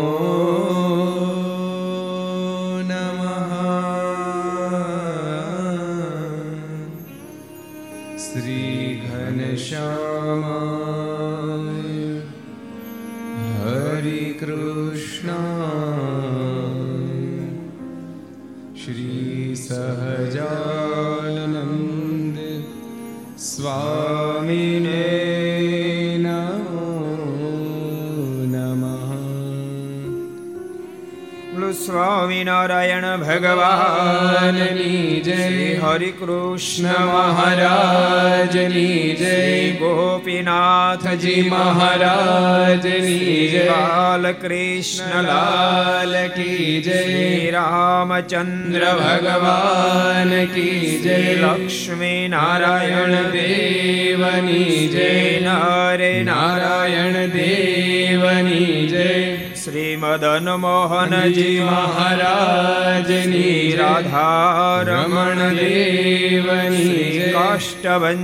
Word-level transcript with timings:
બાલકૃષ્ણ 44.39 45.25
લાલ 45.25 46.13
કી 46.35 46.81
જય, 46.81 47.51
રામચંદ્ર 47.51 48.83
ભગવાન 48.99 50.31
કી 50.53 51.01
જય, 51.03 51.17
લક્ષ્મી 51.35 52.27
નારાયણ 52.29 53.15
દેવની 53.31 54.87
જય, 54.87 55.09
નારે 55.39 56.13
નારાયણ 56.23 57.17
દેવની 57.29 58.87
જય 58.87 59.09
શ્રી 59.55 59.95
મદન 59.95 60.49
મોહનજી 60.55 61.59
મહારાજની 61.59 63.57
રાધા 63.75 64.83
રમણ 64.83 65.41
દેવની 65.55 67.31
કાષ્ટભન 67.33 68.23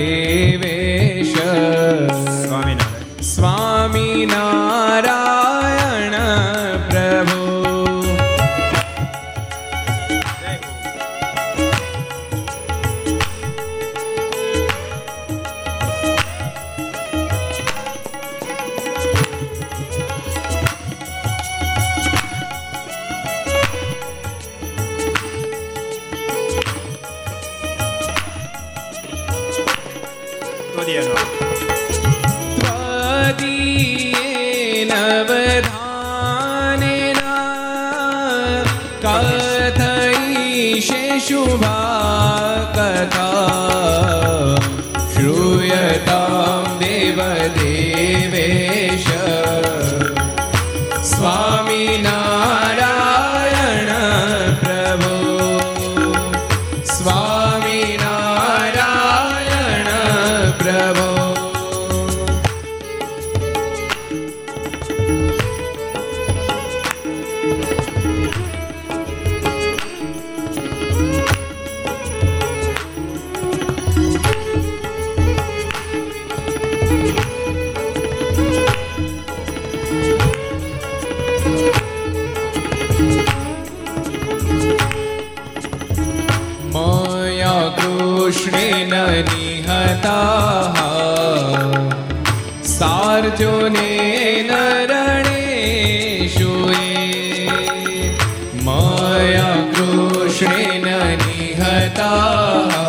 કૃષ્ણેન 100.40 101.18
નિહતા 101.28 102.79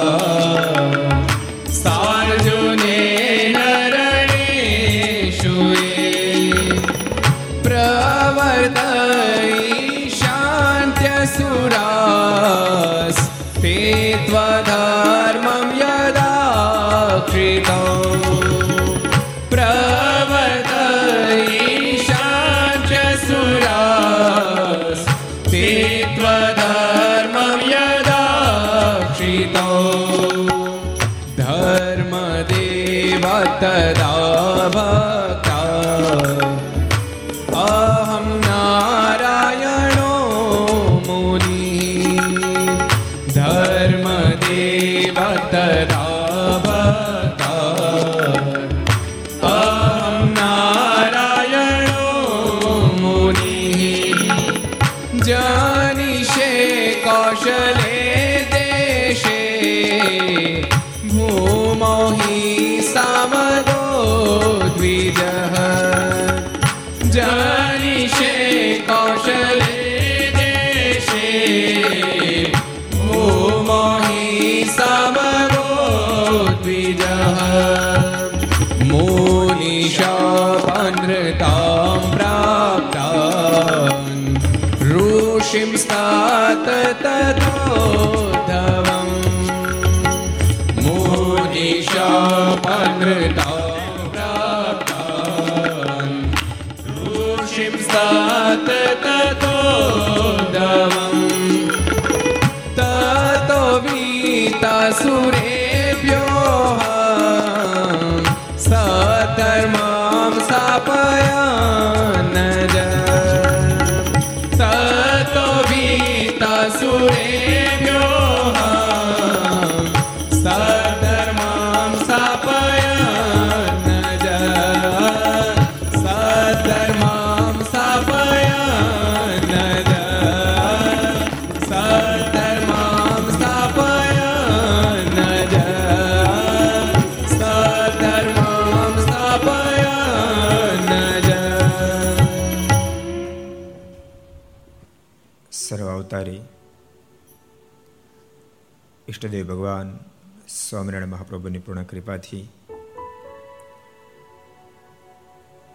ઈષ્ટદેવ 149.23 149.47
ભગવાન 149.47 149.99
સ્વામિનારાયણ 150.47 151.07
મહાપ્રભુની 151.07 151.59
પૂર્ણ 151.59 151.83
કૃપાથી 151.83 152.49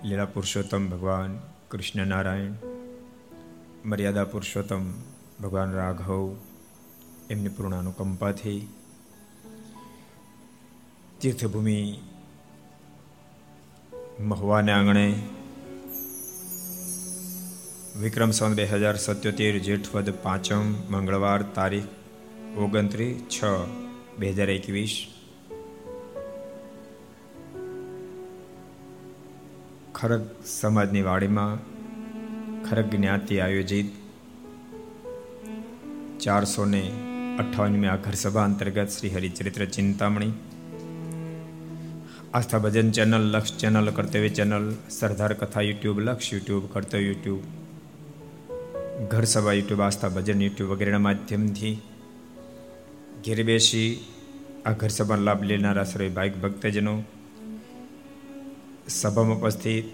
લીલા 0.05 0.25
પુરુષોત્તમ 0.25 0.91
ભગવાન 0.91 1.39
કૃષ્ણ 1.71 2.07
નારાયણ 2.07 2.53
મર્યાદા 3.85 4.25
પુરુષોત્તમ 4.25 4.93
ભગવાન 5.43 5.73
રાઘવ, 5.73 6.37
એમની 7.31 7.49
પૂર્ણ 7.49 7.77
અનુકંપાથી 7.77 8.69
તીર્થભૂમિ 11.21 11.99
મહુવાને 14.21 14.73
આંગણે 14.73 15.23
વિક્રમ 18.01 18.31
સંત 18.31 18.57
બે 18.57 18.65
હજાર 18.65 18.97
સત્યોતેર 18.97 19.59
જેઠવદ 19.59 20.15
પાંચમ 20.23 20.73
મંગળવાર 20.93 21.43
તારીખ 21.43 21.96
ઓગણત્રીસ 22.57 23.17
છ, 23.29 23.39
બે 24.19 24.29
હજાર 24.33 24.51
એકવીસ. 24.51 24.93
ખરગ 29.95 30.23
સમાજની 30.51 31.03
વાડીમાં 31.03 31.59
ખરગ 32.63 32.87
જ્ઞાતિ 32.95 33.35
આયોજિત 33.39 33.89
ચારસો 36.19 36.65
ને 36.65 36.83
આ 37.39 37.97
ઘર 37.97 38.17
સભા 38.17 38.45
અંતર્ગત 38.45 38.89
Shri 38.89 39.11
Haricharitra 39.11 39.63
Chintamani, 39.67 40.33
Aastha 42.35 42.59
Bhajan 42.59 42.89
channel, 42.91 43.25
Laksh 43.35 43.53
channel, 43.57 43.91
Kartavya 43.91 44.31
channel, 44.31 44.67
Sardar 44.91 45.33
Katha 45.33 45.67
YouTube, 45.69 46.01
Laksh 46.01 46.33
YouTube, 46.33 46.65
કર્તવ્ય 46.73 47.03
યુટ્યુબ 47.09 47.43
ઘર 49.09 49.25
સભા 49.25 49.53
યુટ્યુબ, 49.53 49.81
આસ્થા 49.81 50.09
ભજન 50.09 50.41
યુટ્યુબ 50.43 50.73
વગેરેના 50.73 50.99
માધ્યમથી 50.99 51.75
ઘેર 53.27 53.43
બેસી 53.43 54.07
આ 54.67 54.73
ઘર 54.73 54.89
સભાનો 54.89 55.23
લાભ 55.23 55.43
લેનારા 55.43 55.85
સર્વે 55.85 56.09
ભાઈ 56.09 56.31
ભક્તજનો 56.31 57.03
સભામાં 58.89 59.37
ઉપસ્થિત 59.37 59.85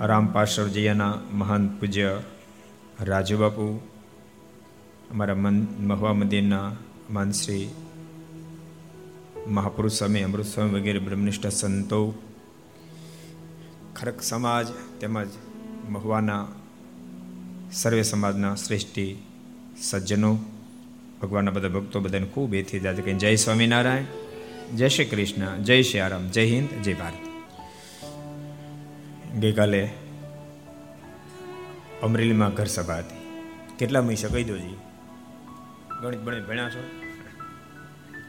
રામ 0.00 0.26
પાર્શ્વજીયાના 0.26 1.20
મહાન 1.32 1.68
પૂજ્ય 1.68 2.20
રાજુબાપુ, 3.00 3.80
અમારા 5.10 5.34
મન 5.34 5.66
મહુવા 5.80 6.12
મંદિરના 6.12 6.76
માનશ્રી 7.10 7.68
મહાપુરુષ 9.46 9.92
સ્વામી, 9.92 10.22
અમૃત 10.22 10.46
સ્વામી 10.46 10.80
વગેરે 10.80 10.98
બ્રહ્મનિષ્ઠ 10.98 11.46
સંતો, 11.46 12.14
ખરક 13.96 14.22
સમાજ 14.22 14.66
તેમજ 15.00 15.28
મહુવાના 15.88 16.46
સર્વે 17.72 18.02
સમાજના 18.02 18.54
શ્રેષ્ઠી 18.54 19.22
સજ્જનો, 19.82 20.38
ભગવાનના 21.22 21.50
બધા 21.50 21.68
ભક્તો 21.68 22.00
બધાને 22.00 22.26
ખૂબ 22.26 22.54
એથી 22.54 22.80
જાજે 22.80 23.02
કે 23.02 23.12
જય 23.12 23.36
સ્વામિનારાયણ, 23.36 24.04
જય 24.76 24.88
શ્રી 24.88 25.04
કૃષ્ણ, 25.04 25.62
જય 25.62 25.82
શ્રી 25.82 26.00
આરામ 26.00 26.28
જય 26.28 26.46
હિન્દ, 26.46 26.82
જય 26.82 26.94
ભારત. 26.94 27.14
ગઈકાલે 29.36 29.88
અમરેલીમાં 32.02 32.50
ઘર 32.50 32.64
સભા 32.64 32.98
હતી. 32.98 33.44
કેટલા 33.78 34.02
મહિસે 34.02 34.28
કહી 34.28 34.44
દો 34.44 34.56
જી? 34.56 34.76
ગણિત 36.02 36.20
બણી 36.20 36.40
ભણ્યા 36.40 36.70
છો? 36.70 36.82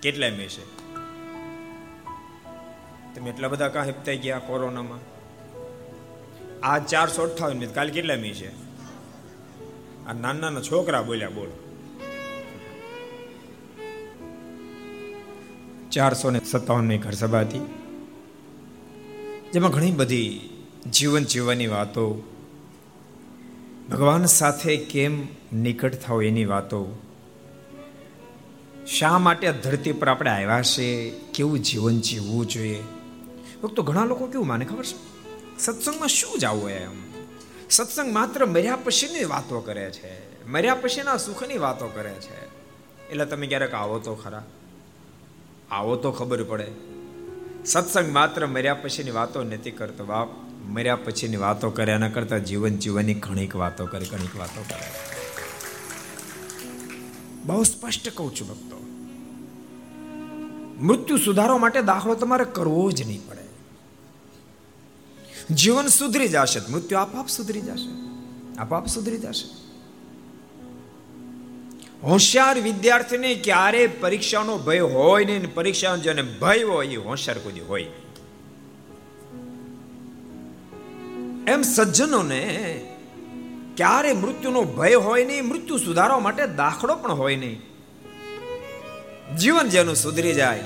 કેટલા 0.02 0.30
મહિસે 0.30 0.62
તમે 3.16 3.30
એટલા 3.30 3.48
બધા 3.48 3.68
કાં 3.68 3.86
હિપતાઈ 3.86 4.18
ગયા 4.18 4.40
કોરોનામાં? 4.40 5.00
આ 6.66 6.80
ચારસો 6.80 7.24
અઠાવન 7.24 7.60
કાલે 7.60 7.92
કેટલા 7.92 8.16
મી 8.16 8.32
છે 8.32 8.61
આ 10.12 10.14
નાના 10.14 10.40
નાના 10.40 10.62
છોકરા 10.62 11.02
બોલ્યા, 11.02 11.30
બોલો. 11.30 11.56
ચારસો 15.92 16.30
ને 16.30 16.40
સત્તાવનમી 16.46 16.98
ઘર 16.98 17.12
સભા 17.12 17.42
હતી, 17.42 17.60
જેમાં 19.54 19.72
ઘણી 19.72 19.92
બધી 19.92 20.26
જીવન 20.92 21.24
જીવવાની 21.24 21.68
વાતો, 21.68 22.06
ભગવાન 23.92 24.26
સાથે 24.26 24.76
કેમ 24.78 25.16
નિકટ 25.54 25.96
થાવ 26.02 26.24
એની 26.24 26.46
વાતો, 26.46 26.82
શા 28.88 29.18
માટે 29.18 29.48
આ 29.48 29.52
ધરતી 29.52 29.92
પર 29.92 30.08
આપણે 30.08 30.32
આવ્યા 30.32 30.62
છે, 30.62 30.90
કેવું 31.34 31.60
જીવન 31.60 32.00
જીવવું 32.00 32.46
જોઈએ 32.48 32.84
તો 33.76 33.84
ઘણા 33.84 34.06
લોકો 34.06 34.28
કેવું 34.28 34.48
માને 34.48 34.66
ખબર 34.66 34.84
છે? 34.84 34.98
સત્સંગમાં 35.60 36.08
શું 36.08 36.40
જવું 36.40 36.70
એમ? 36.70 37.11
સત્સંગ 37.72 38.14
માત્ર 38.14 38.46
મર્યા 38.46 38.76
પછીની 38.76 39.24
વાતો 39.24 39.60
કરે 39.60 39.92
છે. 39.92 40.46
મર્યા 40.46 40.76
પછીના 40.76 41.18
સુખની 41.18 41.58
વાતો 41.58 41.88
કરે 41.88 42.14
છે. 42.14 42.46
એટલે 43.10 43.26
તમે 43.26 43.48
ક્યારેક 43.48 43.74
આવો 43.74 44.00
તો 44.00 44.16
ખરા. 44.16 44.46
આવો 45.72 45.96
તો 45.96 46.12
ખબર 46.12 46.44
પડે. 46.44 46.68
સત્સંગ 47.66 48.14
માત્ર 48.14 48.48
મર્યા 48.48 48.74
પછીની 48.74 49.12
વાતો 49.12 49.44
નથી 49.44 49.72
કરતો 49.72 50.06
બાપ. 50.06 50.28
મર્યા 50.66 50.96
પછીની 50.96 51.38
વાતો 51.38 51.70
કરે 51.70 51.92
એના 51.92 52.10
કરતા 52.10 52.38
જીવન 52.38 52.78
જીવનની 52.78 53.14
ઘણીક 53.14 53.56
વાતો 53.56 53.86
કરે, 53.86 54.06
ઘણીક 54.06 54.40
વાતો 54.40 54.62
કરે. 54.62 54.92
બહુ 57.46 57.64
સ્પષ્ટ 57.64 58.10
કહું 58.10 58.36
છું 58.36 58.48
ભક્તો. 58.48 58.78
મૃત્યુ 60.86 61.18
સુધારો 61.18 61.58
માટે 61.58 61.82
દાખલો 61.82 62.16
તમારે 62.16 62.46
કરવો 62.46 62.92
જ 62.92 63.08
નહીં 63.08 63.28
પડે. 63.30 63.41
જીવન 65.50 65.88
સુધરી 65.88 66.28
જશે, 66.28 66.60
મૃત્યુ 66.72 67.00
આપઆપ 67.00 67.28
સુધરી 67.28 67.62
જશે. 67.62 67.92
આપઆપ 68.60 68.88
સુધરી 68.88 69.18
જશે. 69.18 69.62
હોશિયાર 72.04 72.60
વિદ્યાર્થીને 72.60 73.36
ક્યારે 73.36 73.88
પરીક્ષાનો 73.88 74.58
ભય 74.58 74.80
હોય 74.80 75.26
નહીં 75.26 75.54
પરીક્ષા 75.54 75.96
જેને 75.96 76.22
ભય 76.22 76.64
હોય 76.64 76.88
એ 76.88 76.96
હોશિયાર 76.96 77.40
કોઈ 77.40 77.60
હોય 77.60 77.84
એમ 81.48 81.62
સજ્જનોને 81.62 82.42
ક્યારે 83.78 84.14
મૃત્યુનો 84.14 84.64
ભય 84.64 84.96
હોય 84.96 85.26
નહીં, 85.26 85.46
મૃત્યુ 85.46 85.78
સુધારવા 85.78 86.20
માટે 86.20 86.48
દાખલો 86.48 86.96
પણ 86.96 87.12
હોય 87.12 87.36
નહીં. 87.36 87.62
જીવન 89.38 89.70
જેનું 89.70 89.96
સુધરી 89.96 90.34
જાય, 90.34 90.64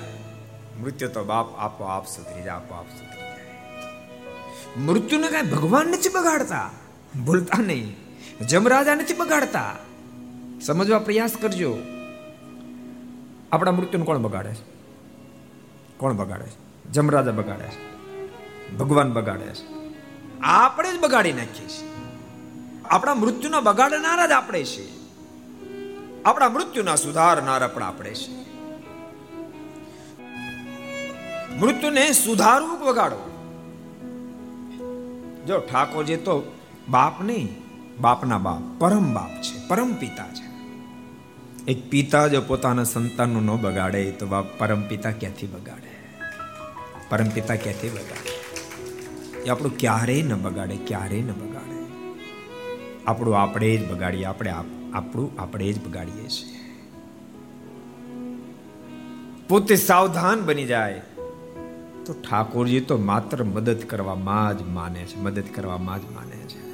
મૃત્યુ 0.82 1.10
તો 1.10 1.24
બાપ 1.24 1.56
આપો 1.58 1.84
આપ 1.84 2.08
સુધરી 2.08 2.44
જાય 2.44 2.56
આપો 2.56 2.76
આપ 2.76 2.86
મૃત્યુને 4.78 5.28
કાંઈ 5.28 5.44
ભગવાન 5.44 5.88
નથી 5.88 6.10
બગાડતા? 6.10 6.70
ભૂલતા 7.26 7.62
નહીં. 7.62 7.96
જમરાજા 8.48 8.96
નથી 8.96 9.14
બગાડતા? 9.14 9.76
સમજવા 10.66 11.00
પ્રયાસ 11.00 11.32
કરજો. 11.42 11.78
આપણા 13.52 13.72
મૃત્યુને 13.72 14.06
કોણ 14.06 14.18
બગાડે 14.18 14.54
છે? 14.54 14.64
કોણ 15.98 16.14
બગાડે 16.14 16.46
છે? 16.46 16.90
જમરાજા 16.92 17.32
બગાડે 17.32 17.64
છે. 17.64 17.96
ભગવાન 18.78 19.14
બગાડે 19.14 19.46
છે. 19.46 19.92
આપણે 20.44 20.94
જ 20.94 21.00
બગાડી 21.00 21.34
નાખીએ 21.34 21.68
છીએ. 21.68 21.90
આપણા 22.86 23.14
મૃત્યુના 23.14 23.60
બગાડનારા 23.60 24.28
જ 24.28 24.32
આપણે 24.32 24.64
છીએ. 24.64 24.92
આપણા 26.26 26.50
મૃત્યુના 26.50 26.96
સુધારનારા 26.96 27.68
પણ 27.68 27.84
આપણે 27.84 28.14
છીએ. 28.14 28.46
મૃત્યુને 31.56 32.12
સુધારવું 32.12 32.80
બગાડો 32.80 33.35
જો 35.48 35.60
ઠાકોરજી 35.60 36.16
તો 36.16 36.56
બાપ 36.90 37.22
નહીં, 37.22 37.50
બાપના 38.02 38.38
બાપ, 38.38 38.62
પરમ 38.80 39.14
બાપ 39.14 39.42
છે, 39.42 39.68
પરમ 39.68 39.94
પિતા 39.94 40.28
છે. 40.28 40.46
એક 41.72 41.90
પિતા 41.90 42.28
જો 42.28 42.42
પોતાના 42.42 42.84
સંતાનનું 42.84 43.44
ન 43.44 43.62
બગાડે, 43.62 44.12
તો 44.12 44.26
બાપ 44.26 44.46
પરમ 44.58 44.82
પિતા 44.82 45.12
ક્યાંથી 45.12 45.48
બગાડે? 45.48 45.96
પરમ 47.10 47.30
પિતા 47.30 47.56
ક્યાંથી 47.56 47.90
બગાડે? 47.90 48.36
એ 49.42 49.50
આપણું 49.50 49.78
ક્યારેય 49.78 50.22
ન 50.22 50.42
બગાડે, 50.42 50.76
ક્યારેય 50.76 51.22
ન 51.22 51.32
બગાડે. 51.32 51.86
આપણું 53.08 53.42
આપણે 53.42 53.78
જ 53.78 53.90
બગાડીએ, 53.90 54.24
આપણે 54.24 54.54
આપણું 54.94 55.42
આપણે 55.42 55.74
જ 55.74 55.86
બગાડીએ 55.86 56.28
છીએ. 56.28 56.56
પોતે 59.50 59.76
સાવધાન 59.76 60.46
બની 60.46 60.66
જાય. 60.66 61.02
તો 62.06 62.14
ઠાકોરજી 62.14 62.80
તો 62.80 62.98
માત્ર 62.98 63.44
મદદ 63.44 63.84
કરવામાં 63.84 64.58
જ 64.58 64.62
માને 64.62 65.06
છે, 65.06 65.20
મદદ 65.20 65.44
કરવામાં 65.56 66.00
જ 66.00 66.12
માને 66.12 66.36
છે. 66.36 66.66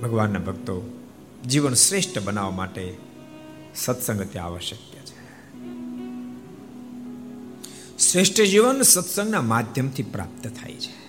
ભગવાનના 0.00 0.38
ભક્તો, 0.38 1.04
જીવન 1.48 1.74
શ્રેષ્ઠ 1.74 2.18
બનાવવા 2.18 2.50
માટે 2.50 2.96
સત્સંગ 3.74 4.22
તે 4.22 4.38
આવશ્યક 4.38 4.78
છે. 4.78 5.10
શ્રેષ્ઠ 7.98 8.34
જીવન 8.34 8.82
સત્સંગના 8.82 9.42
માધ્યમથી 9.42 10.02
પ્રાપ્ત 10.02 10.48
થાય 10.48 10.74
છે. 10.74 11.00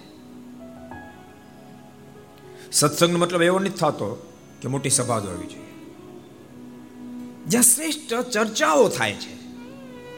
સત્સંગનો 2.71 3.19
મતલબ 3.19 3.41
એવો 3.41 3.59
નથી 3.59 3.69
થતો 3.69 4.33
કે 4.61 4.67
મોટી 4.67 4.89
સભા 4.89 5.15
હોવી 5.15 5.47
જોઈએ. 5.47 5.61
જ્યાં 7.47 7.63
શ્રેષ્ઠ 7.63 8.13
ચર્ચાઓ 8.13 8.88
થાય 8.88 9.13
છે 9.13 9.40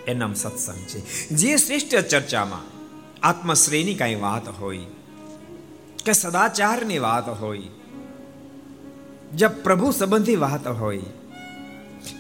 એ 0.08 0.14
નામ 0.14 0.34
સત્સંગ 0.34 0.76
છે. 0.76 1.30
જે 1.30 1.58
શ્રેષ્ઠ 1.58 1.96
ચર્ચામાં 1.96 2.64
આત્મશ્રેયની 3.28 3.96
કાંઈ 3.96 4.16
વાત 4.16 4.48
હોય, 4.62 4.80
કે 6.06 6.14
સદાચારની 6.14 7.00
વાત 7.00 7.30
હોય 7.30 7.62
જ્યાં 9.34 9.64
પ્રભુ 9.64 9.92
સંબંધી 9.92 10.36
વાત 10.36 10.68
હોય, 10.68 11.02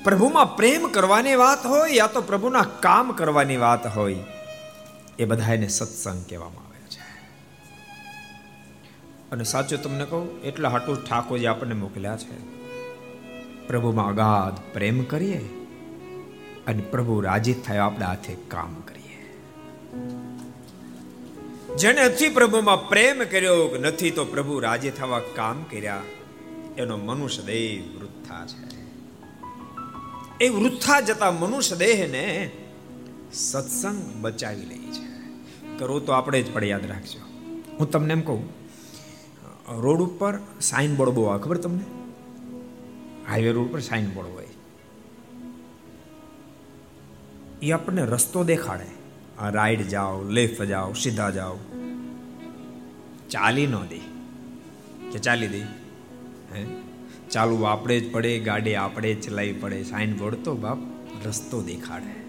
પ્રભુમાં 0.03 0.55
પ્રેમ 0.55 0.87
કરવાની 0.87 1.35
વાત 1.35 1.65
હોય, 1.65 1.91
યા 1.91 2.07
તો 2.07 2.21
પ્રભુના 2.21 2.61
કામ 2.61 3.11
કરવાની 3.11 3.57
વાત 3.57 3.87
હોય, 3.97 4.15
એ 5.19 5.25
બધાને 5.25 5.67
સત્સંગ 5.67 6.25
કહેવામાં 6.29 6.65
આવે 6.65 6.85
છે. 6.89 7.01
અને 9.31 9.43
સાચું 9.43 9.83
તમને 9.83 10.05
કહું, 10.05 10.41
એટલા 10.41 10.69
હાટું 10.69 11.03
ઠાકોરજી 11.05 11.45
આપણને 11.45 11.75
મોકલ્યા 11.75 12.17
છે. 12.17 12.37
પ્રભુમાં 13.67 14.07
અગાધ 14.07 14.73
પ્રેમ 14.73 15.03
કરીએ 15.03 15.62
અને 16.67 16.81
પ્રભુ 16.91 17.21
રાજી 17.21 17.53
થયો, 17.53 17.83
આપણા 17.83 18.05
હાથે 18.05 18.33
કામ 18.47 18.73
કરીએ. 18.81 19.19
જેને 21.77 22.01
નથી 22.05 22.29
પ્રભુમાં 22.29 22.89
પ્રેમ 22.89 23.23
કર્યો 23.31 23.77
નથી 23.81 24.11
તો 24.11 24.25
પ્રભુ 24.25 24.59
રાજી 24.59 24.89
થવા 24.89 25.21
કામ 25.35 25.63
કર્યા, 25.63 26.01
એનો 26.77 26.97
મનુષ્ય 26.97 27.43
દેહ 27.43 27.83
વૃથા 27.99 28.45
છે. 28.45 28.61
એ 30.41 30.49
વૃથા 30.49 30.99
જતા 30.99 31.31
મનુષ્ય 31.31 31.75
દેહને 31.75 32.51
સત્સંગ 33.33 34.01
બચાવી 34.21 34.65
લે 34.65 34.77
છે. 34.91 35.05
કરો 35.77 35.99
તો 35.99 36.11
આપણે 36.11 36.41
જ 36.41 36.53
પડે 36.53 36.67
યાદ 36.67 36.85
રાખજો. 36.85 37.21
હું 37.79 37.91
તમને 37.91 38.13
એમ 38.13 38.21
કહું, 38.21 38.41
રોડ 39.81 40.01
ઉપર 40.01 40.33
સાઇન 40.61 40.95
બોર્ડ 40.95 41.11
બહુ 41.11 41.23
આવે, 41.23 41.43
ખબર 41.43 41.57
તમને? 41.57 41.85
હાઈવે 43.29 43.51
રોડ 43.51 43.67
ઉપર 43.67 43.79
સાઇન 43.79 44.07
બોર્ડ 44.09 44.29
હોય. 44.29 44.42
એ 47.63 47.71
આપણને 47.71 48.05
રસ્તો 48.05 48.43
દેખાડે. 48.43 48.85
આ 49.39 49.49
રાઈડ 49.49 49.81
જાઓ, 49.81 50.23
લેફ્ટ 50.23 50.63
જાઓ, 50.63 50.93
સીધા 50.93 51.29
જાઓ. 51.29 51.57
ચાલી 53.29 53.67
ન 53.67 53.75
દે. 53.75 53.99
કે 55.11 55.19
ચાલી 55.19 55.47
દે? 55.47 55.61
હે? 56.55 56.65
ચાલવું 57.31 57.71
આપણે 57.71 57.99
જ 57.99 58.11
પડે, 58.11 58.39
ગાડી 58.39 58.75
આપણે 58.75 59.13
જ 59.13 59.25
ચલાવી 59.25 59.53
પડે. 59.53 59.83
સાઈન 59.83 60.17
બોર્ડ 60.17 60.35
તો 60.35 60.55
બાપ 60.55 60.77
રસ્તો 61.25 61.61
દેખાડે. 61.61 62.23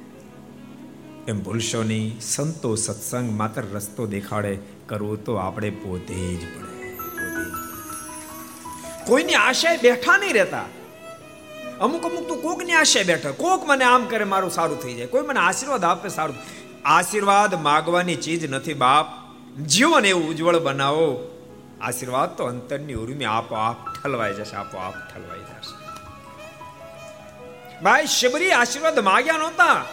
એમ 1.28 1.42
ભૂલશો 1.42 1.82
નહીં, 1.82 2.20
સંતો 2.20 2.74
સત્સંગ 2.74 3.38
માત્ર 3.38 3.62
રસ્તો 3.62 4.06
દેખાડે. 4.06 4.58
કરવો 4.86 5.16
તો 5.16 5.34
આપણે 5.34 5.70
પોતે 5.70 6.36
જ 6.36 6.40
પડે. 6.40 6.98
કોઈની 9.06 9.34
આશાએ 9.34 9.76
બેઠા 9.76 10.16
નહીં 10.16 10.32
રહેતા. 10.32 10.64
અમુક 11.80 12.02
અમુક 12.02 12.28
તો 12.28 12.34
કોકની 12.34 12.72
આશે 12.72 13.02
બેઠા 13.02 13.30
કોક 13.30 13.64
મને 13.66 13.84
આમ 13.84 14.04
કરે 14.04 14.24
મારું 14.24 14.50
સારું 14.50 14.82
થઈ 14.82 14.94
જાય. 14.94 15.06
કોઈ 15.06 15.22
મને 15.22 15.40
આશીર્વાદ 15.40 15.84
આપે 15.84 16.08
સારું. 16.08 16.36
આશીર્વાદ 16.84 17.54
માગવાની 17.54 18.16
ચીજ 18.16 18.50
નથી 18.50 18.74
બાપ. 18.74 19.06
જીવન 19.60 20.04
એવું 20.04 20.28
ઉજ્જવળ 20.28 20.58
બનાવો. 20.58 21.30
આશીર્વાદ 21.80 22.36
તો 22.36 22.44
અંતરની 22.44 22.94
ઉર્મી 22.94 23.24
આપો 23.24 23.54
આપ 23.54 23.76
ઠલવાઈ 24.02 24.34
જશે 24.34 24.56
આપો 24.56 24.78
આપ 24.78 24.94
ઠલવાઈ 25.14 25.38
જશે. 25.38 25.84
ભાઈ, 27.82 28.06
શબરી 28.06 28.52
આશીર્વાદ 28.52 28.98
માગ્યા 28.98 29.36
નહોતા. 29.36 29.84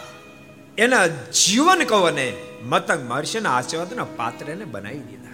એના 0.78 1.06
જીવન 1.06 1.84
કવને 1.84 2.36
મતંગ 2.62 3.10
મહર્ષિના 3.10 3.56
આશીર્વાદના 3.56 4.04
પાત્રને 4.04 4.64
બનાવી 4.64 4.98
દીધા. 4.98 5.30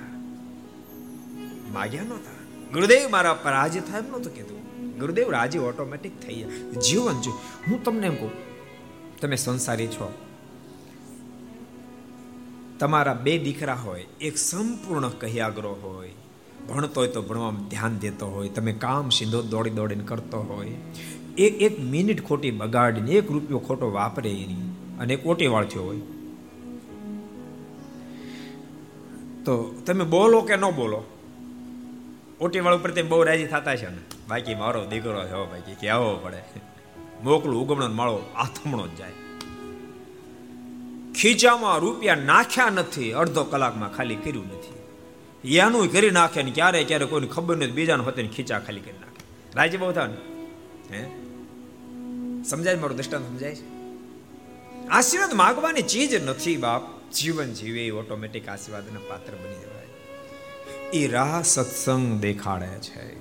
માગ્યા 1.72 2.02
નહોતા. 2.02 2.38
ગુરુદેવ 2.72 3.08
મારા 3.10 3.34
પર 3.34 3.52
આજે 3.52 3.80
થાય 3.80 4.00
એમ 4.00 4.08
નહોતું 4.08 4.34
કીધું 4.34 4.67
ગુરુદેવ, 4.98 5.30
રાજી 5.30 5.58
ઓટોમેટિક 5.58 6.20
થઈ 6.20 6.34
જાય 6.34 6.80
જીવન 6.80 7.20
જો 7.20 7.30
હું 7.66 7.84
તમને 7.84 8.06
એમ 8.06 8.14
કહું, 8.14 8.32
તમે 9.20 9.36
સંસારી 9.36 9.86
છો. 9.86 10.12
તમારા 12.78 13.14
બે 13.14 13.38
દીકરા 13.38 13.74
હોય, 13.74 14.06
એક 14.20 14.38
સંપૂર્ણ 14.38 15.08
કહ્યાગ્રો 15.08 15.72
હોય, 15.82 16.10
ભણતો 16.68 17.00
હોય 17.00 17.08
તો 17.08 17.22
ભણવામાં 17.22 17.68
ધ્યાન 17.68 17.98
દેતો 17.98 18.26
હોય, 18.26 18.48
તમે 18.48 18.72
કામ 18.72 19.08
સીધો 19.10 19.42
દોડી 19.42 19.70
દોડીને 19.70 20.04
કરતો 20.04 20.38
હોય. 20.38 20.70
એક 21.38 21.62
એક 21.62 21.80
મિનિટ 21.80 22.24
ખોટી 22.24 22.50
બગાડીને, 22.50 23.10
એક 23.10 23.30
રૂપિયો 23.30 23.58
ખોટો 23.58 23.90
વાપરે 23.90 24.30
એની 24.30 24.62
અને 24.98 25.14
એક 25.14 25.26
ઓટી 25.26 25.46
વાળ્યો 25.46 25.82
હોય. 25.82 26.00
તો 29.44 29.74
તમે 29.86 30.04
બોલો 30.04 30.40
કે 30.40 30.56
ન 30.56 30.60
બોલો? 30.60 31.04
ઓટી 32.40 32.60
વાળ 32.60 32.78
પ્રત્યે 32.78 33.04
બહુ 33.04 33.22
રાજી 33.22 33.46
થતા 33.46 33.76
છે 33.76 33.90
ને. 33.90 33.96
બાકી 34.28 34.54
મારો 34.54 34.86
દીકરો 34.86 35.26
છે 35.26 35.32
બાકી, 35.32 35.74
કે 35.74 35.88
આવો 35.88 36.16
પડે. 36.16 36.42
મોકલું 37.22 37.62
ઉગમણો 37.62 37.88
માળો 37.88 38.22
આથમણો 38.36 38.86
જ 38.86 38.94
જાય. 38.96 39.10
ખીચામાં 41.22 41.78
રૂપિયા 41.78 42.14
નાખ્યા 42.14 42.70
નથી, 42.70 43.12
અડધો 43.12 43.44
કલાકમાં 43.44 43.94
ખાલી 43.94 44.16
કર્યું 44.16 44.46
નથી. 44.46 44.78
એનું 45.56 45.92
કરી 45.92 46.10
નાખે 46.10 46.42
ને 46.42 46.50
ક્યારે 46.50 46.84
ક્યારે 46.84 47.04
કોઈને 47.04 47.26
ખબર 47.26 47.56
નથી, 47.56 47.70
બીજાને 47.70 48.04
હોતે 48.04 48.26
ખીચા 48.26 48.58
ખાલી 48.58 48.80
કરી 48.80 48.98
નાખે. 49.00 49.50
રાજી 49.54 49.76
બહુ 49.76 49.92
થાય 49.92 50.06
ને? 50.06 50.16
હે? 50.96 51.06
સમજાય 52.44 52.74
મારું 52.74 52.96
દ્રષ્ટાંત, 52.96 53.26
સમજાય 53.26 53.54
છે? 53.54 53.78
આશીર્વાદ 54.88 55.34
માગવાની 55.34 55.82
ચીજ 55.82 56.14
નથી 56.14 56.56
બાપ. 56.56 56.98
જીવન 57.12 57.52
જીવે 57.52 57.90
ઓટોમેટિક 57.90 58.48
આશીર્વાદના 58.48 59.00
પાત્ર 59.08 59.32
બની 59.32 59.54
જવાય 59.54 59.67
એ 60.92 61.06
રાહ 61.06 61.42
સત્સંગ 61.42 62.20
દેખાડે 62.20 62.66
છે. 62.66 63.16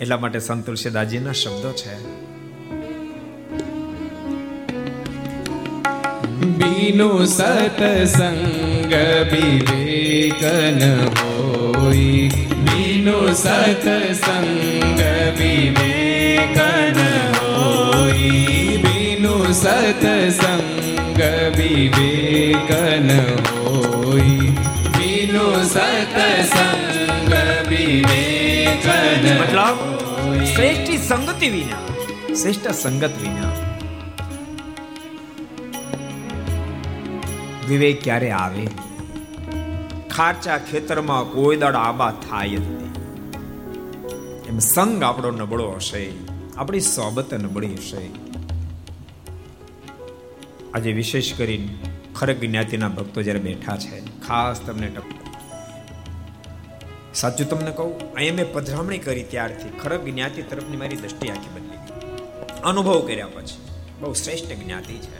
એટલા 0.00 0.16
માટે 0.16 0.38
સંત 0.38 0.66
તુલસીદાસજીના 0.66 1.32
શબ્દો 1.32 1.72
છે. 1.72 2.04
બીનો 6.44 7.24
સતસંગ 7.24 8.92
વિવેકન 9.32 11.06
હોય. 11.06 12.28
બીનો 12.54 13.32
સતસંગ 13.32 15.00
વિવેકન 15.38 17.00
હોય. 17.38 18.76
બીનો 18.76 19.52
સતસંગ 19.52 21.20
વિવેકન 21.56 23.20
હોય. 23.20 24.73
સતસંગ 25.24 26.90
મતલબ 29.32 29.78
શ્રેષ્ઠ 30.46 30.90
સંગતિ 31.00 31.48
વિના 31.48 31.84
શ્રેષ્ઠ 32.32 32.68
સંગત 32.72 33.14
વિના 33.22 33.52
વિવેક 37.68 38.02
ક્યારે 38.02 38.28
આવે 38.32 38.66
ખાચા 40.10 40.58
ખેતરમાં 40.66 41.32
કોઈ 41.32 41.56
દાડ 41.56 41.80
આબા 41.80 42.12
થાય 42.24 42.60
જ 42.60 42.66
નહીં 42.68 42.92
એમ 44.48 44.60
સંગ 44.66 44.94
આપણો 45.02 45.32
નબળો 45.38 45.70
હશે 45.72 46.04
આપણી 46.58 46.84
સોબત 46.88 47.36
નબળી 47.38 47.74
હશે 47.78 48.04
આજે 50.74 50.90
વિશેષ 50.92 51.34
કરીને 51.36 51.93
ખરગ 52.14 52.40
જ્ઞાતિના 52.44 52.88
ભક્તો 52.88 53.22
જ્યારે 53.22 53.40
બેઠા 53.40 53.76
છે, 53.76 54.00
ખાસ 54.26 54.60
તમને 54.66 54.88
સાચું 57.14 57.48
તમને 57.48 57.70
કહું, 57.70 57.92
અહીંયા 58.14 58.36
મેં 58.36 58.48
પધરામણી 58.52 58.98
કરી 58.98 59.26
ત્યારથી 59.32 59.72
ખરગ 59.82 60.02
જ્ઞાતિ 60.08 60.42
તરફની 60.42 60.76
મારી 60.76 60.96
દ્રષ્ટિ 60.96 61.30
આખી 61.30 61.52
બદલી 61.54 61.80
અનુભવ 62.64 63.00
કર્યા 63.06 63.30
પછી, 63.34 63.60
બહુ 64.00 64.12
શ્રેષ્ઠ 64.12 64.52
જ્ઞાતિ 64.62 64.98
છે. 64.98 65.18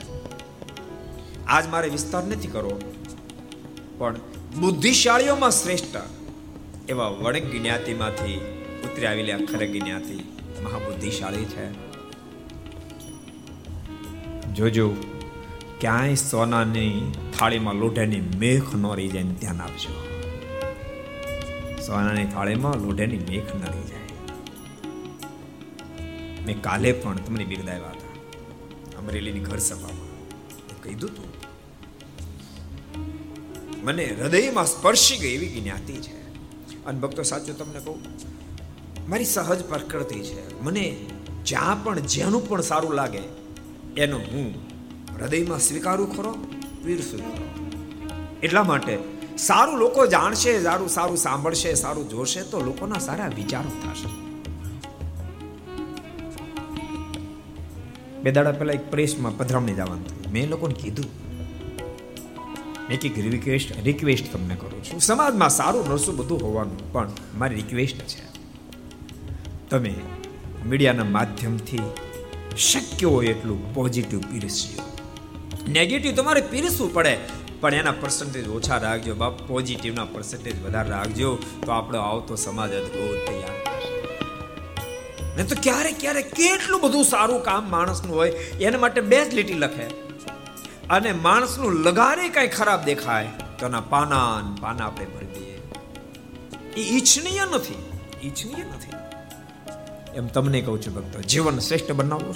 આજ 1.47 1.65
મારે 1.67 1.87
વિસ્તાર 1.89 2.23
નથી 2.23 2.47
કરવો, 2.47 2.75
પણ 3.97 4.15
બુદ્ધિશાળીઓમાં 4.59 5.55
શ્રેષ્ઠ 5.61 5.97
એવા 6.89 7.09
વણક 7.21 7.45
જ્ઞાતિમાંથી 7.53 8.37
ઉતરી 8.85 9.07
આવેલી 9.07 9.45
ખરગ 9.45 9.73
જ્ઞાતિ 9.75 10.17
મહાબુદ્ધિશાળી 10.63 11.45
છે. 11.45 11.65
જોજો 14.53 14.85
ક્યાંય 15.85 16.15
સોનાની 16.15 17.11
થાળીમાં 17.39 17.75
લોઢાની 17.75 18.19
મેખ 18.19 18.75
ન 18.75 18.85
રહી 18.95 19.07
જાય 19.07 19.23
ધ્યાન 19.23 19.61
આપજો. 19.61 19.91
સોનાની 21.87 22.25
થાળીમાં 22.25 22.73
લોઢાની 22.73 23.17
મેખ 23.17 23.51
ન 23.55 23.61
રહી 23.65 23.83
જાય. 23.83 24.09
મેં 26.47 26.61
કાલે 26.61 26.91
પણ 26.91 27.15
તમને 27.15 27.45
બિરદાવ્યા 27.45 27.89
હતા, 27.89 28.13
અમરેલીની 28.99 29.39
ઘર 29.39 29.57
સભામાં. 29.57 30.09
કીધું 30.83 31.11
તું, 31.15 31.29
મને 33.83 34.05
હૃદયમાં 34.05 34.65
સ્પર્શી 34.65 35.17
ગઈ 35.17 35.33
એવી 35.33 35.61
જ્ઞાતિ 35.61 35.93
છે. 35.93 36.17
અને 36.85 36.99
ભક્તો, 36.99 37.23
સાચું 37.23 37.57
તમને 37.57 37.79
કહું, 37.79 37.99
મારી 39.09 39.25
સહજ 39.25 39.63
પ્રકૃતિ 39.63 40.19
છે. 40.19 40.61
મને 40.61 41.05
જ્યાં 41.45 41.83
પણ 41.83 41.99
જેનું 41.99 42.49
પણ 42.49 42.61
સારું 42.61 42.93
લાગે, 42.93 43.23
એનું 43.97 44.19
હું 44.19 44.64
હૃદયમાં 45.21 45.59
સ્વીકારું 45.59 46.17
ખરો 46.17 46.31
પીરસું 46.85 47.19
ખરો. 47.19 47.69
એટલા 48.43 48.63
માટે 48.63 48.97
સારું 49.37 49.77
લોકો 49.77 50.05
જાણશે, 50.05 50.63
સારું 50.63 50.89
સારું 50.89 51.17
સાંભળશે, 51.17 51.73
સારું 51.73 52.09
જોશે 52.09 52.43
તો 52.43 52.59
લોકોના 52.59 52.99
સારા 52.99 53.27
વિચારો 53.27 53.69
થશે. 53.69 54.25
બે 58.21 58.31
દાડા 58.31 58.51
પહેલા 58.51 58.73
એક 58.73 58.91
પ્રેસમાં 58.91 59.37
પધરામણી 59.37 59.73
જવાનું 59.73 60.07
થયું. 60.07 60.33
મેં 60.33 60.49
લોકોને 60.49 60.73
કીધું. 60.73 61.05
મેં 62.89 62.99
એક 62.99 63.19
રિક્વેસ્ટ 63.19 63.83
રિક્વેસ્ટ 63.83 64.33
તમને 64.33 64.55
કરું 64.55 64.83
છું. 64.83 64.99
સમાજમાં 64.99 65.49
સારું, 65.49 65.89
નરસું 65.89 66.17
બધું 66.17 66.41
હોવાનું 66.41 66.93
પણ 66.93 67.09
મારી 67.37 67.55
રિક્વેસ્ટ 67.55 67.97
છે. 67.97 68.25
તમે 69.69 69.95
મીડિયાના 70.65 71.03
માધ્યમથી 71.03 71.79
શક્ય 72.57 73.07
હોય 73.07 73.25
એટલું 73.25 73.75
પોઝિટિવ 73.75 74.19
પીરસ્યો. 74.19 74.94
નેગેટિવ 75.67 76.15
તમારે 76.15 76.41
પીરસવું 76.41 76.93
પડે. 76.93 77.17
પણ 77.59 77.73
એના 77.73 77.91
પર્સન્ટેજ 77.91 78.47
ઓછા 78.47 78.77
રાખજો 78.77 79.15
બાપ. 79.15 79.41
પોઝિટિવના 79.47 80.05
પર્સન્ટેજ 80.05 80.63
વધારે 80.63 80.89
રાખજો 80.89 81.35
તો 81.65 81.71
આપણો 81.71 81.99
આવતો 81.99 82.35
સમાજ 82.35 82.73
અદભુત 82.73 83.27
તૈયાર 83.27 83.55
ને 85.37 85.43
તો 85.43 85.55
ક્યારેક 85.63 85.95
ક્યારેક 85.99 86.31
કેટલું 86.31 86.81
બધું 86.81 87.03
સારું 87.03 87.43
કામ 87.43 87.69
માણસનું 87.69 88.15
હોય, 88.15 88.31
એના 88.31 88.77
માટે 88.77 89.01
બે 89.01 89.25
જ 89.25 89.33
લીટી 89.33 89.53
લખે. 89.53 89.83
અને 90.89 91.11
માણસનું 91.11 91.73
લગારે 91.73 92.29
કઈ 92.29 92.47
ખરાબ 92.47 92.83
દેખાય, 92.83 93.27
તો 93.59 93.65
એના 93.65 93.81
પાના 93.81 94.55
પાના 94.61 94.85
આપણે 94.85 95.05
ભરી 95.05 95.25
દઈએ. 95.25 95.61
એ 96.77 96.97
ઈચ્છનીય 96.97 97.41
નથી. 97.51 97.75
ઈચ્છનીય 98.27 98.63
નથી. 98.63 98.91
એમ 100.15 100.27
તમને 100.27 100.61
કહું 100.61 100.81
છું 100.81 100.93
ભક્તો, 100.93 101.21
જીવન 101.21 101.59
શ્રેષ્ઠ 101.59 101.91
બનાવવું 101.91 102.35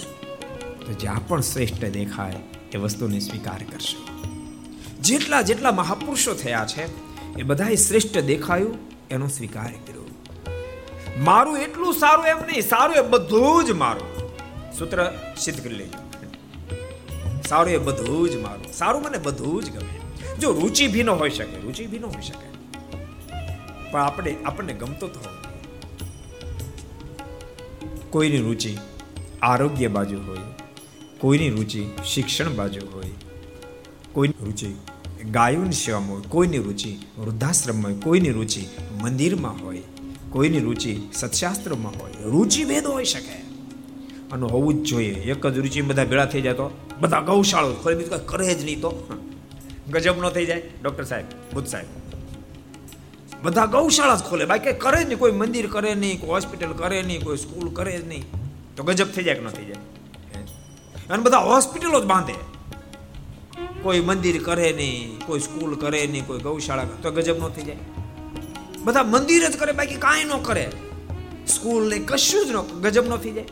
તો 0.86 0.92
જ્યાં 0.92 1.28
પણ 1.28 1.40
શ્રેષ્ઠ 1.40 1.84
દેખાય 1.84 2.36
એ 2.72 2.78
વસ્તુને 2.78 3.20
સ્વીકાર 3.20 3.62
કરશો. 3.62 4.06
જેટલા 5.00 5.42
જેટલા 5.42 5.72
મહાપુરુષો 5.72 6.34
થયા 6.34 6.66
છે, 6.66 6.84
એ 7.38 7.42
બધાએ 7.42 7.74
શ્રેષ્ઠ 7.74 8.18
દેખાયું, 8.18 8.78
એનો 9.10 9.28
સ્વીકાર 9.28 9.66
કર્યો. 9.66 10.08
મારું 11.18 11.58
એટલું 11.58 11.94
સારું 11.94 12.26
એમ 12.26 12.38
નહીં, 12.38 12.62
સારું 12.62 12.96
એ 12.96 13.00
બધું 13.00 13.64
જ 13.64 13.70
મારું. 13.70 14.20
સૂત્ર 14.78 15.12
સિદ્ધ 15.38 15.64
કરી 15.64 15.74
લેજો. 15.74 16.10
સારું 17.48 17.72
એ 17.72 17.78
બધું 17.78 18.30
જ 18.30 18.36
મારું. 18.36 18.72
સારું 18.72 19.02
મને 19.02 19.18
બધું 19.18 19.64
જ 19.64 19.70
ગમે. 19.70 20.00
જો 20.40 20.52
રુચિ 20.52 20.86
ભીનો 20.86 21.14
હોઈ 21.14 21.30
શકે, 21.30 21.60
રુચિ 21.60 21.86
ભીનો 21.86 22.06
હોઈ 22.06 22.22
શકે. 22.22 22.50
પણ 23.90 24.00
આપણે, 24.02 24.36
આપણને 24.44 24.72
ગમતો 24.72 25.08
તો 25.08 25.20
કોઈની 28.10 28.38
રુચિ 28.38 28.78
આરોગ્ય 29.42 29.88
બાજુ 29.88 30.20
હોય 30.26 30.38
કોઈની 31.20 31.50
રુચિ 31.50 31.86
શિક્ષણ 32.14 32.48
બાજુ 32.56 32.80
હોય, 32.94 33.10
કોઈની 34.12 34.44
રુચિ 34.44 34.74
ગાયોની 35.30 35.72
સેવામાં 35.72 36.14
હોય, 36.14 36.22
કોઈની 36.28 36.58
રુચિ 36.58 36.96
વૃદ્ધાશ્રમમાં 37.18 37.92
હોય, 37.92 38.00
કોઈની 38.00 38.30
રુચિ 38.30 38.66
મંદિરમાં 39.02 39.64
હોય, 39.64 39.82
કોઈની 40.30 40.60
રુચિ 40.60 41.00
સત્શાસ્ત્રમાં 41.12 41.92
હોય, 42.00 42.12
રુચિ 42.24 42.64
ભેદ 42.64 42.86
હોઈ 42.86 43.04
શકે. 43.04 43.36
અને 44.32 44.46
હોવું 44.46 44.74
જ 44.74 44.88
જોઈએ. 44.88 45.14
એક 45.14 45.46
જ 45.46 45.58
રુચિ 45.58 45.80
બધા 45.80 46.04
ભેળા 46.04 46.26
થઈ 46.26 46.40
જાય 46.40 46.52
તો 46.52 46.70
બધા 47.00 47.20
ગૌશાળો 47.20 47.74
ખોરી 47.74 47.96
બીજું 47.96 48.18
કઈ 48.18 48.26
કરે 48.26 48.54
જ 48.54 48.64
નહીં 48.64 48.80
તો. 48.80 48.90
ગજબ 49.90 50.24
ન 50.24 50.28
થઈ 50.28 50.46
જાય. 50.46 50.62
ડોક્ટર 50.82 51.04
સાહેબ, 51.04 51.24
બુદ્ધ 51.54 51.68
સાહેબ. 51.68 51.86
બધા 53.42 53.66
ગૌશાળા 53.66 54.16
જ 54.16 54.22
ખોલે. 54.22 54.44
બાકી 54.44 54.72
કરે 54.72 55.04
જ 55.04 55.06
નહીં. 55.06 55.18
કોઈ 55.18 55.32
મંદિર 55.32 55.66
કરે 55.66 55.94
નહીં, 55.94 56.20
કોઈ 56.20 56.30
હોસ્પિટલ 56.30 56.72
કરે 56.72 57.02
નહીં, 57.02 57.24
કોઈ 57.24 57.36
સ્કૂલ 57.36 57.68
કરે 57.74 57.98
જ 57.98 58.08
નહીં. 58.08 58.24
તો 58.76 58.82
ગજબ 58.82 59.06
થઈ 59.06 59.24
જાય 59.24 59.34
કે 59.34 59.44
ન 59.44 59.48
થઈ 59.48 59.64
જાય? 59.64 59.89
અને 61.10 61.22
બધા 61.22 61.38
હોસ્પિટલો 61.38 62.00
જ 62.00 62.04
બાંધે. 62.04 62.34
કોઈ 63.82 64.00
મંદિર 64.00 64.42
કરે 64.42 64.72
નહીં, 64.72 65.18
કોઈ 65.26 65.40
સ્કૂલ 65.40 65.74
કરે 65.74 66.06
નહીં, 66.06 66.26
કોઈ 66.26 66.38
ગૌશાળા 66.38 66.84
તો 66.84 67.10
ગજબ 67.10 67.44
ન 67.44 67.48
થઈ 67.48 67.62
જાય. 67.62 67.76
બધા 68.84 69.02
મંદિર 69.02 69.48
જ 69.48 69.56
કરે, 69.56 69.72
બાકી 69.72 69.94
કાંઈ 69.94 70.24
ન 70.24 70.42
કરે. 70.42 70.70
સ્કૂલ 71.48 71.88
ને 71.88 71.98
કશું 71.98 72.46
જ 72.46 72.50
ન, 72.50 72.80
ગજબ 72.80 73.06
ન 73.08 73.16
થઈ 73.16 73.30
જાય. 73.30 73.44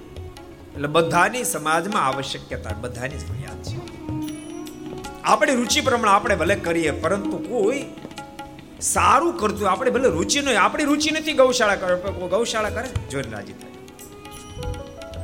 એટલે 0.75 0.89
બધાની 0.89 1.45
સમાજમાં 1.45 2.07
આવશ્યકતા, 2.07 2.75
બધાની 2.81 3.19
ફરિયાદ 3.19 3.63
છે. 3.63 3.77
આપણી 5.25 5.55
રુચિ 5.55 5.81
પ્રમાણે 5.81 6.11
આપણે 6.11 6.37
ભલે 6.37 6.55
કરીએ, 6.55 6.91
પરંતુ 6.91 7.39
કોઈ 7.39 7.85
સારું 8.81 9.37
કરતું, 9.37 9.71
આપણે 9.71 9.91
ભલે 9.91 10.09
રુચિ 10.09 10.41
નહીં 10.41 10.61
આપણી 10.61 10.85
રુચિ 10.85 11.11
નથી 11.11 11.33
ગૌશાળા 11.33 11.75
કરે 11.75 12.29
ગૌશાળા 12.29 12.71
કરે, 12.71 13.09
જોઈને 13.11 13.31
રાજી 13.31 13.53
થાય. 13.53 13.68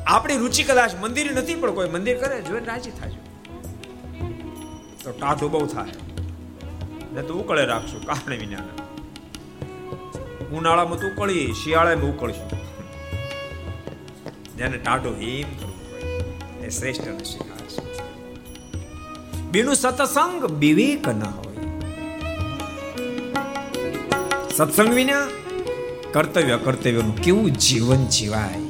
આપણી 0.07 0.37
રુચિ 0.37 0.63
કદાચ 0.63 0.95
મંદિર 0.95 1.33
નથી, 1.33 1.55
પણ 1.55 1.75
કોઈ 1.75 1.89
મંદિર 1.89 2.19
કરે 2.19 2.43
જોઈને 2.43 2.67
રાજી 2.67 2.91
થાય. 2.91 3.11
તો 5.05 5.11
ટાઢું 5.11 5.51
બહુ 5.51 5.67
થાય. 5.67 5.91
ને 7.13 7.23
તો 7.23 7.35
ઉકળે 7.35 7.65
રાખશું, 7.65 8.07
કારણ 8.07 8.39
વિના 8.39 8.59
ઉનાળામાં 10.53 10.99
તો 10.99 11.07
ઉકળીએ, 11.07 11.53
શિયાળામાં 11.53 12.05
ઉકળશું. 12.05 12.65
જેને 14.57 14.77
ટાઢો 14.77 15.11
હિમ 15.11 15.59
કરવું 15.59 16.61
એ 16.61 16.69
શ્રેષ્ઠ 16.69 17.09
ને 17.09 17.25
શીખાય 17.25 17.69
છે. 17.69 18.05
બીનું 19.51 19.75
સત્સંગ 19.75 20.45
વિવેક 20.45 21.09
ન 21.09 21.23
હોય. 21.23 21.57
સત્સંગ 24.57 24.95
વિના 24.95 25.29
કર્તવ્ય 26.13 26.57
કર્તવ્યનું 26.57 27.17
કેવું 27.17 27.51
જીવન 27.51 28.07
જીવાય? 28.07 28.64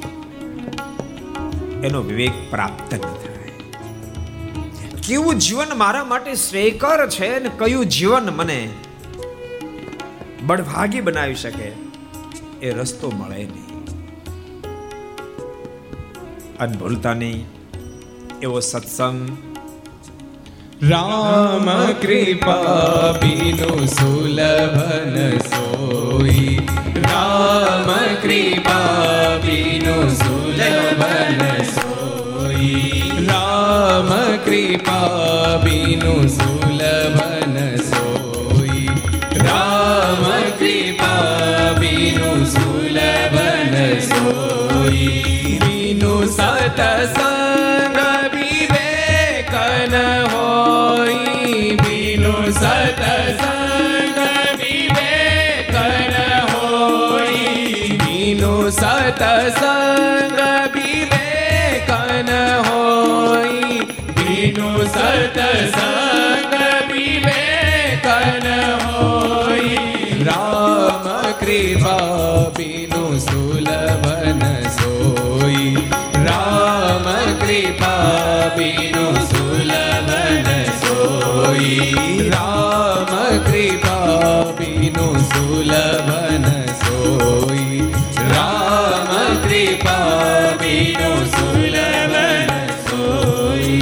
એનો 1.85 2.01
વિવેક 2.01 2.31
પ્રાપ્ત 2.49 2.93
ન 2.93 2.97
થાય. 2.97 3.51
કેવું 5.07 5.35
જીવન 5.35 5.77
મારા 5.77 6.03
માટે 6.03 6.35
શ્રેયકર 6.35 7.09
છે 7.09 7.39
ને 7.39 7.49
કયું 7.57 7.85
જીવન 7.85 8.29
મને 8.29 8.69
બળભાગી 10.43 11.01
બનાવી 11.01 11.35
શકે 11.35 11.71
એ 12.61 12.71
રસ્તો 12.71 13.11
મળે 13.11 13.43
નહીં. 13.43 13.65
અને 16.57 16.77
ભૂલતા 16.77 17.13
નહીં 17.13 17.45
એવો 18.41 18.59
સત્સંગ 18.59 19.37
રામ 20.83 21.91
કૃપા 21.93 23.11
બીનો 23.11 23.85
સુલભન 23.85 25.37
સોઈ. 25.37 26.59
રામ 26.95 28.15
કૃપા 28.21 29.37
બીનો 29.37 30.09
સુલભન 30.09 31.64
કૃપા 34.37 35.59
બીનો 35.63 36.13
સુલભન 36.29 37.55
સોઈ 37.87 38.89
રામ 39.39 40.23
કૃપા 40.59 41.73
બીનો 41.79 42.31
સુલભન 42.53 43.73
સોઈ 44.09 45.59
બીનો 45.63 46.13
સતસંગ 46.27 47.44
રામ 71.55 71.75
કૃપા 71.77 72.51
બીનું 72.51 73.15
સુલભન 73.19 74.41
સોઈ 74.77 75.71
રામ 76.25 77.05
કૃપા 77.41 78.49
બીનું 78.57 79.19
સુલભન 79.23 80.49
સોઈ 80.81 82.29
રામ 82.29 83.13
કૃપા 83.45 84.35
બીનું 84.59 85.17
સુલભન 85.31 86.49
સોઈ 86.81 87.79
રામ 88.29 89.39
કૃપા 89.45 90.59
બીનું 90.61 91.21
સુલભન 91.29 92.53
સોઈ 92.85 93.81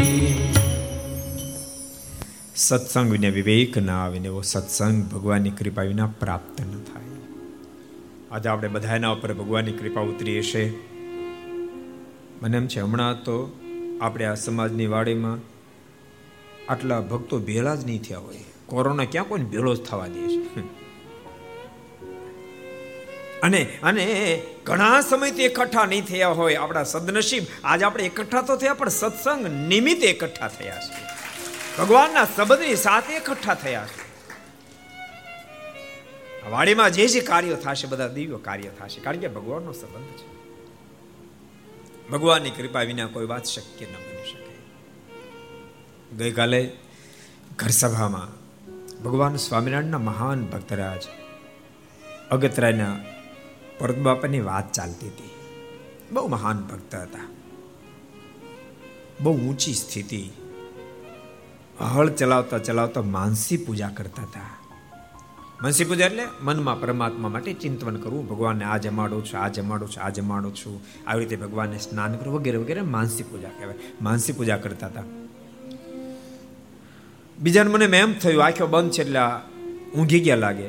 સત્સંગ 2.57 3.09
વિના 3.09 3.31
વિવેક 3.31 3.77
ના 3.83 4.01
આવે 4.03 4.25
એવો 4.25 4.43
સત્સંગ 4.45 5.05
ભગવાનની 5.11 5.55
કૃપા 5.57 5.85
વિના 5.85 6.11
પ્રાપ્ત 6.19 6.59
ન 6.61 6.82
આજે 8.33 8.49
આપણે 8.49 8.67
બધા 8.67 8.95
એના 8.95 9.09
ઉપર 9.09 9.33
ભગવાનની 9.33 9.71
કૃપા 9.71 10.01
ઉતરી 10.01 10.39
હશે 10.39 10.63
મને 12.41 12.57
એમ 12.57 12.67
છે, 12.67 12.79
હમણાં 12.79 13.23
તો 13.23 13.35
આપણે 14.01 14.25
આ 14.25 14.35
સમાજની 14.35 14.87
વાડીમાં 14.87 15.39
આટલા 16.71 17.01
ભક્તો 17.01 17.39
ભેળા 17.39 17.75
જ 17.75 17.85
નહીં 17.85 18.01
થયા 18.01 18.17
હોય. 18.17 18.43
કોરોના 18.65 19.05
ક્યાં 19.05 19.27
કોઈને 19.27 19.45
ભેળો 19.45 19.75
જ 19.75 19.81
થવા 19.81 20.07
દે 20.07 20.23
છે? 20.33 20.61
અને 23.41 23.61
અને 23.83 24.05
ઘણા 24.63 25.01
સમયથી 25.01 25.43
એકઠા 25.43 25.85
નહીં 25.85 26.05
થયા 26.05 26.27
હોય 26.27 26.55
આપણા 26.55 26.83
સદનસીબ. 26.83 27.43
આજે 27.63 27.85
આપણે 27.85 28.03
એકઠા 28.03 28.41
તો 28.41 28.55
થયા, 28.55 28.73
પણ 28.73 28.89
સત્સંગ 28.89 29.67
નિમિત્તે 29.69 30.07
એકઠા 30.07 30.47
થયા 30.47 30.79
છે. 30.79 31.03
ભગવાનના 31.77 32.25
સંબંધની 32.25 32.75
સાથે 32.75 33.15
એકઠા 33.15 33.53
થયા 33.53 33.85
છે. 33.85 34.02
વાડીમાં 36.49 36.91
જે 36.91 37.07
જે 37.07 37.19
કાર્યો 37.19 37.55
થશે, 37.55 37.87
બધા 37.87 38.07
દિવ્ય 38.07 38.37
કાર્ય 38.41 38.69
થશે. 38.79 39.01
કારણ 39.01 39.17
કે 39.17 39.27
ભગવાનનો 39.27 39.71
સંબંધ 39.71 40.05
છે. 40.05 40.33
ભગવાનની 42.09 42.49
કૃપા 42.49 42.81
વિના 42.81 43.07
કોઈ 43.07 43.25
વાત 43.25 43.43
શક્ય 43.43 43.85
ન 43.85 43.93
બની 43.93 44.31
શકે. 44.31 44.55
ગઈકાલે 46.17 46.77
ઘર 47.55 47.67
સભામાં 47.67 48.43
ભગવાન 49.03 49.35
સ્વામિનારાયણના 49.35 49.97
મહાન 49.97 50.45
ભક્તરાજ 50.45 51.03
અગતરાયના 52.31 52.99
પરત 53.79 53.97
બાપાની 53.97 54.39
વાત 54.39 54.71
ચાલતી 54.71 55.07
હતી. 55.07 55.29
બહુ 56.11 56.27
મહાન 56.27 56.61
ભક્ત 56.61 56.95
હતા. 56.95 57.27
બહુ 59.21 59.37
ઊંચી 59.37 59.73
સ્થિતિ. 59.73 60.29
હળ 61.79 62.09
ચલાવતા 62.09 62.57
ચલાવતા 62.57 63.01
માનસી 63.01 63.57
પૂજા 63.57 63.89
કરતા 63.89 64.23
હતા. 64.23 64.62
માનસી 65.63 65.85
પૂજા 65.85 66.05
એટલે 66.05 66.23
મનમાં 66.41 66.81
પરમાત્મા 66.81 67.29
માટે 67.29 67.53
ચિંતન 67.53 67.95
કરવું. 67.95 68.27
ભગવાનને 68.27 68.65
આ 68.65 68.77
જમાડું 68.77 69.25
છું, 69.25 69.39
આ 69.39 69.47
જમાડું 69.47 69.89
છું, 69.89 70.03
આ 70.03 70.09
જમાડું 70.09 70.55
છું. 70.55 70.81
આવી 71.07 71.19
રીતે 71.19 71.35
ભગવાનને 71.35 71.77
સ્નાન 71.77 72.15
કરવું 72.15 72.39
વગેરે 72.39 72.57
વગેરે 72.57 72.81
માનસી 72.81 73.23
પૂજા 73.23 73.47
કહેવાય. 73.47 73.75
માનસી 74.01 74.33
પૂજા 74.33 74.57
કરતા 74.57 74.87
હતા. 74.87 75.03
બીજાને 77.39 77.71
મને 77.71 77.97
એમ 77.97 78.13
થયું, 78.13 78.43
આંખો 78.43 78.67
બંધ 78.67 78.91
છે 78.91 79.01
એટલે 79.01 79.19
ઊંઘી 79.99 80.19
ગયા 80.19 80.35
લાગે. 80.35 80.65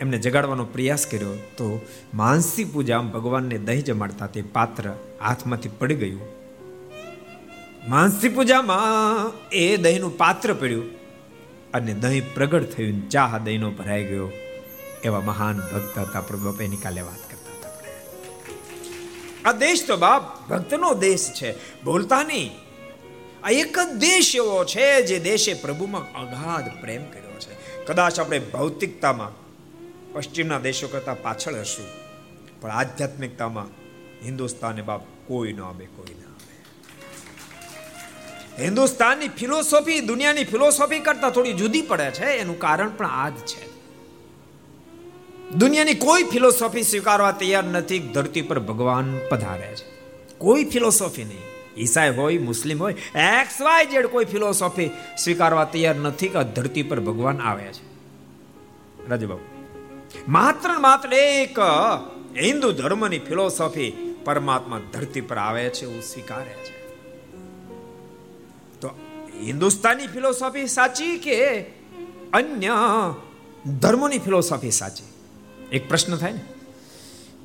એમને 0.00 0.18
જગાડવાનો 0.18 0.64
પ્રયાસ 0.64 1.06
કર્યો 1.06 1.34
તો 1.34 1.80
માનસી 2.14 2.64
પૂજા 2.64 2.98
ભગવાનને 2.98 3.58
દહીં 3.58 3.82
જમાડતા 3.82 4.26
તે 4.26 4.42
પાત્ર 4.42 4.94
હાથમાંથી 5.20 5.68
પડી 5.78 5.94
ગયું. 5.94 6.20
માનસી 7.88 8.28
પૂજામાં 8.28 9.48
એ 9.52 9.76
દહીંનું 9.76 10.18
પાત્ર 10.18 10.54
પડ્યું. 10.54 10.99
અને 11.74 11.92
દહીં 11.94 12.34
પ્રગટ 12.34 12.70
થયું 12.70 13.02
ચાહ 13.08 13.38
દહીંનો 13.38 13.70
ભરાઈ 13.70 14.04
ગયો. 14.04 14.30
એવા 15.04 15.20
મહાન 15.20 15.60
ભક્ત 15.72 15.98
હતા 15.98 16.20
પ્રભુ 16.20 16.44
બાપા 16.44 16.66
નિકાલે 16.66 17.00
વાત 17.00 17.22
કરતા 17.30 17.54
હતા. 17.56 17.74
આ 19.44 19.52
દેશ 19.52 19.86
તો 19.86 19.96
બાપ 19.96 20.24
ભક્તનો 20.48 20.90
દેશ 20.94 21.26
છે, 21.32 21.50
બોલતા 21.84 22.22
નહીં. 22.22 22.50
આ 23.44 23.50
એક 23.50 23.78
જ 23.78 23.98
દેશ 23.98 24.32
એવો 24.36 24.64
છે 24.64 24.86
જે 25.02 25.18
દેશે 25.18 25.54
પ્રભુમાં 25.54 26.06
અગાધ 26.14 26.68
પ્રેમ 26.80 27.04
કર્યો 27.04 27.38
છે. 27.38 27.54
કદાચ 27.84 28.20
આપણે 28.20 28.38
ભૌતિકતામાં 28.38 29.32
પશ્ચિમના 30.12 30.58
દેશો 30.58 30.88
કરતા 30.88 31.14
પાછળ 31.14 31.54
હશું, 31.54 31.88
પણ 32.60 32.70
આધ્યાત્મિકતામાં 32.70 33.70
હિન્દુસ્તાને 34.24 34.82
બાપ 34.82 35.04
કોઈ 35.26 35.52
ન 35.52 35.62
આવે 35.62 35.86
કોઈ 35.96 36.19
હિન્દુસ્તાનની 38.58 39.28
ફિલોસોફી 39.28 40.00
દુનિયાની 40.00 40.44
ફિલોસોફી 40.44 40.98
કરતા 40.98 41.30
થોડી 41.30 41.52
જુદી 41.52 41.82
પડે 41.82 42.10
છે, 42.10 42.24
એનું 42.24 42.58
કારણ 42.58 42.88
પણ 42.88 43.06
આ 43.06 43.28
જ 43.28 43.32
છે. 43.32 43.70
દુનિયાની 45.50 45.94
કોઈ 45.94 46.22
ફિલોસોફી 46.22 46.82
સ્વીકારવા 46.82 47.32
તૈયાર 47.32 47.64
નથી, 47.64 47.98
ધરતી 47.98 48.42
પર 48.42 48.60
ભગવાન 48.60 49.18
પધારે 49.28 49.76
છે. 49.76 50.00
કોઈ 50.38 50.64
ફિલોસોફી 50.64 51.24
નહીં. 51.24 51.50
ઈસાઈ 51.76 52.10
હોય, 52.10 52.38
મુસ્લિમ 52.38 52.82
હોય, 52.82 52.94
એક્સ, 53.14 53.60
વાય 53.60 53.86
જેડ 53.86 54.06
કોઈ 54.06 54.24
ફિલોસોફી 54.24 54.90
સ્વીકારવા 55.18 55.64
તૈયાર 55.64 55.94
નથી 55.94 56.28
કે 56.28 56.44
ધરતી 56.44 56.82
પર 56.82 57.00
ભગવાન 57.00 57.40
આવે 57.40 57.64
છે. 57.64 57.90
રાજબાબુ. 59.08 59.42
માત્ર 60.28 60.78
માત્ર 60.78 61.14
એક 61.14 61.58
હિન્દુ 62.42 62.72
ધર્મની 62.72 63.18
ફિલોસોફી 63.18 64.16
પરમાત્મા 64.24 64.80
ધરતી 64.92 65.20
પર 65.20 65.36
આવે 65.36 65.68
છે, 65.68 65.84
એવું 65.84 66.02
સ્વીકારે 66.02 66.54
છે. 66.64 66.79
હિન્દુસ્તાની 69.46 70.06
ફિલોસોફી 70.06 70.66
સાચી 70.66 71.18
કે 71.18 71.60
અન્ય 72.32 72.70
ધર્મોની 73.80 74.18
ફિલોસોફી 74.18 74.70
સાચી? 74.70 75.04
એક 75.72 75.88
પ્રશ્ન 75.88 76.16
થાય 76.16 76.32
ને. 76.32 76.40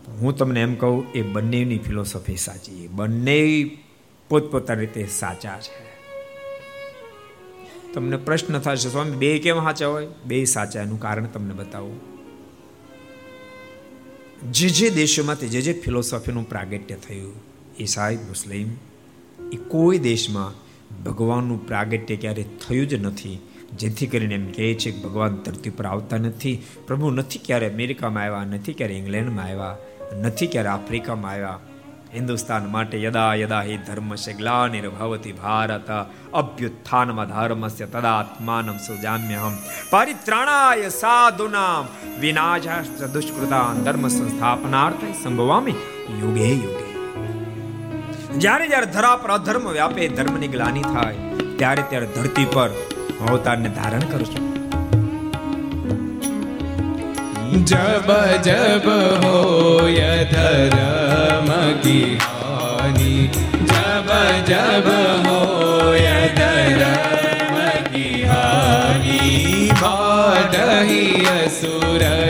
હું 0.07 0.35
તમને 0.35 0.61
એમ 0.61 0.75
કહું, 0.75 1.11
એ 1.11 1.21
બંનેની 1.21 1.77
ફિલોસોફી 1.77 2.35
સાચી. 2.35 2.87
બંને 2.87 3.71
પોતપોતાની 4.29 4.79
રીતે 4.79 5.07
સાચા 5.07 5.59
છે. 5.59 5.95
તમને 7.93 8.17
પ્રશ્ન 8.17 8.59
થશે, 8.59 8.89
સ્વામી, 8.89 9.11
બે 9.11 9.39
કેમ 9.39 9.63
સાચા 9.63 9.87
હોય? 9.87 10.07
બે 10.25 10.45
સાચા 10.45 10.81
એનું 10.81 10.99
કારણ 10.99 11.25
તમને 11.25 11.53
બતાવું. 11.53 11.99
જે 14.51 14.69
જે 14.69 14.89
દેશોમાંથી 14.89 15.47
જે 15.47 15.61
જે 15.61 15.81
ફિલોસોફીનું 15.81 16.49
પ્રાગટ્ય 16.49 16.95
થયું 16.95 17.33
ઈસાઈ 17.79 18.15
મુસ્લિમ, 18.15 18.69
એ 19.53 19.57
કોઈ 19.57 19.97
દેશમાં 19.97 20.64
ભગવાનનું 21.03 21.67
પ્રાગટ્ય 21.67 22.15
ક્યારે 22.15 22.43
થયું 22.43 22.87
જ 22.87 22.93
નથી. 22.93 23.39
જેથી 23.73 24.07
કરીને 24.07 24.35
એમ 24.35 24.51
કહે 24.51 24.73
છે 24.73 24.91
કે 24.91 25.01
ભગવાન 25.01 25.35
ધરતી 25.35 25.69
પર 25.69 25.85
આવતા 25.85 26.17
નથી. 26.17 26.61
પ્રભુ 26.87 27.09
નથી 27.09 27.39
ક્યારે 27.39 27.69
અમેરિકામાં 27.69 28.23
આવ્યા, 28.23 28.43
નથી 28.43 28.73
ક્યારે 28.73 28.93
ઇંગ્લેન્ડમાં 28.93 29.45
આવ્યા, 29.45 29.77
નથી 30.21 30.47
ક્યારે 30.47 30.67
આફ્રિકામાં 30.67 31.31
આવ્યા. 31.31 31.59
હિન્દુસ્તાન 32.13 32.71
માટે 32.71 33.01
યદા 33.01 33.33
યદા 33.33 33.61
હિ 33.61 33.77
ધર્મસ્ય 33.77 34.33
ગ્લાનિર્ભવતી 34.33 35.31
ભારત, 35.31 35.91
અભ્યુત્થાનમાં 36.33 37.29
ધર્મસ્ય 37.29 37.85
તદાત્માનમ 37.85 38.77
સુજામ્યહમ. 38.77 39.55
પરિત્રાણાય 39.89 40.89
સાધુનામ 40.89 41.87
વિનાશાસ્ત્ર 42.21 43.07
દુષ્કૃતાન 43.07 43.83
ધર્મ 43.83 44.07
સંસ્થાપનાર્થે 44.07 45.23
સંભવામી 45.23 45.71
યુગે 46.21 46.53
યુગે. 46.53 46.94
જ્યારે 48.36 48.66
જ્યારે 48.66 48.88
ધરા 48.90 49.16
પર 49.16 49.30
અધર્મ 49.30 49.66
વ્યાપે 49.72 50.08
ધર્મની 50.16 50.48
ગ્લાની 50.48 50.86
થાય 50.90 51.18
ત્યારે 51.58 51.84
ત્યારે 51.90 52.08
ધરતી 52.16 52.48
પર 52.54 52.70
અવતારને 53.24 53.70
ધારણ 53.70 54.06
કરશું 54.06 54.50
जब 57.62 58.08
जब 58.42 58.84
हो 59.22 59.38
धर्म 60.30 61.48
की 61.82 61.98
हानि 62.22 63.14
जब 63.64 64.10
जब 64.48 64.88
हो 65.26 65.40
धर्म 66.38 67.56
की 67.88 68.22
हानि 68.22 69.20
बाधहि 69.82 71.02
असुरय 71.34 72.23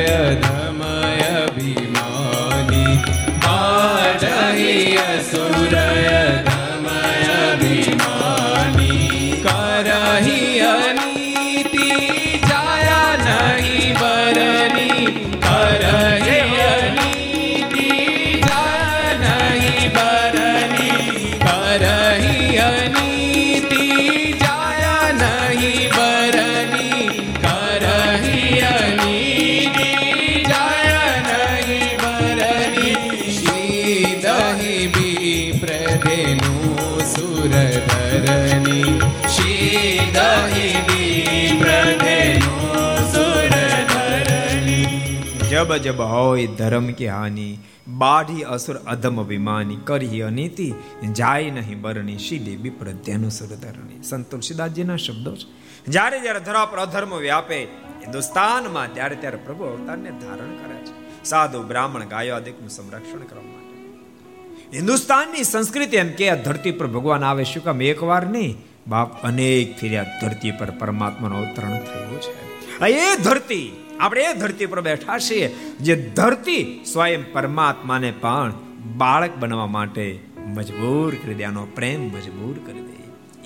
જબ 45.65 45.75
જબ 45.75 46.01
હોય 46.01 46.47
ધર્મ 46.47 46.87
કે 46.87 47.07
હાનિ, 47.07 47.57
બાઢી 47.87 48.43
અસુર 48.43 48.75
અધમ 48.75 49.21
અભિમાની 49.21 49.75
કરી 49.75 50.21
અનિતિ, 50.21 50.73
જાય 51.11 51.51
નહીં 51.51 51.81
બરણી 51.81 52.17
સીધે 52.17 52.55
વિપ્ર 52.55 52.85
ધ્યાન 52.85 53.29
સુરધરણી. 53.29 54.03
સંત 54.03 54.31
તુલસીદાસજીના 54.31 54.95
શબ્દો 54.95 55.35
છે. 55.35 55.47
જ્યારે 55.91 56.19
જ્યારે 56.19 56.39
ધરા 56.39 56.65
પર 56.65 56.77
અધર્મ 56.77 57.15
વ્યાપે, 57.15 57.63
હિન્દુસ્તાનમાં 57.63 58.93
ત્યારે 58.93 59.15
ત્યારે 59.15 59.37
પ્રભુ 59.37 59.63
અવતારને 59.63 60.11
ધારણ 60.11 60.55
કરે 60.55 60.85
છે. 60.85 61.23
સાધુ 61.23 61.63
બ્રાહ્મણ 61.63 62.05
ગાયો 62.05 62.35
આદિકનું 62.35 62.69
સંરક્ષણ 62.69 63.19
કરવા 63.19 63.43
માટે. 63.43 64.77
હિન્દુસ્તાનની 64.77 65.43
સંસ્કૃતિ 65.43 65.97
એમ 65.97 66.09
કે 66.09 66.35
ધરતી 66.35 66.71
પર 66.71 66.87
ભગવાન 66.87 67.23
આવે 67.23 67.43
શું 67.43 67.63
કામ? 67.63 67.81
એકવાર 67.81 68.27
નહીં. 68.27 68.57
બાપ 68.87 69.23
અનેક 69.23 69.79
ફેર્યા 69.79 70.05
ધરતી 70.21 70.51
પર 70.51 70.69
પરમાત્માનું 70.69 71.37
અવતરણ 71.37 71.69
થયું 71.69 72.21
છે. 72.21 72.85
એ 72.85 73.15
ધરતી 73.15 73.81
આપણે 73.99 74.23
એ 74.23 74.33
ધરતી 74.33 74.65
પર 74.65 74.81
બેઠા 74.81 75.19
છીએ 75.19 75.47
જે 75.79 76.09
ધરતી 76.09 76.85
સ્વયં 76.93 77.33
પરમાત્માને 77.33 78.11
પણ 78.11 78.53
બાળક 78.97 79.35
બનવા 79.35 79.65
માટે 79.65 80.19
મજબૂર 80.37 81.15
કરી 81.15 81.33
દે, 81.33 81.43
આનો 81.43 81.65
પ્રેમ 81.65 82.01
મજબૂર 82.01 82.59
કરી 82.65 82.81
દે. 82.81 82.95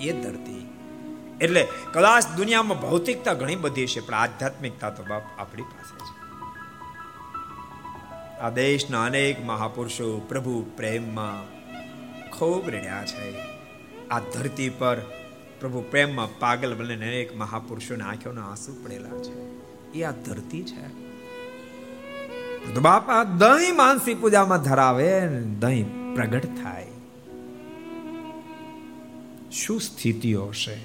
એ 0.03 0.21
ધરતી. 0.21 0.69
એટલે 1.41 1.67
કદાચ 1.93 2.23
દુનિયામાં 2.37 2.81
ભૌતિકતા 2.81 3.33
ઘણી 3.33 3.55
બધી 3.55 3.87
છે, 3.87 3.99
પણ 3.99 4.13
આધ્યાત્મિકતા 4.13 4.89
તો 4.89 5.03
બાપ 5.03 5.21
આપણી 5.37 5.63
પાસે 5.63 5.99
છે. 5.99 6.19
આ 8.39 8.49
દેશના 8.49 9.03
અનેક 9.03 9.45
મહાપુરુષો 9.45 10.19
પ્રભુ 10.19 10.65
પ્રેમમાં 10.77 11.59
ખૂબ 12.29 12.69
રડ્યા 12.69 13.05
છે. 13.05 13.35
આ 14.07 14.19
ધરતી 14.19 14.69
પર 14.69 14.97
પ્રભુ 15.59 15.81
પ્રેમમાં 15.81 16.39
પાગલ 16.39 16.75
બને 16.75 16.95
અનેક 16.95 17.37
મહાપુરુષોને 17.37 18.03
આંખોના 18.03 18.49
આંસુ 18.49 18.83
પડેલા 18.83 19.21
છે. 19.21 19.48
એ 19.95 20.03
આ 20.03 20.11
ધરતી 20.11 20.63
છે. 20.63 21.09
બાપા 22.79 23.23
દહીં 23.23 23.75
માનસી 23.75 24.13
પૂજામાં 24.13 24.61
ધરાવે 24.61 25.27
દહીં 25.59 26.15
પ્રગટ 26.15 26.45
થાય. 26.45 26.87
શું 29.51 29.81
સ્થિતિઓ 29.81 30.45
હશે? 30.45 30.77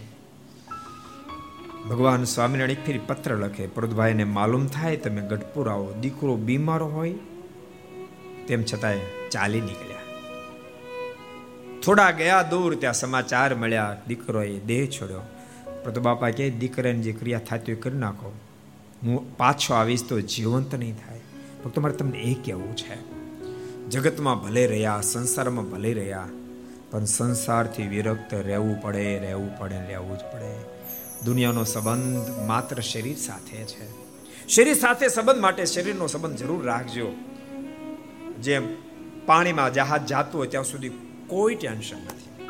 ભગવાન 1.90 2.24
સ્વામિનારાયણ 2.24 2.70
એક 2.70 2.86
ફેરી 2.86 3.00
પત્ર 3.06 3.36
લખે, 3.36 3.66
પ્રદભાઈને 3.66 4.24
માલુમ 4.24 4.66
થાય 4.66 4.96
તમે 4.96 5.28
ગઢપુર 5.28 5.68
આવો 5.68 5.94
દીકરો 6.00 6.36
બીમાર 6.36 6.82
હોય 6.82 7.14
તેમ 8.46 8.62
છતાંય 8.62 8.98
ચાલી 9.30 9.60
નીકળ્યા. 9.60 9.98
થોડા 11.84 12.10
ગયા 12.10 12.42
દૂર 12.42 12.74
ત્યાં 12.74 12.94
સમાચાર 12.94 13.54
મળ્યા, 13.54 14.02
દીકરોએ 14.08 14.58
દેહ 14.58 14.86
છોડ્યો. 14.86 15.20
પ્રભુ 15.84 16.00
બાપા 16.00 16.30
કે 16.30 16.50
દીકરાની 16.50 17.00
જે 17.00 17.12
ક્રિયા 17.12 17.38
થતી 17.38 17.72
હોય 17.72 17.82
કરી 17.82 17.98
નાખો. 17.98 18.32
હું 19.04 19.36
પાછો 19.36 19.74
આવીશ 19.74 20.08
તો 20.08 20.20
જીવંત 20.20 20.74
નહીં 20.74 20.96
થાય. 20.96 21.20
ભક્તો, 21.64 21.80
મારે 21.80 21.94
તમને 21.94 22.18
એ 22.18 22.34
કહેવું 22.34 22.76
છે. 22.76 23.14
જગતમાં 23.88 24.44
ભલે 24.44 24.66
રહ્યા, 24.66 25.00
સંસારમાં 25.00 25.70
ભલે 25.70 25.92
રહ્યા, 25.92 26.28
પણ 26.90 27.04
સંસારથી 27.04 27.86
વિરક્ત 27.86 28.34
રહેવું 28.34 28.82
પડે 28.82 29.18
રહેવું 29.18 29.58
પડે, 29.58 29.76
રહેવું 29.76 30.18
જ 30.18 30.20
પડે. 30.20 30.54
દુનિયાનો 31.24 31.64
સંબંધ 31.64 32.46
માત્ર 32.46 32.80
શરીર 32.80 33.16
સાથે 33.16 33.56
છે. 33.56 33.90
શરીર 34.48 34.74
સાથે 34.74 35.08
સંબંધ 35.08 35.40
માટે 35.40 35.64
શરીરનો 35.64 36.06
સંબંધ 36.06 36.36
જરૂર 36.36 36.64
રાખજો. 36.64 37.12
જેમ 38.42 38.62
પાણીમાં 39.26 39.72
જહાજ 39.72 40.06
જાતું 40.06 40.38
હોય, 40.38 40.48
ત્યાં 40.48 40.64
સુધી 40.64 40.88
કોઈ 41.26 41.54
ટેન્શન 41.54 41.96
નથી. 41.96 42.46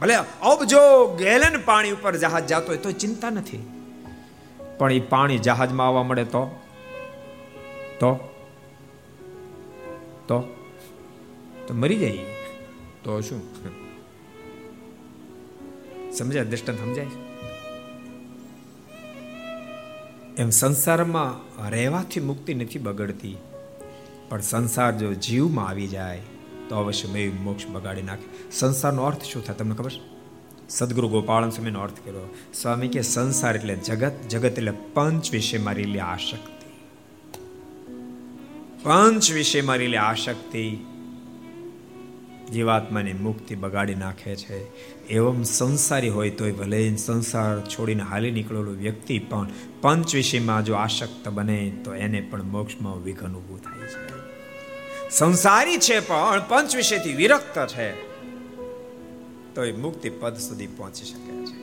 ભલે 0.00 0.14
અબજો 0.42 1.16
ગેલન 1.18 1.60
પાણી 1.64 1.90
ઉપર 1.90 2.16
જહાજ 2.16 2.46
જાતો 2.46 2.66
હોય 2.66 2.76
તો 2.76 2.92
ચિંતા 2.92 3.30
નથી. 3.30 3.79
પણ 4.80 4.92
એ 4.92 5.00
પાણી 5.00 5.38
જહાજમાં 5.38 5.86
આવવા 5.86 6.02
મળે 6.02 6.24
તો? 6.24 6.60
તો? 8.00 8.14
તો? 10.28 10.40
તો 11.66 11.74
મરી 11.74 11.96
જાય 11.96 12.18
તો 13.04 13.20
શું? 13.20 13.42
સમજાય? 16.12 16.44
દ્રષ્ટાંત 16.44 16.78
સમજાય? 16.78 17.06
એમ 20.38 20.50
સંસારમાં 20.50 21.68
રહેવાથી 21.70 22.20
મુક્તિ 22.20 22.54
નથી 22.54 22.78
બગડતી. 22.78 23.36
પણ 24.28 24.40
સંસાર 24.40 24.98
જો 24.98 25.14
જીવમાં 25.14 25.68
આવી 25.68 25.86
જાય, 25.86 26.20
તો 26.68 26.76
અવશ્ય 26.76 27.08
મેં 27.08 27.42
મોક્ષ 27.42 27.66
બગાડી 27.66 28.02
નાખે. 28.02 28.50
સંસારનો 28.50 29.02
અર્થ 29.02 29.22
શું 29.22 29.44
થાય? 29.44 29.56
તમને 29.56 29.74
ખબર 29.74 29.90
છે? 29.90 30.09
સદગુરુ 30.70 31.08
ગોપાળન 31.08 31.50
સ્વામીનો 31.50 31.80
અર્થ 31.80 31.96
કર્યો, 32.04 32.34
સ્વામી 32.54 32.88
કે 32.88 33.02
સંસાર 33.02 33.56
એટલે 33.56 33.76
જગત 33.76 34.12
જગત 34.28 34.58
એટલે 34.58 34.70
પંચ 34.70 35.32
વિશે 35.32 35.58
મારી 35.58 35.98
આશક્તિ. 35.98 36.70
પંચ 38.82 39.32
વિશે 39.32 39.60
મારી 39.60 39.96
આશક્તિ. 39.96 40.86
જીવાત્માની 42.52 43.12
મુક્તિ 43.12 43.54
બગાડી 43.54 43.94
નાખે 43.94 44.36
છે. 44.36 44.76
એવમ 45.06 45.42
સંસારી 45.42 46.08
હોય 46.08 46.30
તોય 46.30 46.52
ભલે 46.52 46.96
સંસાર 46.96 47.60
છોડીને 47.60 48.02
હાલી 48.02 48.30
નીકળેલો 48.30 48.70
વ્યક્તિ 48.70 49.18
પણ 49.18 49.48
પંચ 49.80 50.14
વિષયમાં 50.14 50.64
જો 50.64 50.74
આશક્ત 50.74 51.28
બને 51.28 51.72
તો 51.84 51.94
એને 51.94 52.20
પણ 52.20 52.42
મોક્ષમાં 52.42 53.04
વિઘન 53.04 53.34
ઊભું 53.34 53.62
થાય 53.62 53.88
છે. 53.88 54.08
સંસારી 55.10 55.78
છે 55.78 56.00
પણ 56.00 56.42
પંચ 56.48 56.76
વિષયથી 56.76 57.12
વિરક્ત 57.12 57.66
છે. 57.66 58.09
તો 59.60 59.64
એ 59.64 59.72
મુક્તિ 59.72 60.10
પદ 60.10 60.36
સુધી 60.36 60.66
પહોંચી 60.66 61.04
શકે 61.04 61.46
છે. 61.46 61.56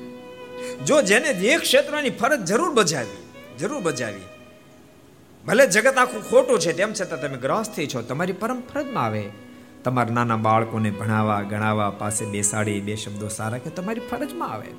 જો 0.86 1.01
જેને 1.01 1.33
જે 1.33 1.57
ક્ષેત્રની 1.57 2.10
ફરજ 2.10 2.45
જરૂર 2.45 2.69
બજાવી 2.69 3.17
જરૂર 3.57 3.79
બજાવી, 3.79 4.21
ભલે 5.47 5.67
જગત 5.67 5.97
આખું 5.97 6.29
ખોટું 6.29 6.60
છે, 6.60 6.73
તેમ 6.73 6.93
છતાં 6.93 7.21
તમે 7.21 7.38
ગ્રહસ્થી 7.38 7.88
છો, 7.88 8.01
તમારી 8.01 8.33
પરમ 8.33 8.62
ફરજમાં 8.73 9.03
આવે. 9.03 9.29
તમારા 9.83 10.13
નાના 10.13 10.36
બાળકોને 10.36 10.91
ભણાવવા, 10.91 11.41
ગણાવવા, 11.41 11.89
પાસે 11.89 12.25
બેસાડી, 12.25 12.81
બે 12.81 12.95
શબ્દો 12.95 13.27
સારા 13.27 13.57
કે 13.57 13.69
તમારી 13.69 13.99
ફરજમાં 13.99 14.49
આવે. 14.49 14.71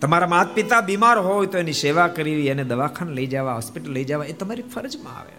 તમારા 0.00 0.26
માતા 0.26 0.54
પિતા 0.54 0.80
બીમાર 0.80 1.18
હોય 1.18 1.46
તો 1.46 1.58
એની 1.58 1.72
સેવા 1.72 2.08
કરવી, 2.08 2.46
એને 2.46 2.64
દવાખાને 2.64 3.12
લઈ 3.12 3.26
જવા, 3.26 3.54
હોસ્પિટલ 3.54 3.90
લઈ 3.90 4.04
જવા, 4.04 4.24
એ 4.24 4.32
તમારી 4.32 4.62
ફરજમાં 4.62 5.18
આવે. 5.18 5.32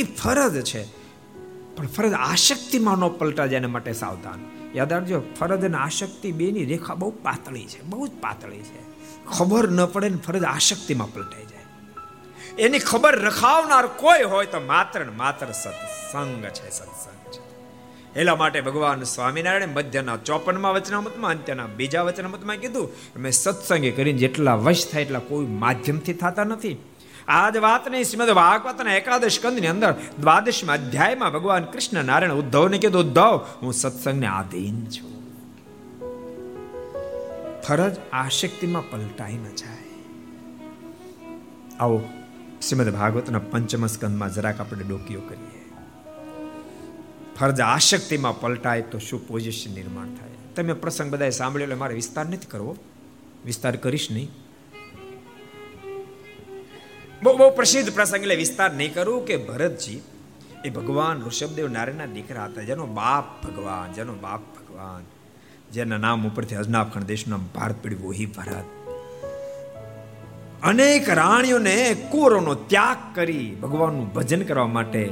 એ 0.00 0.02
ફરજ 0.02 0.60
છે. 0.64 1.00
પણ 1.76 1.86
ફરજ 1.86 2.12
આશક્તિમાં 2.12 2.98
ન 2.98 3.08
પલટા 3.08 3.46
જેને 3.46 3.66
માટે 3.66 3.92
સાવધાન. 3.92 4.59
યાદ 4.74 4.92
રાખજો 4.92 5.22
ફરજ 5.40 5.64
અને 5.64 5.76
આશક્તિ 5.76 6.32
બેની 6.32 6.64
રેખા 6.64 6.94
બહુ 6.94 7.10
પાતળી 7.10 7.66
છે, 7.66 7.82
બહુ 7.82 8.06
જ 8.06 8.10
પાતળી 8.20 8.58
છે. 8.58 8.80
ખબર 9.38 9.68
ન 9.68 9.86
પડે 9.86 10.08
ને 10.08 10.16
ફરજ 10.16 10.44
આશક્તિમાં 10.44 11.12
પલટાઈ 11.12 11.44
જાય. 11.44 11.66
એની 12.58 12.78
ખબર 12.78 13.14
રખાવનાર 13.20 13.86
કોઈ 13.86 14.22
હોય 14.22 14.46
તો 14.46 14.60
માત્ર 14.60 15.00
ને 15.04 15.12
માત્ર 15.12 15.46
સત્સંગ 15.52 16.44
છે 16.44 16.70
સત્સંગ 16.70 17.32
છે. 17.32 17.40
એટલા 18.20 18.36
માટે 18.36 18.60
ભગવાન 18.60 19.02
સ્વામિનારાયણ 19.02 19.68
મધ્યના 19.68 20.16
ચોપનમાં 20.16 20.72
વચનામતમાં, 20.72 21.30
અંત્યના 21.30 21.66
બીજા 21.66 22.02
વચનામતમાં 22.02 22.56
કીધું 22.56 22.88
મેં 23.16 23.32
સત્સંગે 23.32 23.90
કરીને 23.90 24.18
જેટલા 24.18 24.54
વશ 24.54 24.86
થાય 24.90 25.02
એટલા 25.02 25.18
કોઈ 25.18 25.46
માધ્યમથી 25.46 26.12
થતા 26.12 26.44
નથી. 26.44 26.76
આ 27.30 27.50
જ 27.50 27.56
વાતને 27.56 28.04
શ્રીમદ 28.04 28.30
ભાગવતના 28.30 28.92
એકાદશ 28.92 29.40
કંદની 29.42 29.66
અંદર 29.66 29.94
દ્વાદશમાં 30.20 30.76
અધ્યાયમાં 30.76 31.32
ભગવાન 31.32 31.64
કૃષ્ણ 31.64 32.04
નારાયણ 32.04 32.32
ઉદ્ધવને 32.32 32.78
કીધું 32.78 33.00
ઉદ્ધવ 33.00 33.46
હું 33.62 33.72
સત્સંગને 33.72 34.26
આધીન 34.26 34.84
છું 34.84 35.10
ફરજ 37.62 37.96
આશક્તિમાં 38.12 38.90
પલટાઈ 38.90 39.32
ન 39.32 39.44
જાય 39.44 39.80
આવો 41.80 42.02
શ્રીમદ 42.68 42.94
ભાગવતના 42.94 43.38
પંચમ 43.38 43.86
સ્કંદમાં 43.86 44.34
જરાક 44.34 44.60
આપણે 44.60 44.84
ડોકીઓ 44.84 45.20
કરીએ. 45.20 45.72
ફરજ 47.40 47.60
આશક્તિમાં 47.60 48.40
પલટાય 48.40 48.82
તો 48.82 48.98
શું 48.98 49.28
પોઝિશન 49.28 49.74
નિર્માણ 49.74 50.06
થાય? 50.06 50.54
તમે 50.56 50.72
પ્રસંગ 50.72 51.10
બધાએ 51.10 51.30
સાંભળ્યો 51.30 51.76
મારે 51.76 51.94
વિસ્તાર 51.94 52.26
નથી 52.26 52.50
કરવો. 52.50 52.76
વિસ્તાર 53.44 53.76
કરીશ 53.76 54.08
નહીં. 54.10 54.30
બહુ 57.22 57.32
બહુ 57.36 57.46
પ્રસિદ્ધ 57.50 57.90
પ્રસંગ 57.94 58.22
એટલે 58.22 58.36
વિસ્તાર 58.36 58.70
નહીં 58.72 58.92
કરું 58.94 59.24
કે 59.26 59.36
ભરતજી 59.36 60.00
એ 60.64 60.70
ભગવાન 60.70 61.16
ઋષભદેવ 61.26 61.66
નારાયણના 61.68 62.14
દીકરા 62.14 62.46
હતા. 62.48 62.62
જેનો 62.62 62.86
બાપ 62.86 63.26
ભગવાન, 63.44 63.92
જેનો 63.92 64.12
બાપ 64.14 64.44
ભગવાન, 64.56 65.02
જેના 65.72 65.98
નામ 65.98 66.26
ઉપરથી 66.26 66.54
અજનાફખંડ 66.54 67.04
દેશનું 67.04 67.30
નામ 67.30 67.44
ભારત 67.54 67.82
પડ્યું 67.82 68.08
વહી 68.08 68.26
ભરત. 68.26 68.68
અનેક 70.62 71.08
રાણીઓને 71.08 71.76
કોરોનો 72.10 72.54
ત્યાગ 72.54 72.98
કરી 73.14 73.46
ભગવાનનું 73.62 74.08
ભજન 74.14 74.42
કરવા 74.42 74.66
માટે 74.66 75.04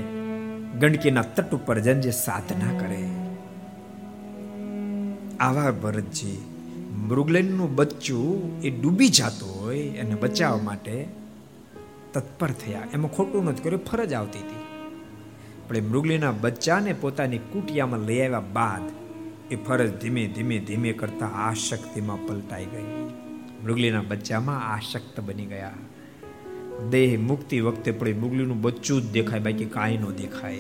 ગંડકીના 0.81 1.23
તટ 1.23 1.55
ઉપર 1.55 1.79
જન 1.79 2.01
જે 2.01 2.11
સાધના 2.11 2.75
કરે. 2.79 3.03
આવા 5.41 5.71
ભરતજી 5.85 6.39
મૃગલેનનું 7.09 7.77
બચ્ચું 7.77 8.61
એ 8.63 8.71
ડૂબી 8.71 9.09
જતું 9.09 9.57
હોય 9.61 9.77
એને 9.77 10.15
બચાવવા 10.15 10.63
માટે 10.63 10.97
તત્પર 12.13 12.51
થયા. 12.51 12.83
એમાં 12.95 13.11
ખોટું 13.11 13.45
નથી 13.45 13.63
કર્યું, 13.63 13.85
ફરજ 13.85 14.13
આવતી 14.13 14.39
હતી. 14.39 14.59
પણ 15.69 15.77
એ 15.77 15.81
મૃગલીના 15.81 16.33
બચ્ચાને 16.33 16.93
પોતાની 16.93 17.39
કુટિયામાં 17.39 18.01
લઈ 18.01 18.21
આવ્યા 18.21 18.41
બાદ 18.41 18.91
એ 19.53 19.57
ફરજ 19.57 20.01
ધીમે 20.01 20.27
ધીમે 20.27 20.59
ધીમે 20.59 20.93
કરતા 20.93 21.27
આશક્તિમાં 21.27 22.27
પલટાઈ 22.27 22.65
ગઈ. 22.65 22.85
મૃગલીના 23.65 24.03
બચ્ચામાં 24.09 24.75
આશક્ત 24.75 25.21
બની 25.21 25.47
ગયા. 25.47 25.73
દેહ 26.91 27.21
મુક્તિ 27.21 27.61
વખતે 27.61 27.91
પણ 27.91 28.09
મૃગલીનું 28.09 28.61
બચ્ચું 28.61 29.03
જ 29.03 29.11
દેખાય, 29.13 29.41
બાકી 29.41 29.65
કાંઈ 29.65 29.97
ન 29.97 30.05
દેખાય. 30.05 30.59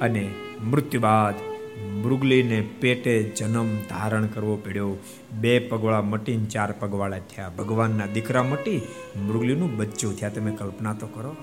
અને 0.00 0.30
મૃત્યુ 0.70 1.00
બાદ 1.00 1.53
મૃગલીને 1.82 2.60
પેટે 2.60 3.22
જન્મ 3.22 3.76
ધારણ 3.76 4.26
કરવો 4.26 4.56
પડ્યો. 4.56 4.96
બે 5.32 5.58
પગવાળા 5.58 6.02
મટીને, 6.02 6.44
ચાર 6.44 6.72
પગવાળા 6.72 7.18
થયા. 7.18 7.48
ભગવાનના 7.48 8.06
દીકરા 8.06 8.42
મટી 8.42 8.82
મૃગલીનું 9.16 9.76
બચ્ચું 9.76 10.16
થયા. 10.18 10.28
તમે 10.28 10.50
કલ્પના 10.50 10.92
તો 10.92 11.06
કરો. 11.06 11.36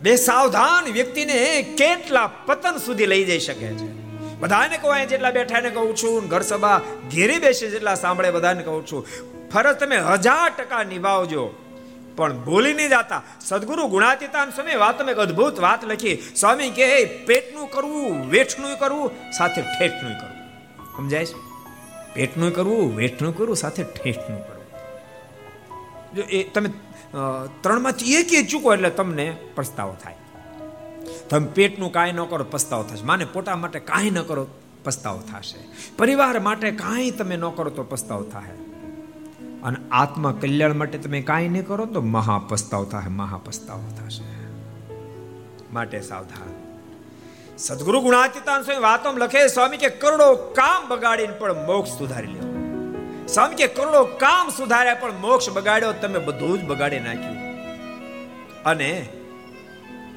બે 0.00 0.16
સાવધાન 0.16 0.92
વ્યક્તિને 0.92 1.62
કેટલા 1.62 2.26
પતન 2.26 2.76
સુધી 2.76 3.06
લઈ 3.06 3.24
જઈ 3.24 3.38
શકે 3.38 3.66
છે. 3.66 4.02
બધાને 4.40 4.78
કહું 4.78 5.08
જેટલા 5.08 5.30
બેઠા 5.30 5.60
ને 5.60 5.70
કહું 5.70 5.96
છું 5.96 6.28
ઘર 6.28 6.40
સભા 6.40 6.80
ઘેરી 7.14 7.38
બેસે 7.38 7.70
જેટલા 7.70 7.94
સાંભળે 7.94 8.30
બધાને 8.30 8.62
કહું 8.62 8.86
છું. 8.86 9.06
ફરજ 9.50 9.76
તમે 9.76 9.96
હજાર 9.96 10.52
ટકા 10.58 10.82
નિભાવજો. 10.82 11.54
પણ 12.16 12.38
ભૂલી 12.44 12.74
નહીં 12.74 12.88
જાતા. 12.88 13.22
સદગુરુ 13.40 13.86
ગુણાતીતાન 13.86 14.50
સ્વામી 14.50 14.74
વાત 14.74 15.08
એક 15.08 15.16
અદ્ભુત 15.16 15.60
વાત 15.60 15.84
લખી, 15.84 16.16
સ્વામી 16.36 16.70
કે 16.70 17.04
પેટનું 17.26 17.70
કરવું, 17.70 18.30
વેઠનું 18.30 18.78
કરવું, 18.78 19.10
સાથે 19.38 19.60
ઠેઠનું 19.62 20.14
કરવું. 20.20 20.38
સમજાય 20.96 21.26
છે? 21.26 21.38
પેટનું 22.14 22.54
કરવું, 22.54 22.96
વેઠનું 22.96 23.36
કરવું, 23.36 23.56
સાથે 23.56 23.82
ઠેઠનું 23.82 24.40
કરવું. 24.46 24.66
જો 26.14 26.22
એ 26.30 26.42
તમે 26.44 26.68
ત્રણમાંથી 27.62 28.14
એક 28.14 28.32
એ 28.32 28.42
ચૂકો 28.42 28.74
એટલે 28.74 28.90
તમને 28.90 29.36
પસ્તાવો 29.54 29.96
થાય. 30.02 30.16
તમે 31.30 31.46
પેટનું 31.46 31.92
કાંઈ 31.92 32.12
ન 32.12 32.24
કરો, 32.24 32.44
પસ્તાવો 32.44 32.82
થશે. 32.82 33.04
માને 33.04 33.24
પોતા 33.24 33.56
માટે 33.56 33.78
કાંઈ 33.80 34.10
ન 34.10 34.22
કરો, 34.22 34.46
પસ્તાવો 34.84 35.20
થશે. 35.20 35.60
પરિવાર 35.96 36.40
માટે 36.40 36.70
કાંઈ 36.70 37.10
તમે 37.10 37.36
ન 37.36 37.48
કરો, 37.48 37.70
તો 37.70 37.82
પસ્તાવો 37.82 38.24
થાય. 38.24 38.71
અને 39.64 39.76
આત્મા 39.90 40.32
કલ્યાણ 40.40 40.74
માટે 40.74 40.98
તમે 40.98 41.22
કાંઈ 41.22 41.48
નહીં 41.48 41.66
કરો 41.66 41.86
તો 41.86 42.00
મહાપસ્તાવ 42.00 42.84
થાય 42.84 43.08
મહાપસ્તાવ 43.08 43.80
થશે. 43.98 44.24
માટે 45.72 46.00
સાવધાન. 46.00 46.62
સદગુરુ 47.58 48.00
ગુણાતીતાન 48.00 48.62
સ્વામી 48.62 48.82
વાતો 48.82 49.12
લખે, 49.12 49.48
સ્વામી 49.48 49.76
કે 49.76 49.88
કરોડો 49.88 50.34
કામ 50.34 50.88
બગાડીને 50.88 51.32
પણ 51.32 51.66
મોક્ષ 51.66 51.90
સુધારી 51.90 52.26
લ્યો. 52.26 52.42
સ્વામી 53.26 53.54
કે 53.54 53.66
કરોડો 53.66 54.04
કામ 54.04 54.48
સુધાર્યા 54.48 54.94
પણ 54.94 55.12
મોક્ષ 55.20 55.50
બગાડ્યો, 55.50 55.92
તમે 55.92 56.18
બધું 56.18 56.58
જ 56.58 56.64
બગાડી 56.64 57.00
નાખ્યું. 57.00 57.36
અને 58.62 59.08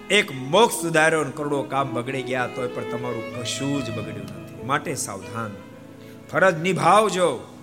એક 0.09 0.31
મોક્ષ 0.31 0.75
સુધાર્યો 0.75 1.21
અને 1.21 1.31
કરોડો 1.31 1.63
કામ 1.63 1.93
બગડી 1.93 2.23
ગયા, 2.23 2.47
તોય 2.47 2.67
પણ 2.67 2.83
તમારું 2.83 3.41
કશું 3.41 3.85
જ 3.85 3.89
બગડ્યું 3.89 4.41
નથી. 4.41 4.63
માટે 4.65 4.95
સાવધાન. 4.95 5.51
ફરજ 6.31 6.61
નિભાવજો. 6.61 7.54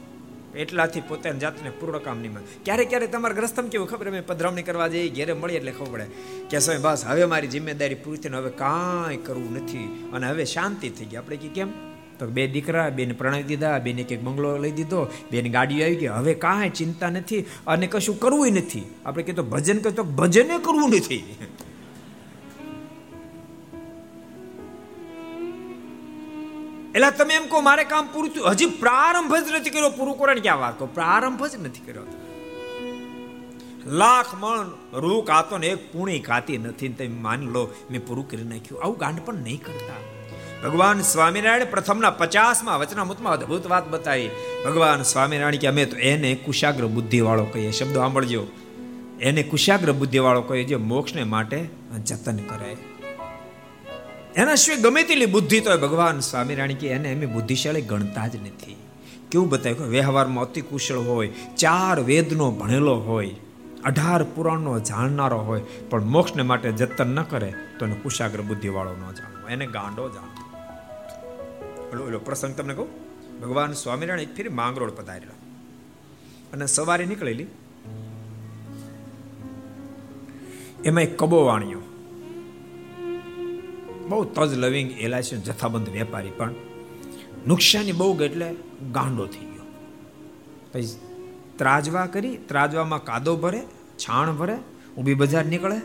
એટલાથી 0.57 1.01
પોતાની 1.01 1.39
જાતને 1.39 1.71
પૂર્ણ 1.71 1.99
કામ 1.99 2.19
નહીં 2.19 2.65
ક્યારેક 2.65 2.89
ક્યારેક 2.89 3.13
તમારા 3.13 3.35
ગ્રસ્તમ 3.35 3.67
કેવું 3.67 3.89
ખબર? 3.89 4.09
અમે 4.09 4.21
પધરામણી 4.21 4.63
કરવા 4.63 4.89
જઈએ, 4.89 5.09
ઘેરે 5.09 5.33
મળીએ 5.33 5.57
એટલે 5.57 5.73
ખબર 5.73 5.93
પડે 5.93 6.07
કે 6.51 6.59
સ્વામી 6.59 6.81
બસ, 6.81 7.05
હવે 7.05 7.25
મારી 7.25 7.47
જિમ્મેદારી 7.47 7.95
પૂરી 7.95 8.19
થઈને 8.19 8.37
હવે 8.37 8.51
કાંઈ 8.51 9.17
કરવું 9.17 9.55
નથી. 9.55 10.11
અને 10.13 10.29
હવે 10.29 10.45
શાંતિ 10.45 10.89
થઈ 10.89 11.05
ગઈ. 11.05 11.17
આપણે 11.17 11.37
કે 11.37 11.49
કેમ? 11.49 11.69
તો 12.19 12.27
બે 12.27 12.47
દીકરા, 12.47 12.91
બેને 12.91 13.13
પ્રણય 13.13 13.43
દીધા, 13.43 13.79
બેને 13.79 14.03
એક 14.03 14.23
બંગલો 14.23 14.59
લઈ 14.59 14.71
દીધો, 14.71 15.11
બેન 15.31 15.53
ગાડીઓ 15.53 15.85
આવી 15.85 15.97
ગઈ. 15.97 16.07
હવે 16.07 16.35
કાંઈ 16.35 16.71
ચિંતા 16.71 17.11
નથી 17.11 17.45
અને 17.67 17.87
કશું 17.87 18.21
કરવું 18.21 18.53
નથી. 18.53 18.95
આપણે 19.07 19.23
કીધું 19.23 19.51
ભજન 19.51 19.79
કહે 19.79 19.91
તો 19.91 20.03
ભજને 20.03 20.59
કરવું 20.59 20.91
નથી. 20.91 21.37
એટલે 26.95 27.11
તમે 27.11 27.35
એમ 27.35 27.47
કહો, 27.47 27.61
મારે 27.61 27.85
કામ 27.85 28.09
પૂરું 28.13 28.31
થયું. 28.31 28.51
હજી 28.51 28.67
પ્રારંભ 28.67 29.35
જ 29.35 29.53
નથી 29.53 29.71
કર્યો. 29.71 29.91
પૂરું 29.91 30.19
કરો 30.19 30.35
ક્યાં 30.35 30.59
વાત 30.59 30.79
કહો? 30.79 30.87
પ્રારંભ 30.87 31.47
જ 31.47 31.57
નથી 31.57 31.81
કર્યો. 31.81 32.03
લાખ 33.87 34.35
મણ 34.35 34.67
રૂ 35.01 35.21
કાતો 35.21 35.59
ને 35.59 35.67
એક 35.67 35.93
પૂણી 35.93 36.19
કાતી 36.19 36.59
નથી 36.59 36.89
તમે 36.89 37.09
માની 37.09 37.47
લો, 37.47 37.75
મેં 37.91 38.07
પૂરું 38.07 38.31
કરી 38.31 38.43
નાખ્યું. 38.43 38.83
આવું 38.83 38.99
ગાંડ 38.99 39.19
પણ 39.25 39.35
નહીં 39.35 39.63
કરતા. 39.63 40.13
ભગવાન 40.69 41.01
સ્વામિનારાયણ 41.01 41.65
પ્રથમના 41.65 42.11
પચાસમાં 42.11 42.79
વચનામૃતમાં 42.79 43.33
અદભુત 43.33 43.67
વાત 43.67 43.89
બતાવી. 43.89 44.31
ભગવાન 44.65 45.03
સ્વામિનારાયણ 45.03 45.57
કે 45.57 45.67
અમે 45.67 45.85
તો 45.85 45.97
એને 45.97 46.35
કુશાગ્ર 46.35 46.87
બુદ્ધિવાળો 46.87 47.45
કહીએ. 47.45 47.71
શબ્દો 47.71 48.01
સાંભળજો. 48.01 48.47
એને 49.21 49.43
કુશાગ્ર 49.43 49.93
બુદ્ધિવાળો 49.93 50.43
કહીએ 50.43 50.65
જે 50.65 50.77
મોક્ષને 50.77 51.25
માટે 51.25 51.69
જતન 52.05 52.37
કરે. 52.37 52.77
એના 54.37 54.55
સિવાય 54.55 54.83
ગમે 54.83 55.03
તેટલી 55.03 55.27
બુદ્ધિ 55.27 55.61
તો 55.61 55.79
ભગવાન 55.79 56.21
સ્વામિનારાયણ 56.21 56.73
કે 56.73 56.89
એને 56.89 57.13
એમ 57.13 57.33
બુદ્ધિશાળી 57.33 57.83
ગણતા 57.83 58.27
જ 58.27 58.37
નથી. 58.37 58.77
કેવું 59.31 59.49
બતાવ્યું 59.49 59.89
વ્યવહારમાં 59.89 60.45
અતિ 60.45 60.61
કુશળ 60.61 60.97
હોય, 60.97 61.29
ચાર 61.57 62.01
વેદનો 62.01 62.51
ભણેલો 62.51 62.95
હોય, 62.95 63.35
અઢાર 63.85 64.25
પુરાણનો 64.25 64.81
જાણનારો 64.81 65.39
હોય, 65.39 65.63
પણ 65.91 66.05
મોક્ષને 66.05 66.43
માટે 66.43 66.73
જતન 66.73 67.15
ન 67.15 67.23
કરે 67.23 67.55
તો 67.79 67.87
એને 67.87 67.95
કુશાગ્ર 67.95 68.41
બુદ્ધિવાળો 68.41 68.93
ન 68.93 69.13
જાણવો, 69.13 69.49
એને 69.49 69.67
ગાંડો 69.67 70.09
જાણવો. 70.09 70.43
ઓલો 71.93 72.05
ઓલો 72.05 72.19
પ્રસંગ 72.19 72.55
તમને 72.55 72.75
કહું? 72.75 72.89
ભગવાન 73.41 73.73
સ્વામિનારાયણ 73.73 74.21
એક 74.21 74.37
ફેરી 74.37 74.49
માંગરોળ 74.49 74.91
પધારેલા 74.91 75.33
અને 76.53 76.67
સવારે 76.67 77.07
નીકળેલી. 77.07 77.47
એમાં 80.85 81.03
એક 81.03 81.19
કબો 81.19 81.45
વાણિયો. 81.45 81.92
બહુ 84.09 84.25
તજ 84.25 84.55
લવિંગ 84.55 84.91
એલાયચી 84.91 85.37
જથ્થાબંધ 85.37 85.89
વેપારી, 85.89 86.31
પણ 86.31 86.51
નુકસાની 87.47 87.93
બહુ 87.93 88.21
એટલે 88.21 88.55
ગાંડો 88.93 89.27
થઈ 89.27 89.47
ગયો. 89.47 89.65
પછી 90.73 90.97
ત્રાજવા 91.57 92.07
કરી, 92.07 92.37
ત્રાજવામાં 92.37 93.05
કાદો 93.05 93.37
ભરે, 93.37 93.61
છાણ 93.99 94.33
ભરે, 94.33 94.57
ઊભી 94.99 95.15
બજાર 95.15 95.45
નીકળે 95.45 95.77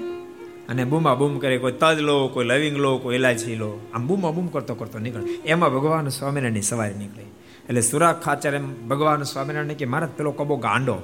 અને 0.69 0.83
બૂમા 0.83 1.15
બૂમ 1.15 1.39
કરે, 1.39 1.57
કોઈ 1.57 1.71
તજ 1.71 1.99
લો, 1.99 2.27
કોઈ 2.27 2.45
લવિંગ 2.45 2.77
લો, 2.77 2.97
કોઈ 2.97 3.15
ઇલાયચી 3.15 3.55
લો, 3.55 3.87
આમ 3.93 4.07
બૂમા 4.07 4.31
બૂમ 4.31 4.47
કરતો 4.47 4.75
કરતો 4.75 4.99
નીકળે. 4.99 5.23
એમાં 5.23 5.73
ભગવાન 5.73 6.07
સ્વામિનારાયણની 6.07 6.61
સવારી 6.61 6.93
નીકળે. 6.93 7.23
એટલે 7.65 7.81
સુરાખ 7.81 8.23
ખાચર 8.23 8.55
એમ 8.55 8.87
ભગવાન 8.87 9.23
સ્વામિનારાયણ 9.23 9.73
કે, 9.73 9.85
મારા 9.85 10.07
પેલો 10.07 10.31
કબો 10.31 10.55
ગાંડો. 10.55 10.95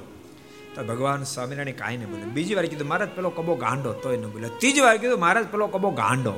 તો 0.74 0.84
ભગવાન 0.84 1.22
સ્વામિનારાયણ 1.22 1.76
કાંઈ 1.76 1.96
નહીં 1.96 2.10
બોલે. 2.10 2.22
બીજી 2.22 2.54
વાર 2.54 2.66
કીધું, 2.66 2.88
મારા 2.88 3.06
પેલો 3.06 3.30
કબો 3.30 3.54
ગાંડો. 3.54 3.92
તોય 3.92 4.16
ન 4.16 4.22
બોલે. 4.22 4.48
ત્રીજી 4.48 4.80
વાર 4.80 4.96
કીધું, 4.96 5.20
મારા 5.20 5.42
પેલો 5.42 5.66
કબો 5.66 5.90
ગાંડો. 5.90 6.32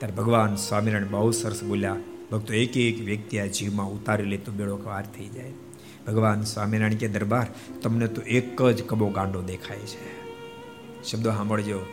ત્યારે 0.00 0.14
ભગવાન 0.14 0.54
સ્વામિનારાયણ 0.56 1.08
બહુ 1.10 1.30
સરસ 1.30 1.62
બોલ્યા, 1.62 1.96
ભક્તો 2.32 2.54
એક 2.54 2.76
એક 2.76 3.00
વ્યક્તિ 3.00 3.38
આ 3.38 3.46
જીવમાં 3.46 3.86
ઉતારી 3.86 4.24
લે 4.24 4.36
તો 4.36 4.52
બેડો 4.52 4.78
વાર 4.84 5.02
થઈ 5.02 5.28
જાય. 5.28 5.52
ભગવાન 6.06 6.42
સ્વામિનારાયણ 6.42 6.94
કે 6.94 7.08
દરબાર, 7.08 7.46
તમને 7.82 8.06
તો 8.06 8.22
એક 8.22 8.62
જ 8.62 8.82
કબો 8.82 9.08
ગાંડો 9.08 9.42
દેખાય 9.42 9.76
છે. 9.76 10.22
શબ્દો 11.02 11.30
સાંભળજો. 11.30 11.86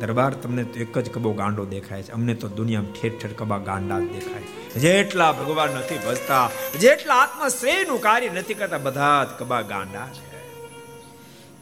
દરબાર 0.00 0.30
તમને 0.32 0.64
તો 0.64 0.80
એક 0.80 0.98
જ 0.98 1.10
કબો 1.10 1.32
ગાંડો 1.32 1.64
દેખાય 1.64 2.02
છે. 2.02 2.12
અમને 2.12 2.34
તો 2.34 2.48
દુનિયામાં 2.48 2.92
ઠેર 2.92 3.12
ઠેર 3.20 3.32
કબા 3.32 3.58
ગાંડા 3.58 3.98
જ 3.98 4.02
દેખાય 4.02 4.80
જેટલા 4.80 5.32
ભગવાન 5.32 5.70
નથી 5.70 5.98
ભજતા, 6.08 6.50
જેટલા 6.80 7.14
આત્મશ્રેયનું 7.14 8.00
કાર્ય 8.00 8.28
નથી 8.28 8.54
કરતા, 8.54 8.78
બધા 8.78 9.24
જ 9.24 9.28
કબા 9.38 9.62
ગાંડા 9.62 10.08
છે. 10.08 10.28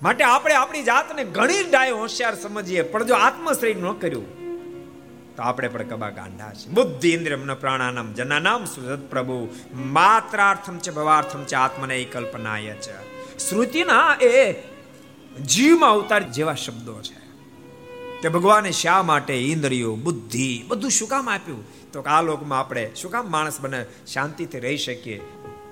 માટે 0.03 0.24
આપણે 0.24 0.55
આપણી 0.55 0.82
જાતને 0.82 1.24
ઘણી 1.24 1.62
ડાય 1.70 1.91
હોશિયાર 1.91 2.34
સમજીએ, 2.34 2.82
પણ 2.82 3.07
જો 3.07 3.14
આત્મશ્રેય 3.14 3.74
ન 3.74 3.93
કર્યું 3.93 4.46
તો 5.37 5.43
આપણે 5.43 5.68
પણ 5.68 5.82
કબા 5.82 6.11
ગાંડા 6.11 6.53
છે 6.53 6.68
બુદ્ધિ 6.68 7.14
ઇન્દ્રિયમ 7.14 7.55
પ્રાણાનામ 7.55 8.12
જનાનામ 8.12 8.64
સુરત 8.64 9.11
પ્રભુ. 9.11 9.49
માત્રાર્થમ 9.74 10.78
છે, 10.78 10.91
ભવાર્થમ 10.91 11.45
છે, 11.45 11.55
આત્મને 11.55 12.05
કલ્પનાય 12.05 12.62
છે. 12.62 13.16
શ્રુતિના 13.49 14.16
એ 14.20 14.53
જીવમાં 15.45 15.91
અવતાર 15.91 16.22
જેવા 16.22 16.55
શબ્દો 16.55 17.03
છે. 17.03 17.26
કે 18.22 18.28
ભગવાને 18.28 18.72
શા 18.72 19.03
માટે 19.03 19.34
ઇન્દ્રિયો, 19.34 19.95
બુદ્ધિ 19.95 20.64
બધું 20.68 20.91
શું 20.91 21.09
કામ 21.09 21.30
આપ્યું? 21.30 21.64
તો 21.93 22.01
આ 22.01 22.22
લોકમાં 22.22 22.59
આપણે 22.59 22.91
શું 22.97 23.11
કામ 23.11 23.30
માણસ 23.30 23.61
બને? 23.61 23.87
શાંતિથી 24.07 24.59
રહી 24.59 24.76
શકીએ. 24.76 25.20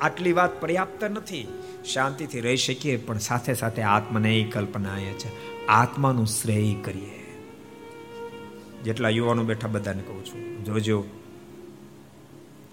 આટલી 0.00 0.32
વાત 0.32 0.60
પર્યાપ્ત 0.60 1.04
નથી. 1.04 1.48
શાંતિથી 1.92 2.40
રહી 2.40 2.56
શકીએ, 2.56 2.96
પણ 2.96 3.18
સાથે 3.18 3.54
સાથે 3.54 3.82
આત્માને 3.82 4.50
કલ્પના 4.52 4.98
એ 4.98 5.12
છે. 5.12 5.66
આત્માનું 5.66 6.26
શ્રેય 6.26 6.74
કરીએ. 6.74 7.24
જેટલા 8.85 9.09
યુવાનો 9.09 9.45
બેઠા 9.45 9.68
બધાને 9.68 10.03
કહું 10.03 10.24
છું 10.24 10.64
જોજો 10.64 11.05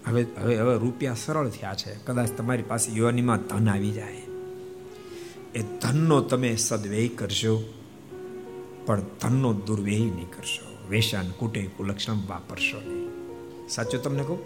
હવે 0.07 0.27
હવે 0.41 0.55
હવે 0.55 0.77
રૂપિયા 0.77 1.13
સરળ 1.13 1.49
થયા 1.49 1.73
છે. 1.73 1.95
કદાચ 1.95 2.29
તમારી 2.29 2.63
પાસે 2.63 2.91
યુવાનીમાં 2.91 3.37
ધન 3.37 3.69
આવી 3.69 3.91
જાય. 3.91 4.21
એ 5.55 5.61
ધનનો 5.81 6.21
તમે 6.21 6.55
સદવ્યય 6.55 7.07
કરશો 7.07 7.73
પણ 8.85 9.01
ધનનો 9.01 9.53
દુર્વ્યય 9.53 9.99
નહીં 9.99 10.29
કરશો. 10.29 10.87
વેશાન 10.89 11.31
કુટે 11.31 11.69
કુલક્ષણ 11.77 12.13
વાપરશો 12.13 12.77
નહીં. 12.77 13.09
સાચું 13.69 14.03
તમને 14.03 14.23
કહું? 14.23 14.39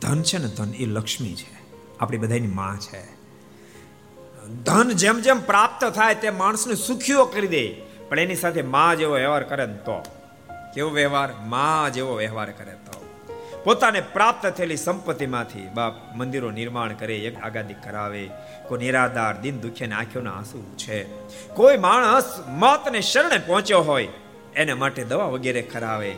ધન 0.00 0.22
છે 0.22 0.38
ને 0.38 0.48
ધન, 0.48 0.74
એ 0.74 0.86
લક્ષ્મી 0.86 1.34
છે. 1.34 1.58
આપણી 2.00 2.18
બધાની 2.18 2.46
માં 2.46 2.80
છે. 2.80 3.18
ધન 4.64 4.90
જેમ 4.92 5.20
જેમ 5.20 5.40
પ્રાપ્ત 5.40 5.84
થાય 5.84 6.14
તે 6.14 6.30
માણસને 6.30 6.74
સુખીઓ 6.74 7.24
કરી 7.24 7.46
દે. 7.46 7.87
પણ 8.08 8.18
એની 8.18 8.34
સાથે 8.34 8.62
મા 8.62 8.94
જેવો 8.94 9.14
વ્યવહાર 9.14 9.42
કરે 9.42 9.66
ને 9.66 9.74
તો. 9.74 10.02
કેવો 10.74 10.90
વ્યવહાર? 10.90 11.28
મા 11.46 11.88
જેવો 11.94 12.14
વ્યવહાર 12.14 12.50
કરે 12.50 12.72
તો. 12.72 12.98
પોતાને 13.64 14.00
પ્રાપ્ત 14.00 14.46
થયેલી 14.46 14.76
સંપત્તિમાંથી 14.76 15.66
બાપ 15.74 16.16
મંદિરો 16.16 16.50
નિર્માણ 16.50 16.92
કરે, 16.92 17.16
એક 17.16 17.42
આગાદી 17.42 17.74
કરાવે. 17.74 18.30
કોઈ 18.68 18.78
નિરાધાર, 18.78 19.40
દિન 19.40 19.60
દુખ્યાને 19.60 19.94
આંખોના 19.94 20.32
આંસુ 20.32 20.76
છે. 20.76 21.04
કોઈ 21.54 21.76
માણસ 21.76 22.38
મતને 22.48 23.00
શરણે 23.00 23.38
પહોંચ્યો 23.38 23.80
હોય, 23.80 24.08
એને 24.56 24.74
માટે 24.74 25.04
દવા 25.04 25.24
વગેરે 25.24 25.62
કરાવે. 25.62 26.14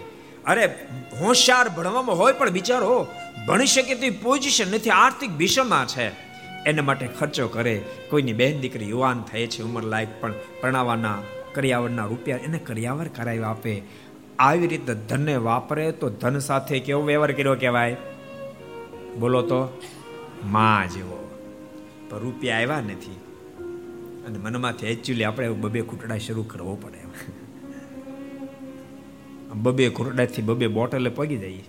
અરે, 0.46 0.88
હોશિયાર 1.20 1.68
ભણવામાં 1.68 2.18
હોય 2.18 2.32
પણ 2.32 2.50
બિચારો 2.50 3.06
ભણી 3.48 3.66
શકે 3.66 3.94
તેવી 3.94 4.10
પોઝિશન 4.10 4.70
નથી, 4.70 4.90
આર્થિક 4.90 5.30
ભીષણમાં 5.30 5.86
છે. 5.86 6.08
એના 6.64 6.82
માટે 6.82 7.06
ખર્ચો 7.06 7.48
કરે. 7.48 7.82
કોઈની 8.10 8.32
બહેન 8.32 8.60
દીકરી 8.60 8.88
યુવાન 8.88 9.22
થાય 9.22 9.46
છે 9.46 9.62
ઉંમર 9.62 9.82
લાયક, 9.82 10.20
પણ 10.20 10.32
પરણાવવાના 10.60 11.18
કરિયાવરના 11.54 12.04
રૂપિયા 12.04 12.36
એને 12.36 12.58
કરિયાવર 12.58 13.08
કરાવી 13.08 13.38
આપે. 13.38 13.82
આવી 14.38 14.66
રીતે 14.66 14.94
ધનને 14.94 15.36
વાપરે 15.36 15.92
તો 15.92 16.10
ધન 16.10 16.38
સાથે 16.38 16.80
કેવો 16.80 17.02
વ્યવહાર 17.02 17.32
કર્યો 17.32 17.54
કહેવાય? 17.54 17.96
બોલો 19.20 19.42
તો, 19.42 19.80
માં 20.44 20.90
જેવો. 20.90 21.30
પણ 22.10 22.18
રૂપિયા 22.18 22.56
આવ્યા 22.56 22.80
નથી. 22.80 23.20
અને 24.26 24.38
મનમાંથી 24.38 24.86
એકચ્યુઅલી 24.86 25.24
આપણે 25.24 25.48
બબે 25.48 25.82
ખૂટડા 25.82 26.18
શરૂ 26.18 26.42
કરવો 26.42 26.76
પડે. 26.76 27.00
બબે 29.54 29.88
ખૂટડાથી 29.88 30.42
બબે 30.42 30.66
બોટલે 30.66 31.10
પગી 31.10 31.36
જઈએ 31.36 31.64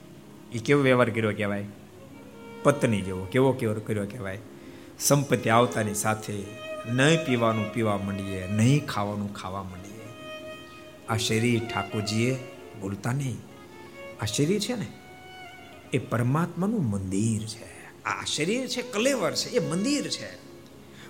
એ 0.54 0.58
કેવો 0.58 0.82
વ્યવહાર 0.82 1.10
કર્યો 1.10 1.32
કહેવાય? 1.32 1.66
પત્ની 2.64 3.02
જેવો, 3.02 3.26
કેવો 3.26 3.52
કેવો 3.52 3.74
કર્યો 3.74 4.06
કહેવાય? 4.06 4.40
સંપત્તિ 5.00 5.50
આવતાની 5.50 5.94
સાથે 5.94 6.61
નહીં 6.90 7.26
પીવાનું 7.26 7.74
પીવા 7.74 7.98
માંડીએ, 7.98 8.48
નહીં 8.48 8.86
ખાવાનું 8.86 9.34
ખાવા 9.34 9.64
માંડીએ. 9.64 9.92
આ 11.10 11.18
શરીર 11.18 11.62
ઠાકોરજીએ 11.74 12.38
બોલતા 12.82 13.12
નહીં. 13.12 13.38
આ 14.22 14.26
શરીર 14.26 14.60
છે 14.60 14.76
ને, 14.76 14.88
એ 15.94 15.98
પરમાત્માનું 15.98 16.90
મંદિર 16.90 17.42
છે. 17.42 18.04
આ 18.04 18.26
શરીર 18.26 18.68
છે, 18.68 18.82
કલેવર 18.82 19.32
છે, 19.32 19.50
એ 19.50 19.70
મંદિર 19.70 20.08
છે. 20.08 20.36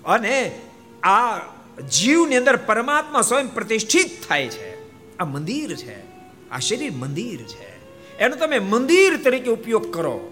અને 0.04 0.62
આ 1.04 1.38
જીવની 1.82 2.36
અંદર 2.36 2.56
પરમાત્મા 2.56 3.22
સ્વયં 3.22 3.54
પ્રતિષ્ઠિત 3.54 4.10
થાય 4.30 4.48
છે. 4.48 4.98
આ 5.18 5.26
મંદિર 5.26 5.76
છે, 5.76 6.02
આ 6.50 6.60
શરીર 6.60 6.92
મંદિર 6.92 7.42
છે. 7.42 7.72
એનો 8.18 8.36
તમે 8.36 8.60
મંદિર 8.60 9.18
તરીકે 9.18 9.50
ઉપયોગ 9.50 9.94
કરો. 9.94 10.32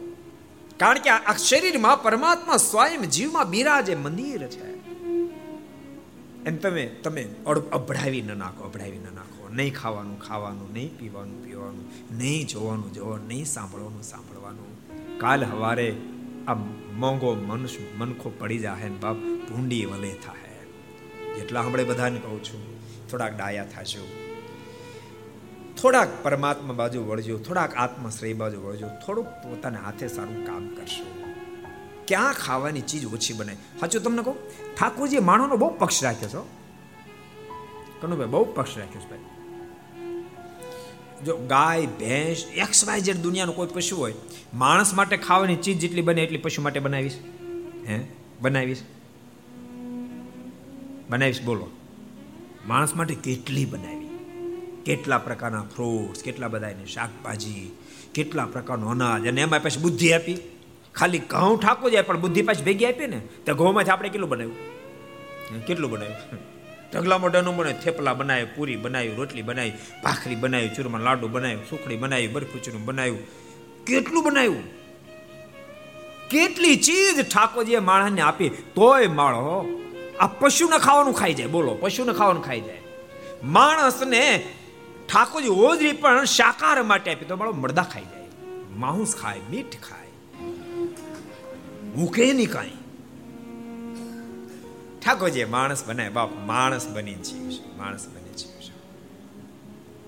કારણ 0.78 1.00
કે 1.00 1.10
આ 1.10 1.36
શરીરમાં 1.38 2.04
પરમાત્મા 2.04 2.58
સ્વયં 2.58 3.10
જીવમાં 3.10 3.50
બિરાજે 3.50 3.96
મંદિર 3.96 4.48
છે. 4.48 4.80
એમ 6.46 6.58
તમે 6.58 6.84
તમે 7.04 7.24
અભડાવી 7.78 8.22
ન 8.22 8.32
નાખો, 8.38 8.64
અભડાવી 8.64 8.98
ન 8.98 9.10
નાખો. 9.16 9.50
નહીં 9.50 9.74
ખાવાનું 9.74 10.20
ખાવાનું, 10.22 10.74
નહીં 10.74 10.92
પીવાનું 11.00 11.44
પીવાનું, 11.46 11.86
નહીં 12.18 12.48
જોવાનું 12.48 12.94
જોવાનું, 12.94 13.28
નહીં 13.28 13.46
સાંભળવાનું 13.46 14.04
સાંભળવાનું. 14.04 14.72
કાલ 15.20 15.44
હવારે 15.44 15.90
આ 16.48 16.54
મોંઘો 16.96 17.36
મનુષ્ય 17.36 17.84
મનખો 17.98 18.30
પડી 18.40 18.58
જાય 18.58 18.90
ને 18.90 18.98
બાપ, 18.98 19.18
ભૂંડી 19.18 19.86
વલે 19.86 20.12
થાય 20.26 20.64
જેટલા 21.38 21.62
હમણે 21.62 21.84
બધાને 21.84 22.20
કહું 22.20 22.44
છું, 22.44 22.64
થોડાક 23.10 23.34
ડાયા 23.38 23.64
થશો 23.64 24.04
થોડાક 25.82 26.10
પરમાત્મા 26.24 26.74
બાજુ 26.74 27.00
વળજો, 27.04 27.38
થોડાક 27.38 27.76
આત્મશ્રેય 27.76 28.34
બાજુ 28.34 28.58
વળજો, 28.62 28.88
થોડુંક 29.06 29.28
પોતાના 29.44 29.80
હાથે 29.80 30.08
સારું 30.08 30.46
કામ 30.46 30.68
કરશો. 30.68 31.29
ક્યાં 32.10 32.34
ખાવાની 32.34 32.82
ચીજ 32.82 33.06
ઓછી 33.06 33.34
બને 33.34 33.54
સાચું 33.54 34.04
તમને 34.04 34.24
કહું? 34.24 34.36
ઠાકોરજી 34.76 35.20
માણોનો 35.20 35.58
બહુ 35.58 35.70
પક્ષ 35.70 36.04
રાખ્યો 36.04 36.30
છો 36.30 36.50
કનુભાઈ, 38.02 38.28
બહુ 38.28 38.46
પક્ષ 38.46 38.78
રાખ્યો 38.78 39.02
છે 39.02 39.10
ભાઈ. 39.10 39.20
જો 41.26 41.38
ગાય, 41.38 41.86
ભેંસ 41.86 42.46
એક્સ 42.56 42.88
વાય 42.88 43.02
જેડ 43.02 43.18
દુનિયાનું 43.18 43.56
કોઈ 43.56 43.68
પશુ 43.68 43.98
હોય, 43.98 44.14
માણસ 44.54 44.94
માટે 44.94 45.18
ખાવાની 45.18 45.56
ચીજ 45.56 45.80
જેટલી 45.80 46.02
બને 46.02 46.22
એટલી 46.24 46.38
પશુ 46.38 46.62
માટે 46.62 46.80
બનાવીશ. 46.80 47.16
હે? 47.88 48.06
બનાવીશ. 48.42 48.82
બનાવીશ, 51.10 51.42
બોલો. 51.42 51.68
માણસ 52.68 52.96
માટે 52.96 53.16
કેટલી 53.16 53.66
બનાવી? 53.66 54.10
કેટલા 54.86 55.18
પ્રકારના 55.18 55.62
ફ્રૂટ્સ 55.62 56.24
કેટલા 56.24 56.48
બધા 56.48 56.86
શાકભાજી, 56.94 57.72
કેટલા 58.14 58.46
પ્રકારનું 58.46 58.92
અનાજ, 58.92 59.28
અને 59.28 59.42
એમાં 59.42 59.64
પછી 59.64 59.82
બુદ્ધિ 59.82 60.14
આપી? 60.14 60.38
ખાલી 60.96 61.18
ઘઉં 61.18 61.60
ઠાકો 61.60 61.90
જાય, 61.90 62.02
પણ 62.02 62.20
બુદ્ધિ 62.20 62.42
પાછી 62.42 62.64
ભેગી 62.64 62.86
આપી 62.86 63.08
ને, 63.08 63.20
તો 63.46 63.56
ઘઉંમાંથી 63.56 63.92
આપણે 63.92 64.10
કેટલું 64.10 64.30
બનાવ્યું? 64.30 64.58
કેટલું 65.68 65.92
બનાવ્યું? 65.92 66.42
ઢગલા 66.94 67.18
મોઢાનું 67.18 67.56
બને, 67.58 67.74
થેપલા 67.74 68.14
બનાવ્યું, 68.14 68.50
પૂરી 68.56 68.76
બનાવી 68.76 69.16
રોટલી 69.16 69.42
બનાવી, 69.42 69.74
ભાખરી 70.04 70.36
બનાવી 70.36 70.70
ચૂરમા 70.70 70.98
લાડુ 70.98 71.28
બનાવ્યું, 71.28 71.66
સુખડી 71.70 71.96
બનાવી 71.96 72.28
બરફીચૂરું 72.28 72.86
બનાવ્યું. 72.86 73.24
કેટલું 73.86 74.24
બનાવ્યું? 74.24 74.64
કેટલી 76.30 76.78
ચીજ 76.78 77.18
ઠાકોરજીએ 77.30 77.80
માણસને 77.80 78.22
આપી, 78.22 78.50
તોય 78.76 79.08
માળો 79.08 79.66
આ 80.20 80.28
પશુને 80.28 80.78
ખાવાનું 80.78 81.14
ખાઈ 81.14 81.34
જાય. 81.34 81.48
બોલો, 81.48 81.74
પશુને 81.74 82.14
ખાવાનું 82.14 82.44
ખાઈ 82.44 82.62
જાય. 82.62 82.82
માણસને 83.44 84.24
ઠાકોરજી 85.08 85.56
ઓજરી 85.68 85.94
પણ 85.94 86.26
શાકાહાર 86.26 86.84
માટે 86.84 87.12
આપી, 87.12 87.26
તો 87.26 87.36
માળો 87.36 87.54
મરદા 87.54 87.84
ખાઈ 87.84 88.10
જાય, 88.14 88.30
માંસ 88.78 89.16
ખાય, 89.16 89.42
મીઠ 89.52 89.78
ખાય. 89.82 89.99
મૂકે 91.96 92.34
નહીં 92.34 92.52
કાંઈ. 92.52 92.70
ઠાકોરજી 95.06 95.46
માણસ 95.46 95.88
બનાય 95.88 96.10
બાપ, 96.10 96.30
માણસ 96.46 96.88
બની 96.88 97.14
જીવશું 97.14 97.78
માણસ 97.78 98.08
બની 98.08 98.34
જીવશું 98.34 98.76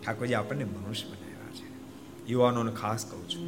ઠાકોરજી 0.04 0.34
આપણને 0.34 0.64
મનુષ્ય 0.64 1.08
બનાવ્યા 1.08 1.52
છે. 1.52 2.32
યુવાનોને 2.32 2.72
ખાસ 2.72 3.06
કહું 3.06 3.30
છું. 3.30 3.46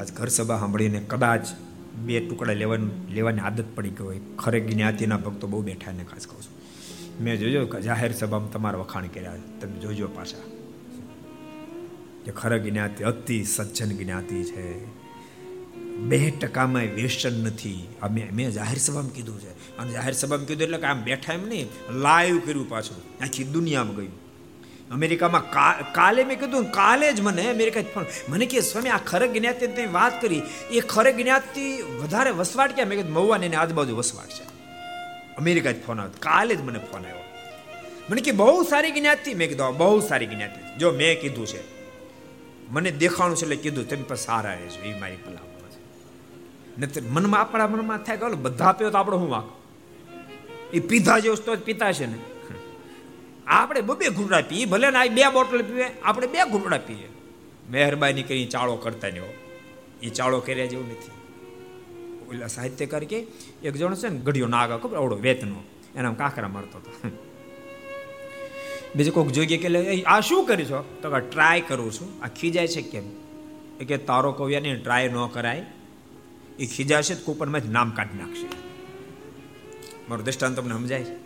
આજ 0.00 0.12
ઘર 0.12 0.28
સભા 0.28 0.58
સાંભળીને 0.58 0.98
કદાચ 0.98 1.46
બે 1.94 2.28
ટુકડા 2.28 2.52
લેવાનું, 2.52 3.14
લેવાની 3.14 3.40
આદત 3.40 3.64
પડી 3.74 3.90
ગઈ 3.90 4.04
હોય. 4.04 4.20
ખરે 4.38 4.60
જ્ઞાતિના 4.60 5.16
ભક્તો 5.16 5.46
બહુ 5.46 5.62
બેઠા 5.62 5.92
ને 5.92 6.04
ખાસ 6.04 6.26
કહું 6.26 6.42
છું. 6.42 6.54
મેં 7.24 7.38
જોજો 7.38 7.80
જાહેર 7.80 8.12
સભામાં 8.12 8.52
તમારા 8.52 8.78
વખાણ 8.78 9.06
કર્યા. 9.06 9.36
તમે 9.60 9.80
જોજો 9.80 10.08
પાછા. 10.08 10.42
જે 12.24 12.32
ખરે 12.32 12.58
જ્ઞાતિ, 12.58 13.04
અતિ 13.04 13.44
સજ્જન 13.44 13.96
જ્ઞાતિ 13.96 14.44
છે. 14.44 14.86
બે 15.94 16.30
ટકામાં 16.30 16.82
વ્યસન 16.82 17.44
નથી. 17.44 17.88
અમે 18.02 18.28
મેં 18.32 18.50
જાહેર 18.50 18.78
સભામાં 18.78 19.10
કીધું 19.10 19.40
છે. 19.40 19.78
અને 19.78 19.92
જાહેર 19.92 20.12
સભામાં 20.12 20.46
કીધું 20.46 20.62
એટલે 20.62 20.78
કે 20.78 20.84
આમ 20.84 21.02
બેઠા 21.02 21.32
એમ 21.32 21.48
નહીં, 21.48 21.66
લાઈવ 21.90 22.38
કર્યું 22.38 22.68
પાછું. 22.68 23.24
આખી 23.24 23.44
દુનિયામાં 23.44 23.94
ગયું. 23.94 24.24
અમેરિકામાં 24.90 25.52
કાલે 25.92 26.24
મેં 26.24 26.40
કીધું 26.40 26.64
કાલે 26.64 27.12
જ 27.12 27.20
મને 27.20 27.50
અમેરિકા 27.50 27.82
ફોન 27.82 28.04
મને 28.28 28.46
કે, 28.46 28.60
સ્વામી, 28.60 28.88
આ 28.88 28.98
ખરે 28.98 29.28
જ્ઞાતિ 29.28 29.66
તમે 29.66 29.86
વાત 29.86 30.22
કરી. 30.22 30.42
એ 30.70 30.80
ખરે 30.80 31.12
જ્ઞાતિ 31.12 31.82
વધારે 31.82 32.30
વસવાટ 32.30 32.74
ક્યાં 32.74 32.88
મેં 32.88 32.98
કીધું 32.98 33.14
મહુવા 33.14 33.36
એની 33.36 33.56
આજુબાજુ 33.56 33.96
વસવાટ 33.96 34.28
છે. 34.28 34.44
અમેરિકા 35.36 35.70
જ 35.70 35.74
ફોન 35.86 36.00
આવ્યો. 36.00 36.14
કાલે 36.18 36.56
જ 36.56 36.60
મને 36.60 36.78
ફોન 36.78 37.02
આવ્યો. 37.02 37.24
મને 38.10 38.20
કે, 38.20 38.30
બહુ 38.30 38.62
સારી 38.62 38.90
જ્ઞાતિ. 38.90 39.34
મેં 39.34 39.48
કીધું 39.48 39.76
બહુ 39.76 40.00
સારી 40.00 40.26
જ્ઞાતિ. 40.26 40.78
જો 40.78 40.90
મેં 40.90 41.20
કીધું 41.20 41.46
છે. 41.46 41.64
મને 42.70 42.90
દેખાણું 42.90 43.36
છે 43.36 43.42
એટલે 43.42 43.56
કીધું, 43.56 43.88
તમે 43.88 44.02
પણ 44.02 44.16
સારા 44.16 44.54
રહેજો, 44.54 44.88
એ 44.88 44.98
મારી 44.98 45.16
પલાવ 45.16 45.53
નતર 46.78 47.00
મનમાં 47.00 47.40
આપણા 47.40 47.68
મનમાં 47.68 47.98
થાય 47.98 48.16
કે 48.16 48.28
બધા 48.28 48.72
પીઓ 48.72 48.90
તો 48.90 48.98
આપણો 48.98 49.16
હું 49.16 49.30
વાંક? 49.30 49.52
એ 50.74 50.80
પીધા 50.80 51.18
જેવું 51.18 51.44
તો 51.44 51.56
પીતા 51.56 51.92
છે 51.92 52.06
ને. 52.06 52.18
આપણે 53.46 53.80
બબે 53.80 54.08
ઘૂંટડા 54.08 54.40
પીએ, 54.40 54.64
ભલે 54.64 54.90
ને 54.90 54.98
આ 54.98 55.04
બે 55.04 55.28
બોટલ 55.32 55.62
પીવે, 55.62 55.84
આપણે 56.02 56.26
બે 56.26 56.38
ઘૂંટડા 56.50 56.78
પીએ. 56.78 57.08
મહેરબાની 57.70 58.22
કરી 58.22 58.46
ચાળો 58.46 58.76
કરતા 58.76 59.08
નહીં 59.08 59.22
એ 60.02 60.08
ચાળો 60.08 60.40
કર્યા 60.40 60.66
જેવું 60.66 60.88
નથી. 60.88 61.10
ઓલા 62.28 62.46
સાહિત્યકાર 62.46 63.04
કે, 63.04 63.26
એક 63.62 63.74
જણ 63.74 63.94
છે 63.94 64.08
ને 64.08 64.18
ગઢિયો 64.18 64.46
નાગા 64.46 64.76
ખબર 64.76 64.96
અવડો 64.96 65.16
વેતનો. 65.16 65.62
એના 65.96 66.12
કાકરા 66.12 66.48
મારતો 66.48 66.78
હતો. 66.78 67.10
બીજું 68.94 69.14
કોઈક 69.14 69.28
જોઈએ 69.28 69.56
કે 69.56 70.02
આ 70.02 70.20
શું 70.20 70.46
કરી 70.46 70.64
છો? 70.64 70.98
તો 71.02 71.18
ટ્રાય 71.18 71.60
કરું 71.60 71.92
છું. 71.92 72.24
આ 72.24 72.28
ખીજાય 72.28 72.66
છે 72.66 72.82
કેમ? 72.82 73.08
કે, 73.84 73.96
તારો 73.96 74.32
કવ્યા 74.32 74.60
ને 74.60 74.76
ટ્રાય 74.76 75.08
ન 75.08 75.26
કરાય. 75.26 75.66
એ 76.58 76.66
ખીજાશે 76.66 77.14
કૂપનમાંથી 77.26 77.74
નામ 77.76 77.90
કાઢી 77.90 78.20
નાખશે. 78.22 78.46
મારું 80.08 80.24
દ્રષ્ટાંત 80.26 80.56
તમને 80.56 80.74
સમજાય 80.74 81.04
છે? 81.04 81.16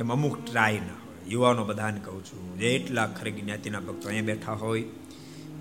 એમ 0.00 0.10
અમુક 0.16 0.36
ટ્રાય 0.44 0.80
ના 0.80 0.98
હોય 1.00 1.30
યુવાનો 1.32 1.64
બધાને 1.64 2.00
કહું 2.06 2.22
છું, 2.28 2.44
જેટલા 2.58 3.08
ખરી 3.18 3.34
જ્ઞાતિના 3.38 3.80
ભક્તો 3.80 4.08
અહીંયા 4.08 4.30
બેઠા 4.30 4.56
હોય, 4.62 4.84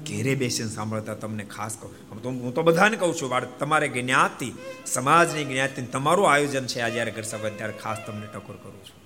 ઘેરે 0.08 0.34
બેસીને 0.36 0.72
સાંભળતા 0.78 1.18
તમને 1.24 1.46
ખાસ 1.56 1.74
કહું 1.82 2.22
તો 2.24 2.30
હું 2.44 2.54
તો 2.54 2.62
બધાને 2.64 2.96
કહું 3.02 3.16
છું 3.20 3.30
બાળ 3.30 3.48
તમારે 3.60 3.88
જ્ઞાતિ, 3.98 4.50
સમાજની 4.86 5.46
જ્ઞાતિ, 5.52 5.88
તમારું 5.96 6.32
આયોજન 6.32 6.66
છે 6.72 6.80
આ 6.82 6.92
જ્યારે 6.96 7.12
ઘર 7.18 7.28
સભા 7.32 7.54
ત્યારે 7.60 7.76
ખાસ 7.84 8.00
તમને 8.06 8.28
ટકોર 8.34 8.58
કરું 8.64 8.82
છું. 8.88 8.99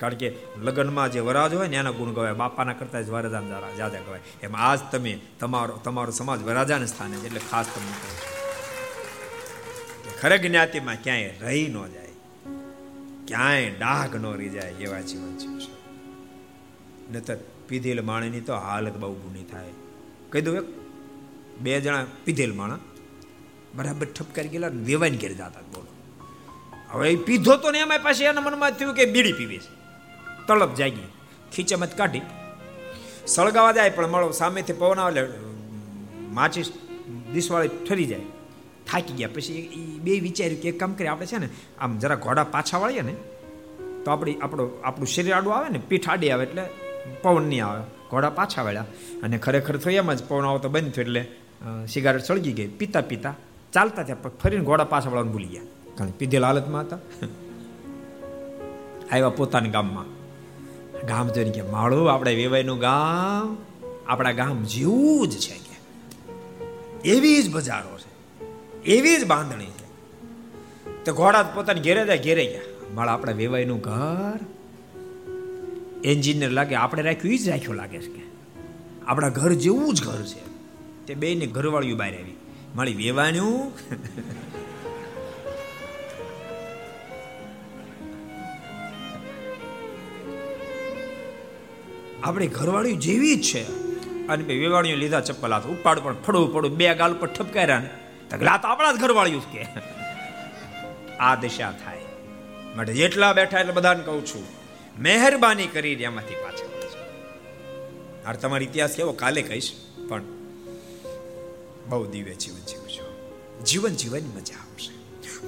કારણ 0.00 0.18
કે 0.20 0.28
લગ્નમાં 0.66 1.08
જે 1.14 1.20
વરાજ 1.28 1.52
હોય 1.58 1.68
ને 1.68 1.76
એના 1.82 1.94
ગુણ 1.98 2.14
ગવાય, 2.16 2.34
બાપાના 2.42 2.78
કરતા 2.80 3.02
જ 3.06 3.08
વરદાન 3.14 3.46
જાજા 3.80 4.02
ગવાય. 4.06 4.22
એમ 4.42 4.54
આજ 4.68 4.80
તમે 4.92 5.12
તમારો 5.40 5.72
તમારો 5.84 6.12
સમાજ 6.18 6.40
વરાજાને 6.48 6.86
સ્થાને 6.92 7.16
એટલે 7.28 7.42
ખાસ 7.50 7.66
તમને 7.74 7.94
કહું 8.00 8.16
ખરે 10.20 10.36
જ્ઞાતિમાં 10.44 10.98
ક્યાંય 11.04 11.30
રહી 11.44 11.68
ન 11.68 11.76
જાય, 11.94 12.14
ક્યાંય 13.28 13.70
ડાઘ 13.78 14.14
ન 14.22 14.24
રહી 14.38 14.52
જાય 14.56 14.72
એવા 14.84 15.02
જીવન 15.10 15.34
છે. 15.40 15.48
નતર 17.12 17.38
પીધેલ 17.68 18.00
માણેની 18.10 18.44
તો 18.48 18.54
હાલત 18.66 18.96
બહુ 19.02 19.14
ગુની 19.22 19.46
થાય. 19.52 19.74
કહી 20.30 20.42
દઉં 20.46 20.54
એક, 20.60 20.68
બે 21.64 21.70
જણા 21.84 22.04
પીધેલ 22.24 22.52
માણા 22.60 22.80
બરાબર 23.76 24.06
ઠપકારી 24.16 24.52
ગયેલા 24.54 24.72
વેવાઈને 24.88 25.18
ઘેર 25.22 25.32
જતા 25.32 25.64
બોલો. 25.74 25.90
હવે 26.92 27.16
પીધો 27.28 27.52
તો 27.62 27.68
ને 27.70 27.78
એમાં 27.84 28.02
પાછી 28.06 28.28
એના 28.30 28.44
મનમાં 28.46 28.72
થયું 28.78 28.94
કે 28.98 29.04
બીડી 29.14 29.36
પીવી 29.40 29.60
છે. 29.64 29.70
તળપ 30.50 30.74
જાગી. 30.74 31.08
ખીચમત 31.52 31.98
કાઢી. 31.98 32.20
સળગાવા 33.26 33.72
જાય 33.72 33.90
પણ 33.90 34.08
મળો, 34.08 34.30
સામેથી 34.30 34.72
પવન 34.72 34.98
આવે 34.98 35.28
માચીસ 36.32 36.72
દિશવાળી 37.32 37.68
ઠરી 37.68 38.04
જાય. 38.04 38.20
થાકી 38.86 39.12
ગયા. 39.12 39.28
પછી 39.34 39.54
એ 39.54 39.98
બે 39.98 40.20
વિચાર્યું 40.20 40.60
કે 40.60 40.68
એક 40.68 40.80
કામ 40.80 40.92
કરીએ, 40.92 41.08
આપણે 41.08 41.26
છે 41.26 41.38
ને, 41.38 41.48
આમ 41.78 41.98
જરા 41.98 42.14
ઘોડા 42.14 42.44
પાછા 42.44 42.78
વાળીએ 42.78 43.00
ને, 43.00 43.12
તો 44.04 44.10
આપણી 44.10 44.34
આપણો 44.34 44.80
આપણું 44.84 45.06
શરીર 45.06 45.34
આડું 45.34 45.54
આવે 45.54 45.68
ને, 45.68 45.78
પીઠ 45.78 46.08
આડી 46.08 46.30
આવે 46.30 46.44
એટલે 46.44 46.62
પવન 47.22 47.42
નહીં 47.42 47.66
આવે. 47.66 47.82
ઘોડા 48.10 48.30
પાછા 48.30 48.62
વાળ્યા. 48.62 48.84
અને 49.22 49.38
ખરેખર 49.38 49.76
થયું 49.76 49.96
એમ 49.96 50.14
જ, 50.14 50.24
પવન 50.24 50.44
આવતો 50.44 50.68
બંધ 50.68 50.92
થયું 50.92 51.06
એટલે 51.06 51.28
સિગારેટ 51.88 52.22
સળગી 52.22 52.52
ગઈ. 52.52 52.68
પીતા 52.68 53.00
પીતા 53.00 53.34
ચાલતા 53.72 54.02
થયા 54.02 54.16
ફરીને 54.42 54.64
ઘોડા 54.64 54.84
પાછા 54.84 55.10
વળવાનું 55.10 55.32
ભૂલી 55.32 55.46
ગયા. 55.46 55.62
કારણ 55.96 56.10
પીધેલ 56.10 56.44
હાલતમાં 56.44 56.82
હતા. 56.82 56.98
આવ્યા 59.12 59.28
પોતાના 59.28 59.70
ગામમાં. 59.70 60.19
ગામ 61.08 61.28
જોઈને 61.28 61.50
કે 61.50 61.62
માળું, 61.62 62.12
આપણે 62.12 62.34
વેવાઈનું 62.34 62.78
ગામ, 62.78 63.56
આપણા 64.06 64.32
ગામ 64.32 64.62
જેવું 64.62 65.28
જ 65.28 65.38
છે 65.38 65.54
કે. 65.54 65.78
એવી 67.08 67.42
જ 67.42 67.50
બજારો 67.50 67.98
છે. 67.98 68.44
એવી 68.82 69.16
જ 69.16 69.26
બાંધણી 69.26 69.66
છે. 69.66 69.90
તો 71.04 71.12
ઘોડા 71.12 71.42
પોતાની 71.42 71.80
ઘેરે 71.80 72.06
જાય, 72.06 72.18
ઘેરે 72.18 72.46
ગયા. 72.46 72.60
માળા 72.94 73.12
આપણા 73.12 73.32
વેવાઈનું 73.32 73.80
ઘર. 73.80 74.38
એન્જિનિયર 76.04 76.50
લાગે, 76.50 76.74
આપણે 76.74 77.02
રાખ્યું 77.02 77.34
એ 77.34 77.38
જ 77.38 77.48
રાખ્યું 77.48 77.74
લાગે 77.74 77.98
છે 77.98 78.08
કે. 78.08 78.22
આપણા 79.06 79.28
ઘર 79.28 79.52
જેવું 79.52 79.94
જ 79.94 80.04
ઘર 80.04 80.22
છે. 80.22 80.50
તે 81.06 81.14
બેને 81.14 81.46
ઘરવાળીઓ 81.46 81.96
બહાર 81.96 82.14
આવી. 82.14 82.36
મારી 82.76 82.94
વેવાણ્યું 82.94 83.72
આપણે 92.22 92.46
ઘરવાળી 92.46 92.96
જેવી 92.96 93.36
જ 93.36 93.42
છે. 93.42 93.64
અને 94.28 94.44
બે 94.44 94.58
વેવાણીઓ 94.58 94.96
લીધા 94.96 95.20
ચપ્પલ 95.20 95.52
હાથ 95.52 95.66
ઉપાડ 95.66 95.98
પણ 95.98 96.16
ફડું 96.26 96.54
ફડું 96.54 96.76
બે 96.76 96.94
ગાલ 96.94 97.14
પર 97.14 97.26
ઠપકાર્યા 97.26 97.78
ને. 97.78 97.90
તો 98.30 98.46
આ 98.46 98.58
તો 98.58 98.68
આપણા 98.68 98.92
જ 98.92 98.96
ઘરવાળીઓ 98.96 99.40
કે. 99.52 99.66
આ 101.20 101.34
દિશા 101.34 101.72
થાય. 101.84 102.00
માટે 102.76 102.92
જેટલા 102.92 103.32
બેઠા 103.32 103.60
એટલે 103.60 103.72
બધાને 103.72 104.02
કહું 104.04 104.26
છું, 104.26 104.44
મહેરબાની 105.02 105.66
કરી 105.66 105.92
એમાંથી 105.92 106.34
પાછા 106.34 106.68
આ 108.26 108.32
તમારો 108.32 108.62
ઇતિહાસ 108.62 108.96
કેવો? 108.96 109.12
કાલે 109.12 109.42
કહીશ, 109.42 109.72
પણ 110.08 110.22
બહુ 111.88 112.06
દિવ્ય 112.06 112.34
જીવન 112.34 112.64
જીવજો. 112.66 113.04
જીવન 113.64 113.94
જીવન 113.94 114.22
મજા 114.36 114.54
આવશે. 114.54 114.92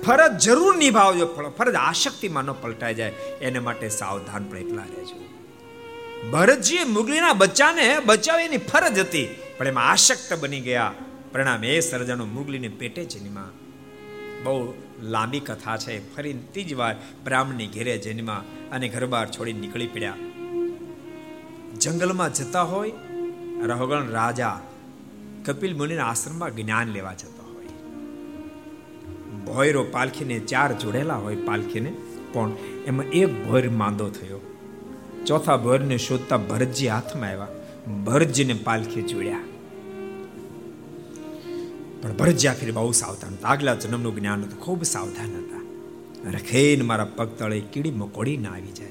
ફરજ 0.01 0.41
જરૂર 0.41 0.77
નિભાવજો 0.77 1.27
ફરજ 1.59 1.75
આશક્તિમાં 1.75 2.45
ન 2.45 2.53
પલટાઈ 2.53 2.95
જાય. 2.95 3.11
એને 3.41 3.59
માટે 3.59 3.89
સાવધાન 3.89 4.45
પણ 4.45 4.59
એટલા 4.59 4.83
રહેજો. 4.83 5.32
ભરતજીએ 6.31 6.85
મુગલીના 6.85 7.33
બચ્ચાને 7.33 7.99
બચાવવાની 8.07 8.57
ફરજ 8.57 8.99
હતી, 8.99 9.29
પણ 9.59 9.67
એમાં 9.67 9.91
આશક્ત 9.91 10.35
બની 10.41 10.61
ગયા. 10.61 10.93
પરિણામે 11.33 11.77
એ 11.77 11.81
સર્જનો 11.81 12.25
મુગલીને 12.25 12.69
પેટે 12.69 13.05
જન્મા. 13.05 13.51
બહુ 14.45 14.75
લાંબી 15.03 15.41
કથા 15.41 15.77
છે, 15.77 16.15
ફરી 16.15 16.33
ત્રીજ 16.33 16.75
વાર 16.75 16.97
બ્રાહ્મણની 17.25 17.67
ઘેરે 17.67 17.99
જન્મા 17.99 18.45
અને 18.73 18.89
ઘર 18.89 19.07
બહાર 19.07 19.27
છોડી 19.29 19.53
નીકળી 19.53 19.87
પડ્યા. 19.87 20.17
જંગલમાં 21.81 22.33
જતા 22.33 22.63
હોય, 22.63 22.91
રહોગણ 23.67 24.09
રાજા 24.11 24.61
કપિલ 25.45 25.77
મુનિના 25.77 26.05
આશ્રમમાં 26.05 26.57
જ્ઞાન 26.57 26.89
લેવા 26.89 27.13
જતો 27.13 27.43
હોય. 27.43 27.75
ભોયરો 29.45 29.85
પાલખીને 29.85 30.39
ચાર 30.39 30.73
જોડેલા 30.73 31.15
હોય 31.15 31.37
પાલખીને, 31.37 31.93
પણ 32.33 32.57
એમાં 32.87 33.07
એક 33.07 33.49
ભોયર 33.49 33.71
માંદો 33.71 34.09
થયો. 34.09 34.41
ચોથા 35.27 35.57
ભરને 35.57 35.99
શોધતા 35.99 36.37
ભરતજી 36.37 36.89
હાથમાં 36.89 37.29
આવ્યા. 37.29 37.47
ભરતજીને 38.05 38.55
પાલખી 38.55 39.03
જોડ્યા. 39.03 39.39
પણ 42.03 42.13
ભરતજી 42.13 42.49
આખરે 42.49 42.71
બહુ 42.71 42.93
સાવધાન 42.93 43.33
હતા. 43.33 43.49
આગલા 43.49 43.75
જન્મનું 43.75 44.15
જ્ઞાન 44.17 44.43
હતું. 44.43 44.61
ખૂબ 44.61 44.83
સાવધાન 44.83 45.29
હતા. 45.29 45.61
રખેન 46.31 46.87
મારા 46.87 47.05
પગ 47.05 47.29
તળે 47.29 47.61
કીડી 47.61 47.91
મકોડી 47.91 48.37
ના 48.37 48.51
આવી 48.51 48.73
જાય. 48.73 48.91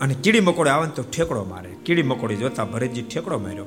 અને 0.00 0.14
કીડી 0.14 0.40
મકોડી 0.40 0.70
આવે 0.70 0.88
તો 0.88 1.02
ઠેકડો 1.02 1.44
મારે. 1.44 1.70
કીડી 1.84 2.02
મકોડી 2.02 2.36
જોતા 2.36 2.64
ભરતજી 2.64 3.02
ઠેકડો 3.02 3.38
માર્યો. 3.38 3.64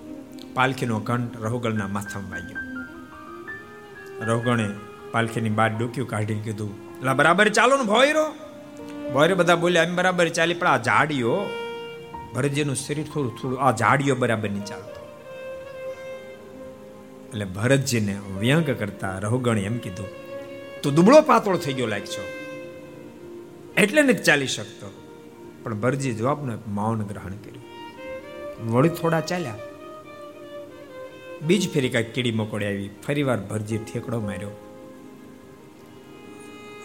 પાલખીનો 0.54 1.00
ઘંટ 1.00 1.42
રહુગણના 1.42 1.88
માથામાં 1.88 2.32
વાગ્યો. 2.32 2.58
રહુગણે 4.26 4.70
પાલખીની 5.12 5.50
બાદ 5.50 5.80
ડોક્યું 5.80 6.08
કાઢી 6.08 6.34
કીધું, 6.34 6.74
લા 7.04 7.14
બરાબર 7.14 7.50
ચાલો 7.50 7.78
ને 7.78 7.84
ભોયરો. 7.84 8.49
ભોયરે 9.14 9.34
બધા 9.34 9.55
બોલ્યા, 9.55 9.84
એમ 9.84 9.95
બરાબર 9.95 10.30
ચાલી, 10.30 10.53
પણ 10.53 10.68
આ 10.68 10.82
ઝાડીઓ, 10.84 11.34
ભરતજીનું 12.36 12.76
શરીર 12.76 13.05
થોડું 13.14 13.38
થોડું, 13.38 13.62
આ 13.62 13.72
જાડીઓ 13.72 14.16
બરાબર 14.16 14.49
નહીં 14.49 14.66
ચાલતો. 14.66 15.01
એટલે 17.28 17.45
ભરતજીને 17.45 18.16
વ્યંગ 18.39 18.66
કરતા 18.66 19.18
રહુગણ 19.18 19.57
એમ 19.57 19.78
કીધું, 19.78 20.10
તું 20.82 20.93
દુબળો 20.93 21.22
પાતળો 21.22 21.57
થઈ 21.57 21.74
ગયો 21.74 21.88
લાગ 21.88 22.05
છો, 22.05 22.24
એટલે 23.78 24.01
નથી 24.01 24.24
ચાલી 24.24 24.47
શકતો. 24.47 24.88
પણ 25.64 25.74
ભરજી 25.74 26.14
જવાબનો 26.14 26.53
મૌન 26.68 27.01
ગ્રહણ 27.01 27.36
કર્યું. 27.36 28.72
વળી 28.72 28.89
થોડા 28.89 29.22
ચાલ્યા. 29.22 29.57
બીજ 31.41 31.70
ફેરી 31.74 31.89
કાંઈક 31.89 32.14
કીડી 32.14 32.32
મકોડી 32.32 32.66
આવી, 32.66 32.89
ફરીવાર 33.07 33.39
ભરજી 33.41 33.78
ઠેકડો 33.78 34.20
માર્યો. 34.20 34.55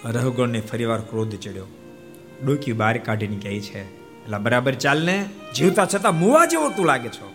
રહુગણને 0.04 0.60
ફરીવાર 0.60 1.00
ક્રોધ 1.00 1.34
ચડ્યો. 1.34 1.66
ડોકી 2.44 2.72
બહાર 2.72 2.98
કાઢીને 2.98 3.36
કહે 3.36 3.60
છે 3.60 3.82
એટલે 4.24 4.38
બરાબર 4.38 4.74
ચાલને 4.74 5.28
જીવતા 5.56 5.86
છતાં 5.86 6.18
મુવા 6.18 6.46
જેવો 6.46 6.68
તું 6.68 6.86
લાગે 6.86 7.08
છો. 7.08 7.32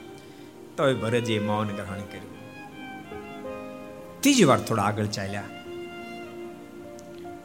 તો 0.78 0.88
એ 0.88 0.94
ભરતજીએ 0.94 1.40
મૌન 1.40 1.68
ગ્રહણ 1.68 2.00
કર્યું. 2.00 2.30
ત્રીજી 4.22 4.44
વાર 4.44 4.60
થોડા 4.60 4.84
આગળ 4.84 5.06
ચાલ્યા. 5.06 5.44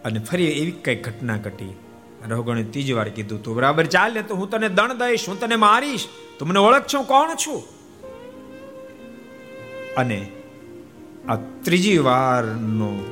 અને 0.04 0.18
ફરી 0.18 0.44
એવી 0.44 0.70
કઈ 0.70 0.96
ઘટના 0.96 1.36
ઘટી. 1.36 1.72
રહુગણે 2.28 2.64
ત્રીજી 2.64 2.92
વાર 2.92 3.08
કીધું, 3.08 3.42
તું 3.42 3.56
બરાબર 3.56 3.86
ચાલ 3.86 4.22
તો 4.22 4.34
હું 4.34 4.50
તને 4.50 4.68
દણ 4.68 4.92
દઈશ, 4.92 5.28
હું 5.28 5.40
તને 5.40 5.56
મારીશ. 5.56 6.08
તું 6.38 6.48
મને 6.48 6.58
ઓળખ 6.58 6.84
છું 6.94 7.04
કોણ 7.04 7.34
છું? 7.34 7.62
અને 9.96 10.28
આ 11.28 11.36
ત્રીજી 11.36 11.98
વારનો 11.98 13.04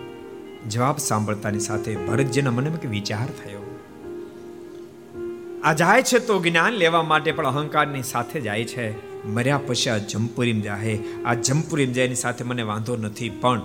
જવાબ 0.68 0.96
સાંભળતાની 0.96 1.58
સાથે 1.58 1.96
ભરતજીના 1.96 2.50
મને 2.50 2.70
કે 2.70 2.88
વિચાર 2.88 3.26
થયો. 3.26 3.61
આ 5.64 5.72
જાય 5.72 6.02
છે 6.02 6.18
તો 6.18 6.38
જ્ઞાન 6.38 6.72
લેવા 6.72 7.02
માટે 7.02 7.32
પણ 7.32 7.46
અહંકારની 7.46 8.02
સાથે 8.02 8.40
જાય 8.40 8.64
છે. 8.64 8.86
મર્યા 9.26 9.60
પછી 9.66 9.90
આ 9.90 9.98
જમપુરીમ 9.98 10.60
જાહે. 10.60 10.98
આ 11.24 11.34
જમપુરીમ 11.34 11.92
જાય 11.92 12.14
સાથે 12.14 12.44
મને 12.44 12.62
વાંધો 12.62 12.96
નથી, 12.96 13.28
પણ 13.28 13.60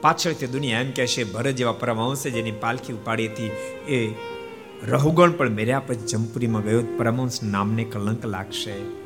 પાછળથી 0.00 0.46
દુનિયા 0.46 0.80
એમ 0.80 0.90
કહેશે, 0.90 1.24
ભરત 1.24 1.54
જેવા 1.54 1.72
પરમહંસે 1.72 2.30
જેની 2.30 2.50
પાલખી 2.50 2.92
ઉપાડી 2.92 3.28
હતી, 3.28 3.50
એ 3.88 4.14
રહુગણ 4.88 5.30
પણ 5.30 5.48
મેર્યા 5.48 5.80
પછી 5.80 5.96
જમપુરીમાં 5.96 6.62
ગયો. 6.62 6.82
પરમહંસ 6.98 7.42
નામને 7.42 7.84
કલંક 7.84 8.26
લાગશે. 8.26 8.97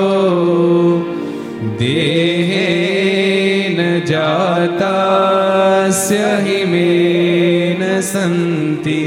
દેહેન 1.79 4.05
જાતાસ્ય 4.05 6.17
હિમેન 6.17 8.01
સંતિ. 8.01 9.05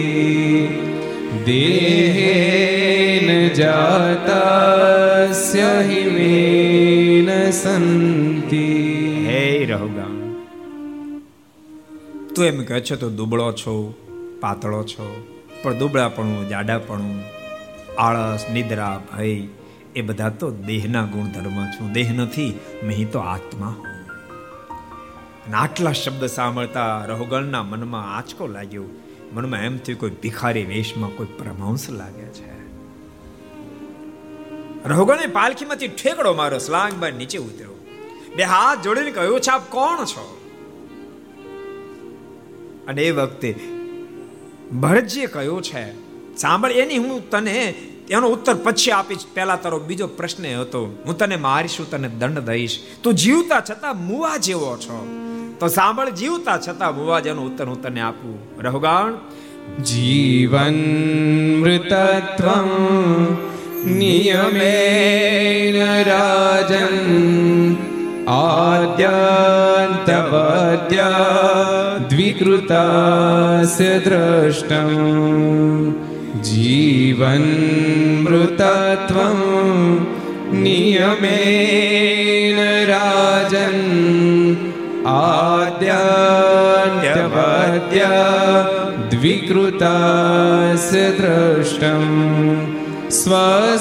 દેહેન 1.45 3.53
જાતાસ્ય 3.53 5.61
હિમેન 5.61 7.51
સંતિ. 7.51 9.25
હે 9.29 9.65
રહુગા 9.65 10.03
તું 12.35 12.45
એમ 12.45 12.63
કહે 12.63 12.79
છે, 12.79 12.95
તો 12.95 13.09
દુબળો 13.09 13.51
છો, 13.51 13.93
પાતળો 14.41 14.83
છો, 14.83 15.23
પણ 15.63 15.77
દુબળાપણું, 15.77 16.49
જાડાપણું, 16.49 17.23
આળસ, 17.97 18.45
નિદ્રા, 18.53 19.01
ભય 19.17 19.41
એ 19.95 20.01
બધા 20.01 20.29
તો 20.29 20.51
દેહના 20.51 21.05
ગુણધર્મ 21.05 21.65
છું. 21.65 21.91
દેહ 21.91 22.13
નથી, 22.13 22.59
મેં 22.83 23.11
તો 23.11 23.19
આત્મા 23.19 23.67
હું. 23.67 23.89
આટલા 25.57 25.91
શબ્દ 25.91 26.25
સાંભળતા 26.25 27.05
રહુગણના 27.05 27.63
મનમાં 27.63 28.17
આંચકો 28.17 28.47
લાગ્યો. 28.47 28.83
મનમાં 29.33 29.59
એમ 29.59 29.77
થયું, 29.77 29.99
કોઈ 29.99 30.09
ભિખારી 30.09 30.65
વેશમાં 30.65 31.09
કોઈ 31.09 31.27
પરમાંશ 31.39 31.89
લાગે 31.89 32.25
છે. 32.25 32.59
રહુગણે 34.85 35.27
પાલખીમાંથી 35.27 35.87
ઠેકડો 35.87 36.33
મારો 36.33 36.57
સ્લાંગબાર 36.57 37.13
નીચે 37.13 37.37
ઉતર્યો. 37.37 37.85
બે 38.35 38.43
હાથ 38.43 38.83
જોડીને 38.83 39.11
કહ્યું 39.11 39.41
છે 39.41 39.51
આપ 39.51 39.69
કોણ 39.69 40.05
છો? 40.05 40.35
અને 42.87 43.01
એ 43.01 43.11
વખતે 43.11 43.55
ભરતજીએ 44.79 45.25
કહ્યું 45.25 45.61
છે, 45.61 45.93
સાંભળ, 46.35 46.71
એની 46.71 46.97
હું 46.97 47.29
તને 47.29 47.73
એનો 48.09 48.27
ઉત્તર 48.27 48.55
પછી 48.55 48.91
આપીશ. 48.91 49.19
પહેલા 49.33 49.55
તારો 49.55 49.79
બીજો 49.79 50.07
પ્રશ્ન 50.07 50.59
હતો, 50.59 51.03
હું 51.05 51.17
તને 51.17 51.35
મારીશ 51.35 51.77
તને 51.91 52.07
દંડ 52.07 52.39
દઈશ. 52.39 52.79
તું 53.03 53.13
જીવતા 53.13 53.59
છતાં 53.59 54.05
મુવા 54.05 54.37
જેવો 54.37 54.77
છો. 54.77 55.07
તો 55.59 55.67
સાંભળ, 55.67 56.09
જીવતા 56.09 56.57
છતાં 56.57 56.95
મુવા 56.95 57.19
જેનો 57.19 57.41
ઉત્તર 57.41 57.65
હું 57.65 57.81
તને 57.81 58.01
આપું. 58.01 58.63
રહુગાણ 58.63 59.13
જીવન 59.83 60.75
મૃતત્વમ 61.61 62.69
નિયમેન 63.85 66.03
રાજન 66.03 66.87
આદ્યંતવદ્ય 68.27 71.15
દ્વિકૃતાસ્ય 72.09 73.99
દ્રષ્ટમ. 73.99 76.08
जीवन्मृतत्वं 76.48 77.40
नियमेन 80.64 82.58
राजन् 82.90 83.84
आद्यान्त्यवद्य 85.12 86.00
द्विकृतास्य 89.14 91.00
दृष्टम् 91.20 92.12
स्वस्वाम्यभावो 93.20 93.78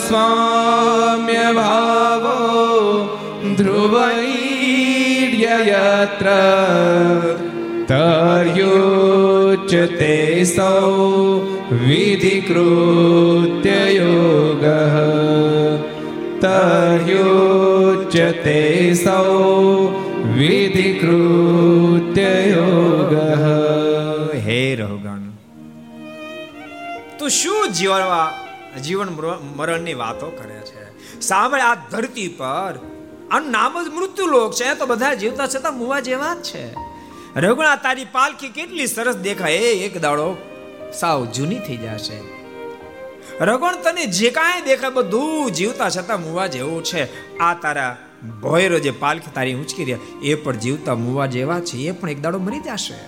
ध्रुवैर्ययत्र 3.59 4.23
જ 9.78 9.98
તે 9.98 10.44
સૌ 10.44 11.40
વિધિકૃત્ય 11.72 13.90
યોગ 13.90 14.64
તહ્યોચ્ય 16.40 18.32
તે 18.32 18.94
સૌ 18.94 19.88
વિધિકૃત્ય 20.34 22.48
યોગ 22.48 23.14
હે 24.34 24.74
રોગણ 24.74 25.30
તું 27.18 27.30
શું 27.30 27.68
જીવનમાં 27.68 28.32
જીવન 28.82 29.08
મરણની 29.56 29.94
વાતો 29.94 30.26
કરે 30.26 30.48
છે? 30.48 31.20
સામે 31.20 31.60
આ 31.60 31.74
ધરતી 31.74 32.28
પર 32.28 32.80
આ 33.30 33.40
નામ 33.40 33.82
જ 33.82 33.88
મૃત્યુ 33.88 34.26
લોક 34.26 34.54
છે 34.54 34.74
તો 34.74 34.86
બધા 34.86 35.14
જીવતા 35.14 35.46
છતાં 35.46 35.78
મુવા 35.78 36.00
જેવા 36.00 36.34
જ 36.34 36.42
છે. 36.42 36.74
રઘુણા 37.40 37.76
તારી 37.76 38.04
પાલખી 38.04 38.48
કેટલી 38.48 38.86
સરસ 38.86 39.16
દેખાય. 39.16 39.52
એક 39.52 40.00
દાડો 40.00 40.36
સાવ 40.94 41.24
જૂની 41.24 41.58
થઈ 41.58 41.76
જશે. 41.76 42.20
રગણ 43.40 43.74
તને 43.84 44.06
જે 44.06 44.30
કાંઈ 44.30 44.60
દેખાય 44.60 44.90
બધું 44.90 45.50
જીવતા 45.50 45.88
છતાં 45.88 46.22
મુવા 46.22 46.46
જેવું 46.46 46.84
છે. 46.84 47.38
આ 47.38 47.54
તારા 47.54 47.96
ભોયરો 48.40 48.78
જે 48.78 48.90
પાલખી 48.90 49.30
તારી 49.34 49.54
ઉંચકી 49.54 49.84
રહ્યા, 49.84 49.98
એ 50.22 50.34
પણ 50.34 50.56
જીવતા 50.56 50.94
મુવા 50.94 51.26
જેવા 51.26 51.60
છે. 51.60 51.76
એ 51.76 51.90
પણ 51.90 52.10
એક 52.10 52.22
દાડો 52.22 52.38
મરી 52.38 52.60
જશે. 52.60 52.98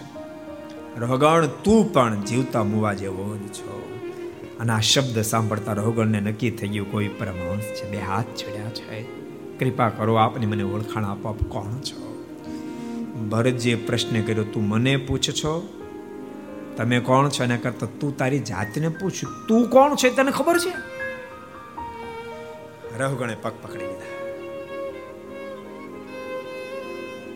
રગણ 1.00 1.46
તું 1.46 1.92
પણ 1.92 2.20
જીવતા 2.20 2.64
મુવા 2.64 2.92
જેવો 2.92 3.36
જ 3.36 3.48
છો. 3.48 3.98
અને 4.60 4.72
આ 4.72 4.80
શબ્દ 4.80 5.22
સાંભળતા 5.22 5.72
રોગણને 5.72 6.20
નક્કી 6.20 6.50
થઈ 6.50 6.68
ગયું, 6.68 6.92
કોઈ 6.92 7.08
પરમહંસ 7.08 7.62
છે, 7.62 7.90
બે 7.90 7.98
હાથ 7.98 8.24
છડ્યા 8.24 8.70
છે. 8.70 9.02
કૃપા 9.58 9.88
કરો, 9.88 10.14
આપને 10.14 10.46
મને 10.46 10.62
ઓળખાણ 10.62 11.04
આપો, 11.04 11.28
આપ 11.28 11.44
કોણ 11.44 11.80
છો? 11.80 12.09
ભરતજીએ 13.28 13.74
પ્રશ્ન 13.74 14.22
કર્યો, 14.22 14.44
તું 14.44 14.68
મને 14.68 14.96
પૂછ 14.96 15.18
છો? 15.18 15.68
તમે 16.76 17.00
કોણ 17.00 17.28
છો? 17.28 17.44
એના 17.44 17.56
કરતા, 17.56 17.86
તું 18.00 18.16
તારી 18.16 18.38
જાતને 18.38 18.88
પૂછ. 18.88 19.10
તું 19.48 19.70
કોણ 19.70 19.94
છે? 19.94 20.10
તને 20.10 20.30
ખબર 20.30 20.58
છે? 20.58 21.00
રહુગણે 22.98 23.36
પગ 23.42 23.52
પકડી 23.62 23.84
લીધા. 23.84 24.20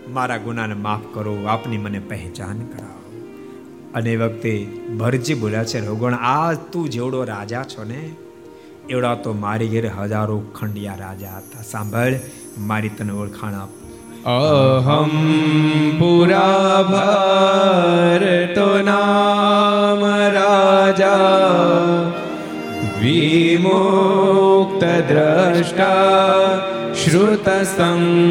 મારા 0.08 0.36
ગુનાને 0.36 0.74
માફ 0.74 1.14
કરો, 1.14 1.44
આપની 1.44 1.78
મને 1.78 1.98
પહેચાન 1.98 2.58
કરાવો. 2.58 2.94
અને 3.94 4.12
એ 4.12 4.16
વખતે 4.16 4.66
ભરજી 4.98 5.34
બોલ્યા 5.34 5.64
છે, 5.64 5.86
રઘુગણ, 5.86 6.14
આ 6.14 6.52
તું 6.52 6.88
જેવડો 6.88 7.24
રાજા 7.24 7.62
છો 7.62 7.84
ને, 7.84 8.14
એવડા 8.88 9.14
તો 9.14 9.32
મારી 9.32 9.68
ઘેર 9.68 9.88
હજારો 9.88 10.38
ખંડિયા 10.40 10.94
રાજા 10.94 11.36
હતા. 11.36 11.62
સાંભળ, 11.62 12.14
મારી 12.58 12.88
તને 12.88 13.12
ઓળખાણ 13.12 13.54
આપ 13.54 13.83
અહમ 14.24 15.98
પુરા 15.98 16.82
ભારતો 16.84 18.68
નામ 18.82 20.00
રાજા 20.36 21.98
વિમુક્ત 22.98 24.82
દ્રષ્ટા 25.10 26.94
શ્રુતસંગબંધ 26.94 28.24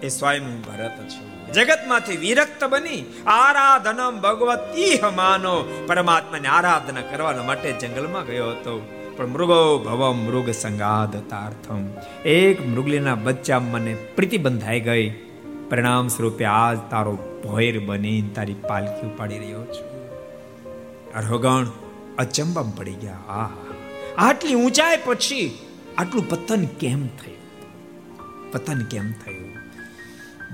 એ 0.00 0.08
સ્વયં 0.08 0.60
ભરત 0.60 1.08
છું. 1.08 1.52
જગતમાંથી 1.52 2.16
વિરક્ત 2.16 2.64
બની 2.64 3.04
આરાધનમ 3.26 4.20
ભગવતી 4.20 5.00
માનો. 5.16 5.84
પરમાત્માની 5.86 6.48
આરાધના 6.48 7.00
કરવા 7.00 7.32
માટે 7.32 7.72
જંગલમાં 7.72 8.24
ગયો 8.24 8.50
હતો. 8.50 8.92
પણ 9.16 9.26
મૃગો 9.26 9.78
ભવ 9.78 10.12
મૃગ 10.12 10.50
સંગાદતાર્થમ 10.50 11.84
એક 12.28 12.66
મૃગલીના 12.66 13.14
બચ્ચા 13.14 13.58
મને 13.58 13.94
પ્રીતિ 13.94 14.38
બંધાઈ 14.38 14.80
ગઈ. 14.80 15.25
પરિણામ 15.68 16.08
સ્વરૂપે 16.08 16.44
આજ 16.44 16.78
તારો 16.90 17.18
ભોયર 17.44 17.78
બની 17.78 18.22
તારી 18.22 18.54
પાલખી 18.54 19.06
ઉપાડી 19.06 19.38
રહ્યો 19.38 19.64
છું. 19.64 20.10
અરહગણ 21.12 21.66
અચંબમ 22.18 22.70
પડી 22.70 22.92
ગયા. 22.92 23.12
આ 23.12 23.48
આટલી 24.18 24.54
ઊંચાઈ 24.54 24.98
પછી 25.04 25.58
આટલું 25.98 26.28
પતન 26.28 26.64
કેમ 26.64 27.06
થયું? 27.06 27.36
પતન 28.52 28.84
કેમ 28.84 29.12
થયું? 29.12 29.46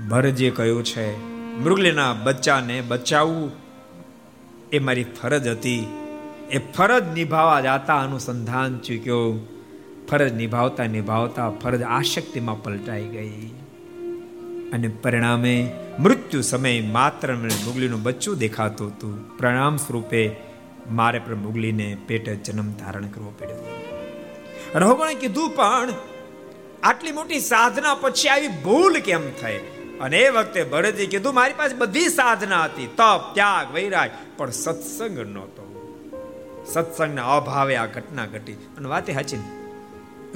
ભરજે 0.09 0.49
કહ્યું 0.49 0.83
છે, 0.83 1.17
મૃગલીના 1.59 2.13
બચ્ચાને 2.13 2.81
બચાવવું 2.81 3.51
એ 4.71 4.79
મારી 4.79 5.03
ફરજ 5.03 5.47
હતી. 5.47 5.87
એ 6.51 6.57
ફરજ 6.57 7.13
નિભાવવા 7.13 7.61
જાતા 7.61 7.99
અનુસંધાન 7.99 8.77
ચૂક્યો. 8.77 9.47
ફરજ 10.11 10.33
નિભાવતા 10.33 10.85
નિભાવતા 10.85 11.49
ફરજ 11.49 11.81
આશક્તિમાં 11.81 12.63
પલટાઈ 12.63 13.03
ગઈ. 13.03 13.49
અને 14.73 14.87
પરિણામે 14.87 15.79
મૃત્યુ 15.99 16.41
સમય 16.41 16.81
માત્ર 16.81 17.33
મુગલીનું 17.33 18.03
બચ્ચું 18.03 18.37
દેખાતું 18.37 18.87
હતું. 18.87 19.37
પ્રણામ 19.37 19.77
સ્વરૂપે 19.77 20.35
મારે 20.91 21.19
પણ 21.19 21.35
મુગલીને 21.35 21.97
પેટે 22.07 22.35
જન્મ 22.35 22.71
ધારણ 22.71 23.05
કરવો 23.05 23.33
પડ્યો. 23.39 23.79
રહોગણે 24.75 25.13
કીધું 25.13 25.49
પણ 25.49 25.89
આટલી 26.83 27.11
મોટી 27.11 27.39
સાધના 27.39 27.95
પછી 27.95 28.29
આવી 28.29 28.47
ભૂલ 28.47 28.99
કેમ 28.99 29.21
થઈ? 29.41 29.57
અને 30.01 30.19
એ 30.19 30.29
વખતે 30.29 30.63
ભરતજી 30.63 31.07
કીધું, 31.07 31.33
મારી 31.33 31.53
પાસે 31.57 31.75
બધી 31.75 32.09
સાધના 32.09 32.63
હતી, 32.63 32.85
તપ, 32.85 33.33
ત્યાગ, 33.33 33.73
વૈરાગ, 33.73 34.09
પણ 34.37 34.51
સત્સંગ 34.51 35.19
નહોતો. 35.19 35.69
સત્સંગના 36.73 37.37
અભાવે 37.37 37.75
આ 37.75 37.85
ઘટના 37.85 38.25
ઘટી. 38.25 38.53
અને 38.53 38.89
વાતે 38.89 39.13
સાચી 39.13 39.37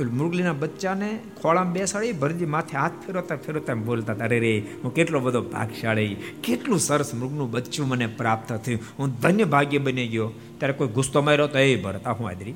મુરગલીના 0.05 0.53
બચ્ચાને 0.53 1.19
ખોળામાં 1.41 1.73
બેસાડી 1.73 2.11
ભરજી 2.11 2.45
માથે 2.45 2.77
હાથ 2.77 2.91
ફેરવતા 2.91 3.35
ફેરવતા 3.35 3.73
બોલતા 3.73 4.13
અરે 4.13 4.39
રે, 4.39 4.59
હું 4.83 4.93
કેટલો 4.93 5.19
બધો 5.19 5.41
ભાગશાળી, 5.41 6.15
કેટલું 6.43 6.79
સરસ 6.79 7.13
મૃગનું 7.13 7.51
બચ્ચું 7.51 7.87
મને 7.87 8.07
પ્રાપ્ત 8.07 8.53
થયું. 8.53 8.81
હું 8.99 9.19
ધન્ય 9.19 9.43
ભાગ્ય 9.43 9.77
બની 9.77 10.07
ગયો. 10.07 10.31
ત્યારે 10.57 10.73
કોઈ 10.73 10.87
ગુસ્તો 10.87 11.21
માર્યો 11.21 11.47
તો, 11.47 11.57
એ 11.57 11.81
ભરતા 11.81 12.11
હું 12.11 12.27
આદરી? 12.27 12.53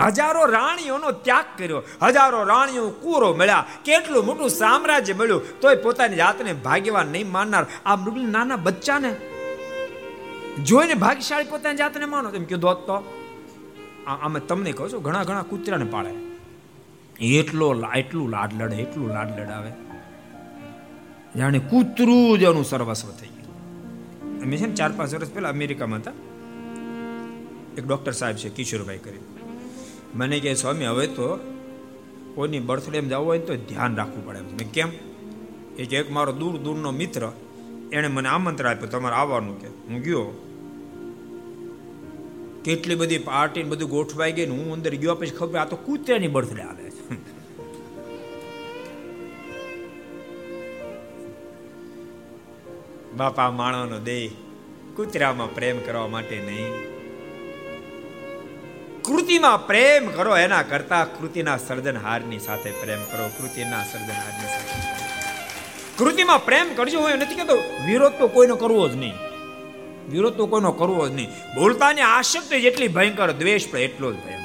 હજારો 0.00 0.44
રાણીઓનો 0.44 1.10
ત્યાગ 1.10 1.44
કર્યો. 1.58 1.82
હજારો 2.02 2.44
રાણીઓ 2.44 2.90
કુરો 2.90 3.34
મળ્યા. 3.34 3.66
કેટલું 3.84 4.26
મોટું 4.26 4.50
સામ્રાજ્ય 4.50 5.12
મળ્યું. 5.12 5.60
તોય 5.60 5.76
પોતાની 5.76 6.16
જાતને 6.16 6.52
ભાગ્યવાન 6.52 7.06
નહીં 7.06 7.30
માનનાર 7.30 7.66
આ 7.86 7.96
મૃગલી 7.96 8.24
નાના 8.24 8.56
બચ્ચાને 8.56 9.16
જોઈને 10.64 10.94
ભાગ્યશાળી 10.94 11.44
પોતાની 11.44 11.76
જાતને 11.76 12.04
માનો. 12.04 12.30
તેમ 12.30 12.44
કીધું 12.44 12.74
તો 12.74 13.19
આમે 14.06 14.40
તમને 14.40 14.72
કહું 14.72 14.92
છું, 14.92 15.02
ઘણા 15.02 15.24
ઘણા 15.24 15.42
કૂતરાને 15.42 15.84
પાળે 15.84 16.14
એટલો 17.26 17.84
એટલું 17.96 18.30
લાડ 18.30 18.62
લડે, 18.62 18.76
એટલું 18.76 19.08
લાડ 19.08 19.40
લડાવે. 19.40 19.72
જાણે 21.38 21.58
કૂતરું 21.58 22.38
જ 22.38 22.42
એનું 22.42 22.64
સર્વસ્વ 22.64 23.10
થઈ 23.10 23.28
ગયું. 23.28 23.50
અમે 24.42 24.56
છે 24.56 24.66
ને 24.66 24.74
ચાર 24.74 24.92
પાંચ 24.92 25.14
વર્ષ 25.14 25.30
પહેલા 25.30 25.48
અમેરિકામાં 25.48 25.98
હતા. 25.98 26.12
એક 27.78 27.86
ડોક્ટર 27.86 28.12
સાહેબ 28.12 28.36
છે, 28.36 28.48
કિશોરભાઈ 28.48 28.98
કરી. 28.98 29.18
મને 30.14 30.40
કહે, 30.40 30.54
સ્વામી, 30.54 30.86
હવે 30.86 31.06
તો 31.06 31.56
કોઈની 32.34 32.60
બર્થડે 32.60 33.00
જવું 33.00 33.26
હોય 33.26 33.38
તો 33.38 33.54
ધ્યાન 33.56 33.96
રાખવું 33.96 34.26
પડે. 34.26 34.40
મેં 34.40 34.72
કેમ? 34.72 34.88
એક 35.78 36.10
મારો 36.10 36.32
દૂર 36.32 36.56
દૂરનો 36.56 36.90
મિત્ર, 36.90 37.32
એણે 37.92 38.08
મને 38.08 38.28
આમંત્રણ 38.28 38.70
આપ્યું, 38.70 38.90
તમારે 38.90 39.14
આવવાનું 39.14 39.60
કે. 39.60 39.68
હું 39.68 40.00
ગયો. 40.00 40.49
કેટલી 42.64 42.94
બધી 42.94 43.18
પાર્ટી 43.18 43.62
બધું 43.62 43.90
ગોઠવાઈ 43.90 44.32
ગઈ 44.32 44.46
હું 44.46 44.72
અંદર 44.72 44.94
ગયો 44.94 45.14
પછી 45.14 45.30
ખબર 45.30 45.58
આ 45.58 45.64
તો 45.64 45.76
કૂતરાની 45.76 46.28
બર્થડે 46.28 46.62
આવે 46.62 46.90
છે. 46.90 47.16
બાપા 53.16 53.50
માણસનો 53.50 53.98
દેહ 53.98 54.30
કૂતરામાં 54.96 55.54
પ્રેમ 55.54 55.78
કરવા 55.86 56.06
માટે 56.06 56.36
નહીં. 56.40 56.74
કૃતિમાં 59.04 59.66
પ્રેમ 59.66 60.06
કરો, 60.06 60.36
એના 60.36 60.62
કરતા 60.62 61.04
કૃતિના 61.04 61.56
સર્જનહારની 61.56 62.38
સાથે 62.38 62.70
પ્રેમ 62.70 63.02
કરો, 63.04 63.30
કૃતિના 63.38 63.82
સર્જનહારની 63.82 64.52
સાથે. 64.54 64.78
કૃતિમાં 65.98 66.44
પ્રેમ 66.44 66.74
કરજો 66.74 67.00
હું 67.00 67.10
નથી 67.10 67.34
કહેતો 67.34 67.56
વિરોધ 67.86 68.12
તો 68.12 68.28
કોઈનો 68.28 68.56
કરવો 68.56 68.88
જ 68.88 68.96
નહીં. 68.96 69.29
વિરોધ 70.10 70.32
તો 70.32 70.46
કોઈનો 70.46 70.72
કરવો 70.72 71.08
જ 71.08 71.12
નહીં. 71.12 71.28
બોલતાની 71.54 72.00
આશક્તિ 72.00 72.60
જેટલી 72.60 72.88
ભયંકર, 72.88 73.32
દ્વેષ 73.32 73.68
પણ 73.70 73.78
એટલો 73.78 74.12
જ 74.12 74.16
ભયંકર. 74.16 74.40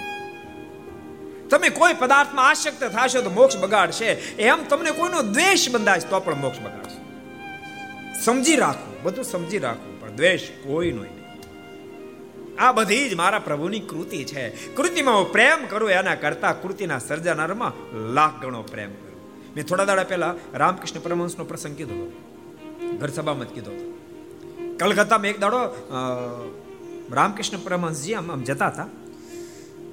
તમે 1.49 1.69
કોઈ 1.69 1.93
પદાર્થમાં 1.93 2.49
આશક્ત 2.49 2.83
થશો 2.83 3.21
તો 3.21 3.29
મોક્ષ 3.29 3.57
બગાડશે. 3.57 4.05
એમ 4.39 4.63
તમને 4.63 4.91
કોઈનો 4.91 5.21
દ્વેષ 5.21 5.69
બંધાશે 5.69 6.07
તો 6.07 6.19
પણ 6.19 6.35
મોક્ષ 6.35 6.59
બગાડશે. 6.59 6.95
સમજી 8.21 8.55
રાખવું 8.55 9.03
બધું 9.03 9.25
સમજી 9.25 9.59
રાખવું 9.59 10.01
પણ 10.01 10.09
દ્વેષ 10.09 10.41
કોઈનો 10.63 11.01
નહીં. 11.01 11.15
આ 12.59 12.71
બધી 12.71 13.09
જ 13.09 13.13
મારા 13.13 13.39
પ્રભુની 13.39 13.79
કૃતિ 13.79 14.23
છે. 14.23 14.75
કૃતિમાં 14.75 15.17
હું 15.17 15.31
પ્રેમ 15.31 15.65
કરું, 15.69 15.89
એના 15.89 16.15
કરતા 16.15 16.53
કૃતિના 16.53 16.99
સર્જનારમાં 16.99 17.97
લાખ 18.13 18.41
ગણો 18.41 18.61
પ્રેમ 18.61 18.93
કરું. 18.93 19.45
મેં 19.55 19.65
થોડા 19.65 19.85
દાડા 19.85 20.03
પહેલા 20.03 20.35
રામકૃષ્ણ 20.53 20.99
પરમહંસનો 20.99 21.45
પ્રસંગ 21.45 21.75
કીધો. 21.75 22.11
ઘર 22.97 23.07
સભામાં 23.07 23.49
જ 23.49 23.51
કીધો. 23.51 23.71
હતો 23.71 23.94
કલકત્તામાં 24.75 25.29
એક 25.29 25.39
દાડો 25.39 25.59
રામકૃષ્ણ 27.11 27.61
પરમહંસજી 27.61 28.15
આમ 28.15 28.29
આમ 28.29 28.41
જતા 28.43 28.69
હતા 28.69 28.87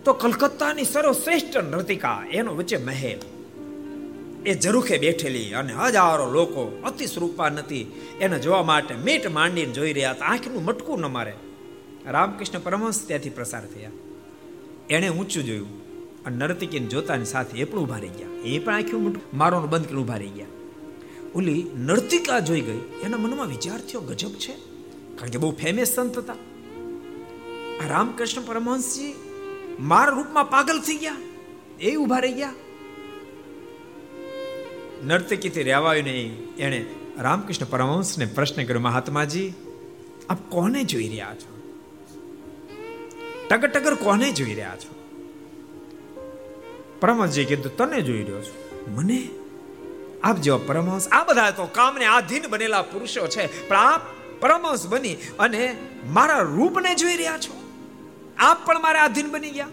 તો 0.05 0.15
કલકત્તાની 0.17 0.87
સર્વશ્રેષ્ઠ 0.87 1.59
નૃતિકા 1.65 2.19
એનો 2.33 2.55
વચ્ચે 2.55 2.79
મહેલ 2.81 3.21
એ 4.45 4.55
જરૂખે 4.57 4.97
બેઠેલી 4.99 5.51
અને 5.55 5.73
હજારો 5.75 6.27
લોકો 6.29 6.65
અતિ 6.85 7.07
સ્વરૂપા 7.07 7.51
નથી 7.51 7.85
એને 8.21 8.39
જોવા 8.39 8.65
માટે 8.65 8.95
મીટ 9.01 9.29
માંડીને 9.31 9.73
જોઈ 9.73 9.93
રહ્યા 9.93 10.15
હતા 10.15 10.31
આંખનું 10.31 10.65
મટકું 10.65 11.01
ન 11.01 11.11
મારે 11.11 11.35
રામકૃષ્ણ 12.09 12.65
પરમહંસ 12.65 13.01
ત્યાંથી 13.03 13.33
પ્રસાર 13.33 13.65
થયા 13.69 13.95
એણે 14.91 15.09
ઊંચું 15.11 15.47
જોયું 15.47 15.71
અને 16.25 16.37
નર્તિકીને 16.41 16.89
જોતાની 16.89 17.27
સાથે 17.27 17.55
એ 17.57 17.67
પણ 17.67 17.79
ઊભા 17.79 18.01
રહી 18.01 18.17
ગયા 18.17 18.35
એ 18.47 18.59
પણ 18.59 18.75
આંખ્યું 18.75 19.07
આખી 19.07 19.39
મારોનું 19.39 19.71
બંધ 19.71 19.87
કરીને 19.87 20.03
ઊભા 20.03 20.19
રહી 20.19 20.35
ગયા 20.35 20.61
ઓલી 21.35 21.63
નર્તિકા 21.83 22.41
જોઈ 22.43 22.63
ગઈ 22.63 22.83
એના 23.05 23.19
મનમાં 23.19 23.49
વિચાર 23.49 23.81
થયો 23.83 24.05
ગજબ 24.11 24.35
છે 24.39 24.55
કારણ 25.23 25.31
કે 25.31 25.39
બહુ 25.39 25.53
ફેમસ 25.53 25.89
સંત 25.89 26.19
હતા. 26.19 26.35
રામકૃષ્ણ 27.89 28.43
પરમહંસજી 28.43 29.15
મારા 29.81 30.13
રૂપમાં 30.13 30.51
પાગલ 30.51 30.81
થઈ 30.81 30.97
ગયા. 30.97 31.17
એ 31.81 31.97
ઊભા 31.97 32.19
રહી 32.19 32.33
ગયા. 32.33 32.53
નર્તકીથી 35.05 35.63
રહેવાયું 35.63 36.05
નહીં 36.05 36.55
એણે 36.57 36.87
રામકૃષ્ણ 37.19 37.67
પરમહંસને 37.67 38.25
પ્રશ્ન 38.25 38.65
કર્યો, 38.65 38.81
મહાત્માજી, 38.81 39.53
આપ 40.31 40.39
કોને 40.49 40.85
જોઈ 40.85 41.09
રહ્યા 41.09 41.35
છો? 41.35 41.63
ટગર 43.51 43.69
ટગર 43.69 43.95
કોને 43.95 44.33
જોઈ 44.33 44.55
રહ્યા 44.55 44.77
છો? 44.77 44.95
પરમહંસજી 47.01 47.45
કીધું, 47.45 47.77
તને 47.77 48.03
જોઈ 48.03 48.23
રહ્યો 48.23 48.43
છું. 48.43 48.95
મને? 48.95 49.29
આપ 50.25 50.37
જેવા 50.37 50.59
પરમહંસ, 50.67 51.09
આ 51.09 51.25
બધા 51.25 51.51
તો 51.51 51.67
કામને 51.67 52.05
આધીન 52.05 52.43
બનેલા 52.51 52.83
પુરુષો 52.83 53.27
છે, 53.27 53.69
પણ 53.69 53.77
આપ 53.77 54.01
પરમહંસ 54.43 54.87
બની 54.87 55.15
અને 55.39 55.77
મારા 56.13 56.39
રૂપને 56.39 56.95
જોઈ 56.95 57.17
રહ્યા 57.17 57.39
છો. 57.39 57.63
આપ 58.39 58.67
પણ 58.67 58.83
મારા 58.83 59.03
આધીન 59.03 59.31
બની 59.31 59.51
ગયા. 59.51 59.67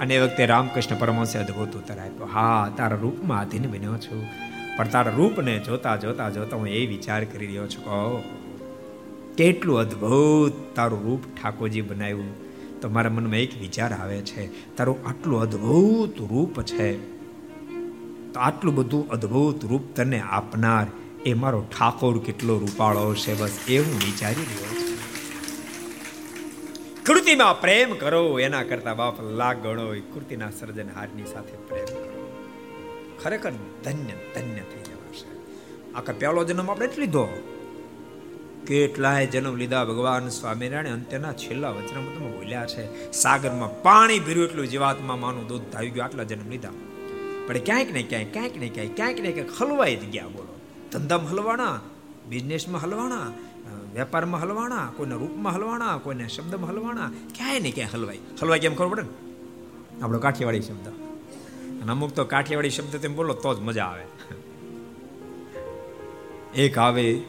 અને 0.00 0.14
એ 0.14 0.20
વખતે 0.20 0.46
રામકૃષ્ણ 0.46 0.98
પરમહંસે 0.98 1.38
અદભુત 1.38 1.76
ઉત્તર 1.76 1.94
આપ્યો. 1.94 2.26
હા, 2.26 2.72
તારા 2.76 2.96
રૂપમાં 2.96 3.38
આધીન 3.38 3.70
બન્યો 3.70 3.96
છું. 3.96 4.26
પણ 4.76 4.88
તારા 4.88 5.12
રૂપને 5.16 5.58
જોતા 5.58 5.96
જોતા 5.96 6.30
જોતા 6.30 6.56
હું 6.56 6.68
એ 6.68 6.86
વિચાર 6.86 7.24
કરી 7.24 7.46
રહ્યો 7.46 7.66
છું 7.66 7.84
કહો 7.84 8.22
કેટલું 9.36 9.78
અદ્ભુત 9.78 10.52
તારું 10.76 11.02
રૂપ 11.02 11.20
ઠાકોરજી 11.42 11.80
બનાવ્યું. 11.80 12.48
તો 12.80 12.88
મારા 12.88 13.10
મનમાં 13.10 13.36
એક 13.36 13.60
વિચાર 13.60 13.92
આવે 13.92 14.20
છે. 14.20 14.76
તારું 14.76 15.08
આટલું 15.08 15.40
અદ્ભુત 15.40 16.20
રૂપ 16.20 16.62
છે. 16.62 17.18
તો 18.32 18.40
આટલું 18.40 18.74
બધું 18.74 19.08
અદ્ભુત 19.08 19.64
રૂપ 19.64 19.82
તને 19.96 20.20
આપનાર 20.20 20.86
એ 21.26 21.34
મારો 21.34 21.66
ઠાકોર 21.78 22.18
કેટલો 22.18 22.58
રૂપાળો 22.58 23.14
છે, 23.14 23.40
બસ 23.40 23.50
એવું 23.68 23.96
વિચારી 23.96 24.34
રહ્યો 24.34 24.74
છું. 24.74 24.98
કૃતિમાં 27.04 27.60
પ્રેમ 27.60 27.94
કરો, 27.94 28.38
એના 28.38 28.62
કરતા 28.62 28.94
બાપ 28.94 29.20
લાગણો 29.20 29.94
કૃતિના 30.14 30.50
સર્જનહારની 30.50 31.24
સાથે 31.24 31.56
પ્રેમ 31.68 31.84
કરો. 31.84 32.34
ખરેખર 33.22 33.50
ધન્ય 33.84 34.16
ધન્ય 34.34 34.60
થઈ 34.60 34.82
જવાશે 34.82 35.26
આખા 35.94 36.12
પહેલો 36.12 36.44
જન્મ 36.44 36.70
આપણે 36.70 36.86
જ 36.86 36.98
લીધો. 36.98 37.28
કેટલાય 38.66 39.26
જન્મ 39.26 39.56
લીધા 39.56 39.84
ભગવાન 39.84 40.28
સ્વામિનારાયણ 40.28 40.94
અંત્યના 40.94 41.32
છેલ્લા 41.32 41.70
વચનમાં 41.70 42.18
તમે 42.18 42.30
ભૂલ્યા 42.30 42.66
છે, 42.66 43.12
સાગરમાં 43.12 43.82
પાણી 43.82 44.18
ભર્યું 44.18 44.46
એટલું 44.46 44.66
જીવાત્મા 44.66 45.16
માનું 45.16 45.46
દૂધ 45.46 45.62
ધાવી 45.72 45.90
ગયું, 45.90 46.04
આટલા 46.04 46.22
જન્મ 46.22 46.50
લીધા. 46.50 46.70
પણ 47.46 47.58
ક્યાંક 47.58 47.90
ને 47.90 48.02
ક્યાંક 48.02 48.32
ક્યાંક 48.32 48.56
ને 48.56 48.68
ક્યાંક 48.68 48.96
ક્યાંક 48.96 49.20
ને 49.20 49.32
ક્યાંક 49.32 49.50
હલવાઈ 49.62 49.96
જ 49.96 50.04
ગયા 50.04 50.28
બોલો. 50.28 50.47
ધંધામાં 50.92 51.30
હલવાણા 51.30 51.80
બિઝનેસમાં 52.28 52.82
હલવાણા, 52.82 53.32
વેપારમાં 53.94 54.40
હલવાણા, 54.40 54.92
કોઈના 54.96 55.14
રૂપમાં 55.14 55.54
હલવાણા, 55.54 55.96
કોઈને 55.96 56.28
શબ્દમાં 56.28 56.70
હલવાણા, 56.70 57.12
ક્યાંય 57.36 57.60
ને 57.60 57.70
ક્યાંય 57.70 57.90
હલવાય. 57.92 58.18
હલવાય 58.42 58.58
કેમ 58.58 58.74
ખબર 58.74 58.88
પડે 58.88 59.02
ને? 59.02 59.08
આપણો 60.02 60.18
કાઠિયાવાડી 60.18 60.60
શબ્દ. 60.60 60.88
અને 61.82 61.90
અમુક 61.90 62.10
તો 62.10 62.24
કાઠિયાવાડી 62.24 62.70
શબ્દ 62.70 62.96
તેમ 62.96 63.16
બોલો 63.16 63.34
તો 63.34 63.54
જ 63.54 63.58
મજા 63.60 63.84
આવે. 63.84 64.04
એક 66.62 66.78
આવે 66.78 67.22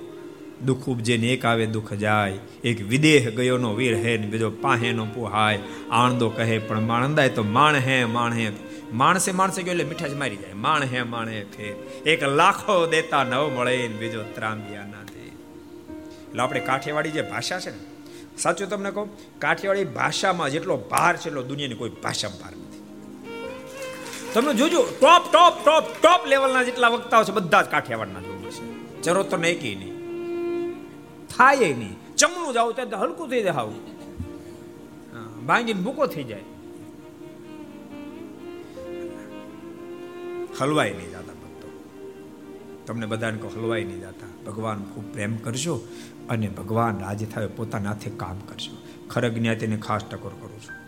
દુઃખ 0.66 0.89
ઉપજે 0.89 1.18
ને 1.18 1.28
એક 1.28 1.45
આવે 1.45 1.66
દુઃખ 1.66 1.93
જાય. 1.93 2.39
એક 2.64 2.88
વિદેહ 2.88 3.36
ગયોનો 3.36 3.74
વીર 3.74 3.95
હે 3.95 4.18
ને 4.18 4.28
બીજો 4.28 4.51
પાહેનો 4.51 5.05
પુહાય. 5.05 5.60
આણંદો 5.91 6.30
કહે 6.30 6.60
પણ 6.60 6.82
માણંદાય 6.82 7.30
તો 7.30 7.43
માણ 7.43 7.76
હે 7.76 8.05
માણ 8.05 8.34
હે. 8.34 8.51
માણસે 8.94 9.32
માણસે 9.32 9.64
ગયો 9.64 9.72
એટલે 9.72 9.84
મીઠાશ 9.84 10.12
મારી 10.12 10.36
જાય. 10.36 10.54
માણ 10.54 10.84
હે 10.84 11.02
માણ 11.04 11.30
હે 11.30 11.44
ફેર. 11.44 11.74
એક 12.10 12.24
લાખો 12.24 12.86
દેતા 12.86 13.24
નવ 13.24 13.50
મળે 13.50 13.88
ને 13.88 13.88
બીજો 13.88 14.24
ત્રાંબિયા 14.24 14.84
ના 14.84 15.04
દે. 15.04 15.20
એટલે 15.20 16.42
આપણે 16.42 16.60
કાઠિયાવાડી 16.60 17.12
જે 17.12 17.22
ભાષા 17.22 17.60
છે 17.60 17.70
ને, 17.70 17.78
સાચું 18.38 18.70
તમને 18.70 18.92
કહું, 18.92 19.40
કાઠિયાવાડી 19.40 19.84
ભાષામાં 19.84 20.50
જેટલો 20.50 20.78
ભાર 20.78 21.18
છે 21.18 21.28
એટલો 21.28 21.44
દુનિયાની 21.44 21.76
કોઈ 21.76 21.90
ભાષામાં 21.90 22.40
ભાર 22.40 22.52
નથી. 22.52 22.84
તમે 24.34 24.54
જોજો 24.54 24.82
ટોપ 25.02 25.32
ટોપ 25.32 25.66
ટોપ 25.66 25.84
ટોપ 26.02 26.28
લેવલના 26.28 26.64
જેટલા 26.64 26.88
વક્તાઓ 26.88 27.24
છે, 27.24 27.32
બધા 27.32 27.62
જ 27.62 27.66
કાઠિયાવાડના 27.66 28.22
જોડે 28.22 28.52
છે. 28.52 29.02
જરૂર 29.02 29.24
તો 29.24 29.38
નહીં 29.38 29.62
કહી 29.62 29.76
નહીં. 29.76 29.94
થાય 31.38 31.56
નહીં. 31.56 32.16
ચમણું 32.16 32.54
જાવ 32.54 32.72
ત્યાં 32.72 33.02
હલકું 33.02 33.30
થઈ 33.30 33.44
જાય 33.44 33.52
હાવ 33.52 33.74
ભાંગીને 35.46 35.82
ભૂકો 35.82 36.08
થઈ 36.08 36.24
જાય. 36.24 36.44
હલવાય 40.62 40.93
નહીં 40.93 41.10
જતા 41.10 41.22
ભક્તો. 41.22 41.70
તમને 42.88 43.05
બધાને 43.05 43.38
કહો, 43.38 43.47
હલવાઈ 43.47 43.84
નહીં 43.84 43.99
જતા. 43.99 44.51
ભગવાન 44.51 44.84
ખૂબ 44.84 45.14
પ્રેમ 45.14 45.38
કરજો 45.38 45.82
અને 46.30 46.47
ભગવાન 46.47 46.99
રાજી 46.99 47.26
થાય, 47.26 47.47
પોતાના 47.47 47.89
હાથે 47.89 48.10
કામ 48.10 48.39
કરજો. 48.39 48.78
ખરગ 49.07 49.34
જ્ઞાતિને 49.34 49.78
ખાસ 49.78 50.03
ટકોર 50.03 50.32
કરું 50.32 50.62
છું. 50.62 50.80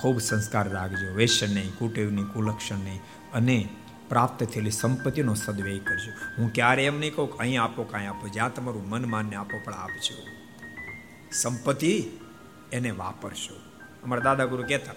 ખૂબ 0.00 0.20
સંસ્કાર 0.20 0.68
રાખજો, 0.68 1.14
વેસન 1.14 1.54
નહીં, 1.54 1.78
કુટેવ 1.78 2.10
નહીં, 2.10 2.24
કુલક્ષણ 2.24 2.76
નહીં 2.76 3.00
અને 3.32 3.68
પ્રાપ્ત 4.08 4.44
થયેલી 4.44 4.70
સંપત્તિનો 4.70 5.34
સદવ્યય 5.34 5.78
કરજો. 5.78 6.12
હું 6.38 6.52
ક્યારે 6.52 6.84
એમ 6.84 7.00
નહીં 7.00 7.14
કહું 7.14 7.38
અહીં 7.38 7.62
આપો, 7.62 7.82
કાંઈ 7.82 8.06
આપો, 8.06 8.28
જ્યાં 8.28 8.54
તમારું 8.54 8.88
મન 8.88 9.10
માનને 9.10 9.36
આપો, 9.36 9.60
પણ 9.64 9.74
આપજો. 9.74 10.14
સંપત્તિ 11.32 12.04
એને 12.72 12.90
વાપરશો. 12.90 13.54
અમારા 14.02 14.22
દાદા 14.22 14.44
ગુરુ 14.44 14.62
કહેતા 14.62 14.92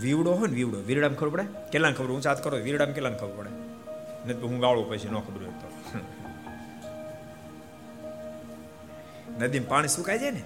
વીવડો 0.00 0.32
હોય 0.32 0.48
ને 0.48 0.54
વીવડો. 0.54 0.80
વીરડામાં 0.80 1.16
ખબર 1.16 1.28
પડે? 1.28 1.42
કેટલા 1.72 1.90
ખબર? 1.90 2.06
હું 2.06 2.20
ચાત 2.20 2.44
કરો, 2.44 2.58
વીરડામાં 2.58 2.94
કેટલા 2.94 3.10
ખબર 3.10 3.32
પડે? 3.36 4.32
તો 4.32 4.46
હું 4.46 4.60
ગાળું 4.60 4.90
પછી 4.90 5.08
ન 5.08 5.14
ખબર 5.14 5.44
હોય 5.44 5.50
તો. 5.50 5.98
નદીમાં 9.40 9.68
પાણી 9.68 9.88
સુકાઈ 9.88 10.18
જાય 10.18 10.30
ને? 10.30 10.42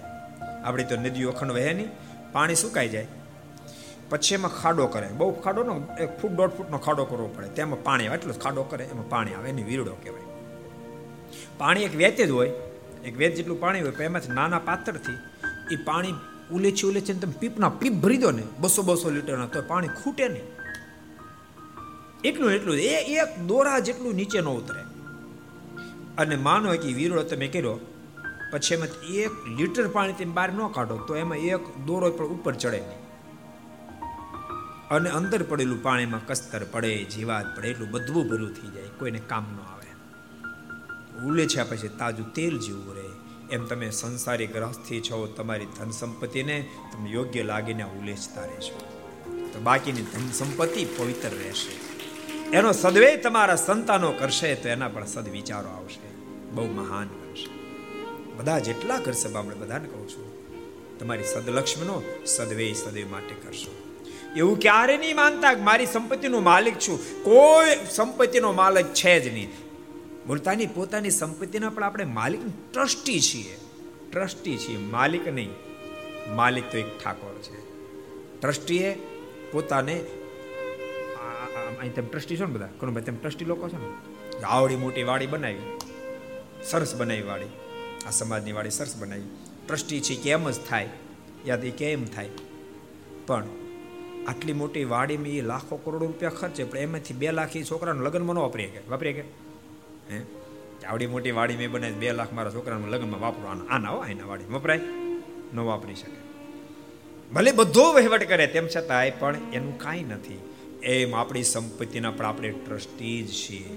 આપણી 0.63 0.83
તો 0.83 0.95
નદીઓ 0.95 1.31
અખંડ 1.31 1.51
વહે 1.51 1.73
નહીં. 1.73 1.89
પાણી 2.31 2.55
સુકાઈ 2.55 2.89
જાય. 2.89 3.07
પછી 4.09 4.33
એમાં 4.33 4.51
ખાડો 4.51 4.87
કરે. 4.87 5.07
બહુ 5.07 5.31
ખાડો 5.31 5.63
નો, 5.63 5.81
એક 5.99 6.19
ફૂટ, 6.19 6.31
દોઢ 6.31 6.49
ફૂટનો 6.49 6.77
ખાડો 6.77 7.05
કરવો 7.05 7.27
પડે. 7.27 7.47
તેમાં 7.47 7.83
પાણી 7.83 8.07
આવે. 8.07 8.17
એટલો 8.17 8.33
ખાડો 8.33 8.63
કરે, 8.63 8.85
એમાં 8.85 9.09
પાણી 9.09 9.33
આવે. 9.33 9.49
એની 9.49 9.63
વીરડો 9.63 9.91
કહેવાય. 9.91 10.21
પાણી 11.57 11.81
એક 11.81 11.95
વેત 11.95 12.21
જ 12.21 12.29
હોય. 12.29 12.49
એક 13.05 13.17
વેત 13.17 13.35
જેટલું 13.35 13.59
પાણી 13.59 13.81
હોય 13.81 13.91
એમાંથી 13.91 14.31
નાના 14.31 14.59
પાત્રથી 14.59 15.17
એ 15.75 15.75
પાણી 15.75 16.13
ઉલેચી 16.53 16.87
ઉલેચી 16.87 17.13
તમે 17.13 17.33
પીપના 17.39 17.69
પીપ 17.69 17.93
ભરી 17.93 18.17
દો 18.17 18.31
ને, 18.31 18.43
બસો 18.59 18.81
બસો 18.81 19.09
લીટરના 19.09 19.45
તો 19.45 19.61
પાણી 19.61 19.87
ખૂટે 19.87 20.27
નહીં. 20.27 20.43
એટલું 22.23 22.51
એટલું 22.51 22.75
એ 22.75 22.97
એક 23.21 23.39
દોરા 23.39 23.79
જેટલું 23.79 24.15
નીચે 24.15 24.41
ન 24.41 24.45
ઉતરે. 24.45 24.81
અને 26.17 26.35
માનો 26.35 26.73
કે 26.73 26.93
વિરોળ 26.93 27.23
તમે 27.23 27.47
કર્યો, 27.47 27.79
પછી 28.51 28.73
એમાં 28.73 28.87
એક 29.05 29.31
લીટર 29.59 29.87
પાણી 29.87 30.13
તમે 30.13 30.33
બહાર 30.33 30.51
ન 30.53 30.67
કાઢો, 30.67 30.97
તો 30.97 31.15
એમાં 31.15 31.37
એક 31.37 31.63
દોરો 31.85 32.11
પણ 32.11 32.25
ઉપર 32.25 32.53
ચડે 32.53 32.79
નહીં. 32.79 33.01
અને 34.89 35.09
અંદર 35.09 35.43
પડેલું 35.43 35.83
પાણીમાં 35.83 36.27
કસ્તર 36.27 36.63
પડે, 36.71 37.03
જીવાત 37.03 37.57
પડે, 37.57 37.67
એટલું 37.67 37.91
બધું 37.91 38.29
ભર્યું 38.29 38.53
થઈ 38.53 38.67
જાય, 38.67 38.87
કોઈને 38.99 39.21
કામ 39.27 39.43
ન 39.43 39.59
આવે. 39.59 39.89
ઉલે 41.25 41.45
છે 41.47 41.63
પછી 41.63 41.87
તાજું 41.87 42.33
તેલ 42.33 42.59
જેવું 42.59 42.95
રહે. 42.95 43.10
એમ 43.51 43.65
તમે 43.65 43.89
સંસારી 43.89 44.47
ગ્રહસ્થી 44.47 45.01
છો, 45.01 45.27
તમારી 45.37 45.65
ધન 45.65 45.91
સંપત્તિને 45.91 46.57
તમે 46.93 47.09
યોગ્ય 47.09 47.43
લાગીને 47.43 47.83
ઉલેચતા 47.83 48.41
રહેશો. 48.41 48.79
તો 49.53 49.59
બાકીની 49.59 50.01
ધન 50.01 50.31
સંપત્તિ 50.31 50.85
પવિત્ર 50.85 51.29
રહેશે. 51.29 51.73
એનો 52.57 52.71
સદવે 52.71 53.17
તમારા 53.17 53.55
સંતાનો 53.55 54.11
કરશે 54.11 54.55
તો 54.55 54.69
એના 54.69 54.87
પણ 54.87 55.05
સદવિચારો 55.05 55.69
આવશે. 55.69 56.07
બહુ 56.51 56.65
મહાન 56.65 57.07
બનશે. 57.07 57.49
બધા 58.37 58.59
જેટલા 58.59 58.97
કરશે 58.97 59.33
આપણે 59.33 59.55
બધાને 59.55 59.87
કહું 59.87 60.09
છું, 60.09 60.27
તમારી 60.99 61.23
સદલક્ષ્મીનો 61.23 62.01
સદવે 62.25 62.73
સદવે 62.73 63.03
માટે 63.03 63.35
કરશો. 63.35 63.73
એવું 64.37 64.59
ક્યારે 64.59 64.97
નહીં 64.97 65.15
માનતા 65.15 65.53
મારી 65.53 65.85
સંપત્તિનો 65.85 66.39
માલિક 66.39 66.75
છું. 66.87 67.23
કોઈ 67.23 67.75
સંપત્તિનો 67.91 68.51
માલિક 68.51 68.93
છે 68.93 69.19
જ 69.19 69.33
નહીં. 69.33 69.47
બોલતાની 70.27 70.65
પોતાની 70.65 71.09
સંપત્તિના 71.09 71.69
પણ 71.69 71.83
આપણે 71.83 72.05
માલિક 72.05 72.39
ટ્રસ્ટી 72.73 73.21
છીએ. 73.21 73.57
ટ્રસ્ટી 74.11 74.57
છીએ. 74.57 74.77
માલિક 74.77 75.27
નહીં. 75.27 75.49
માલિક 76.35 76.71
તો 76.71 76.77
એક 76.77 77.03
ઠાકોર 77.03 77.37
છે. 77.41 77.71
ટ્રસ્ટીએ 78.39 78.93
પોતાને 79.51 80.05
અહીં 81.79 81.93
તમે 81.93 82.07
ટ્રસ્ટી 82.09 82.37
છો 82.37 82.45
ને 82.45 82.53
બધા? 82.53 82.69
કોણ 82.79 82.93
ભાઈ, 82.93 83.03
તમે 83.03 83.17
ટ્રસ્ટી 83.17 83.45
લોકો 83.45 83.69
છો 83.69 83.77
ને? 83.77 84.43
આવડી 84.43 84.75
મોટી 84.75 85.03
વાડી 85.03 85.27
બનાવી. 85.27 85.77
સરસ 86.63 86.95
બનાવી 86.95 87.21
વાડી. 87.21 87.45
આ 88.07 88.09
સમાજની 88.09 88.51
વાડી 88.51 88.69
સરસ 88.69 88.95
બનાવી. 88.97 89.23
ટ્રસ્ટી 89.67 90.01
છે 90.01 90.15
કેમ 90.15 90.49
જ 90.49 90.53
થાય? 90.69 90.89
યાદ 91.45 91.65
એ 91.65 91.71
કેમ 91.71 92.05
થાય? 92.05 92.29
પણ 93.27 93.43
આટલી 94.27 94.53
મોટી 94.53 94.83
વાડીમાં 94.83 95.27
એ 95.27 95.41
લાખો 95.41 95.77
કરોડો 95.77 96.05
રૂપિયા 96.05 96.31
ખર્ચે, 96.31 96.63
પણ 96.63 96.77
એમાંથી 96.77 97.13
બે 97.13 97.31
લાખ 97.31 97.55
એ 97.55 97.63
છોકરાનું 97.63 98.03
લગ્નમાં 98.03 98.35
ન 98.35 98.39
વાપરીએ 98.39 98.67
કે? 98.67 98.79
વાપરીએ 98.89 99.13
કે? 99.13 99.50
હે? 100.11 100.21
આવડી 100.85 101.07
મોટી 101.07 101.31
વાડી 101.31 101.55
મેં 101.55 101.71
બનાવી, 101.71 101.93
બે 101.93 102.11
લાખ 102.11 102.33
મારા 102.33 102.51
છોકરાના 102.51 102.87
લગ્નમાં 102.87 103.21
વાપરવાનું. 103.21 103.69
આના 103.69 103.89
હોય 103.89 104.11
એના 104.11 104.25
વાડી 104.25 104.43
વપરાય? 104.43 104.79
ન 105.53 105.59
વાપરી 105.59 105.95
શકે. 105.95 106.31
ભલે 107.33 107.51
બધો 107.51 107.93
વહીવટ 107.93 108.23
કરે 108.23 108.47
તેમ 108.47 108.67
છતાંય 108.67 109.11
પણ 109.11 109.35
એનું 109.53 109.79
કાંઈ 109.79 110.03
નથી. 110.03 110.39
એમ 110.83 111.15
આપણી 111.15 111.43
સંપત્તિના 111.43 112.11
પણ 112.11 112.25
આપણે 112.25 112.49
ટ્રસ્ટી 112.49 113.23
જ 113.23 113.31
છીએ. 113.31 113.69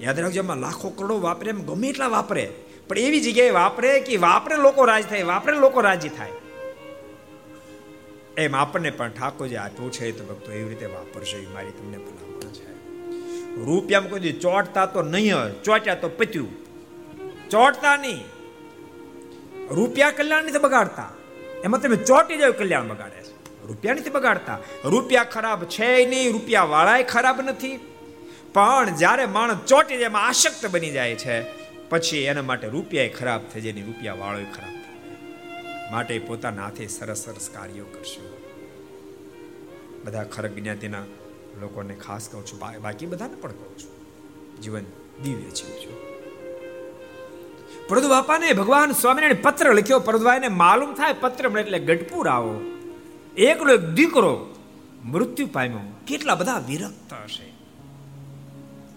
યાદ 0.00 0.20
રાખજો 0.20 0.38
એમાં 0.38 0.56
લાખો 0.56 0.90
કરોડો 0.90 1.20
વાપરે 1.20 1.50
એમ 1.50 1.66
ગમે 1.66 1.88
એટલા 1.88 2.06
વાપરે. 2.06 2.50
પણ 2.88 2.98
એવી 2.98 3.20
જગ્યાએ 3.20 3.50
વાપરે 3.50 4.00
કે 4.00 4.16
વાપરે 4.16 4.56
લોકો 4.56 4.84
રાજી 4.84 5.08
થાય, 5.08 5.22
વાપરે 5.22 5.58
લોકો 5.58 5.80
રાજી 5.80 6.08
થાય. 6.08 6.30
એમ 8.38 8.56
આપણને 8.56 8.90
પણ 8.90 9.08
ઠાકોરજી 9.08 9.56
આપ્યું 9.56 9.92
છે 9.92 10.12
તો 10.12 10.34
ભક્તો, 10.34 10.52
એવી 10.52 10.68
રીતે 10.68 10.86
વાપરશો, 10.86 11.36
એ 11.36 11.46
મારી 11.46 11.70
તમને 11.70 11.98
છે 11.98 12.21
રૂપિયામાં 13.56 14.10
કોઈ 14.10 14.32
ચોટતા 14.32 14.86
તો 14.86 15.02
નહીં 15.02 15.62
ચોટ્યા 15.64 15.94
તો 15.94 16.08
પત્યું 16.08 16.50
ચોટતા 17.50 17.96
નહીં. 17.96 18.24
રૂપિયા 19.70 20.10
કલ્યાણ 20.10 20.44
નથી 20.44 20.58
બગાડતા. 20.58 21.10
એમાં 21.64 21.80
તમે 21.80 21.96
ચોટી 21.96 22.36
જાવ 22.36 22.52
કલ્યાણ 22.52 22.88
બગાડે 22.88 23.22
છે. 23.22 23.32
રૂપિયા 23.66 23.94
નથી 23.94 24.10
બગાડતા. 24.10 24.58
રૂપિયા 24.84 25.24
ખરાબ 25.24 25.64
છે 25.64 26.06
નહીં 26.06 26.32
રૂપિયા 26.32 26.62
વાળાય 26.64 27.02
ખરાબ 27.02 27.40
નથી. 27.40 27.78
પણ 28.54 28.96
જ્યારે 28.96 29.26
માણસ 29.26 29.58
ચોટી 29.66 29.96
જાય, 29.96 30.06
એમાં 30.06 30.26
આશક્ત 30.28 30.66
બની 30.66 30.90
જાય 30.90 31.14
છે. 31.14 31.36
પછી 31.88 32.18
એના 32.18 32.42
માટે 32.42 32.68
રૂપિયા 32.68 33.08
ખરાબ 33.18 33.40
થઈ 33.52 33.60
જાય 33.60 33.82
રૂપિયા 33.86 34.14
વાળો 34.14 34.44
ખરાબ 34.56 34.74
માટે 35.92 36.18
પોતાના 36.18 36.62
હાથે 36.62 36.86
સરસ 36.86 37.18
સરસ 37.18 37.50
કાર્યો 37.50 37.84
કરશો. 37.84 38.24
બધા 40.04 40.22
ખરગ 40.24 40.54
જ્ઞાતિના 40.54 41.04
લોકોને 41.62 41.94
ખાસ 41.94 42.28
કહું 42.28 42.46
છું 42.46 42.82
બાકી 42.82 43.06
બધાને 43.06 43.34
પણ 43.34 43.50
કહું 43.50 43.78
છું. 43.78 43.92
જીવન 44.62 44.84
દિવ્ય 45.24 45.50
જીવજો 45.50 46.08
પ્રભુ 47.88 48.08
બાપાને 48.08 48.52
ભગવાન 48.52 48.92
સ્વામિનારાયણ 48.92 49.42
પત્ર 49.42 49.74
લખ્યો. 49.74 49.98
પ્રભુભાઈને 49.98 50.48
માલુમ 50.48 50.94
થાય 50.94 51.12
પત્ર 51.12 51.48
મળે 51.48 51.62
એટલે 51.62 51.78
ગઢપુર 51.78 52.28
આવો. 52.28 52.60
એકનો 53.36 53.72
એક 53.72 53.80
દીકરો 53.80 54.54
મૃત્યુ 55.04 55.46
પામ્યો. 55.46 55.80
કેટલા 56.06 56.34
બધા 56.34 56.58
વિરક્ત 56.58 57.12
હશે. 57.12 57.52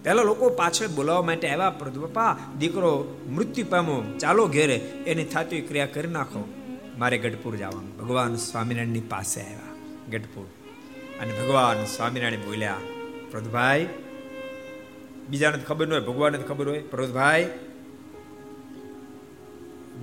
પહેલા 0.02 0.22
લોકો 0.22 0.48
પાછળ 0.48 0.88
બોલાવવા 0.88 1.22
માટે 1.22 1.48
આવ્યા. 1.48 1.70
પ્રભુ 1.70 2.00
બાપા, 2.00 2.38
દીકરો 2.58 3.16
મૃત્યુ 3.30 3.66
પામ્યો. 3.70 4.18
ચાલો 4.18 4.46
ઘેરે, 4.46 4.74
એની 5.06 5.24
થતી 5.24 5.60
ક્રિયા 5.60 5.86
કરી 5.86 6.08
નાખો. 6.08 6.48
મારે 6.98 7.18
ગઢપુર 7.18 7.56
જવાનું. 7.56 7.96
ભગવાન 7.96 8.36
સ્વામિનારાયણની 8.36 9.00
પાસે 9.00 9.40
આવ્યા. 9.40 9.74
ગઢપુર. 10.10 10.46
અને 11.20 11.32
ભગવાન 11.32 11.84
સ્વામિનારાયણ 11.84 12.46
બોલ્યા, 12.46 12.76
પ્રદભાઈ, 13.30 13.88
બીજાને 15.30 15.64
ખબર 15.64 15.86
ન 15.86 15.92
હોય, 15.92 16.00
ભગવાનને 16.00 16.38
ખબર 16.38 16.68
હોય, 16.68 16.82
પ્રદભાઈ, 16.82 17.46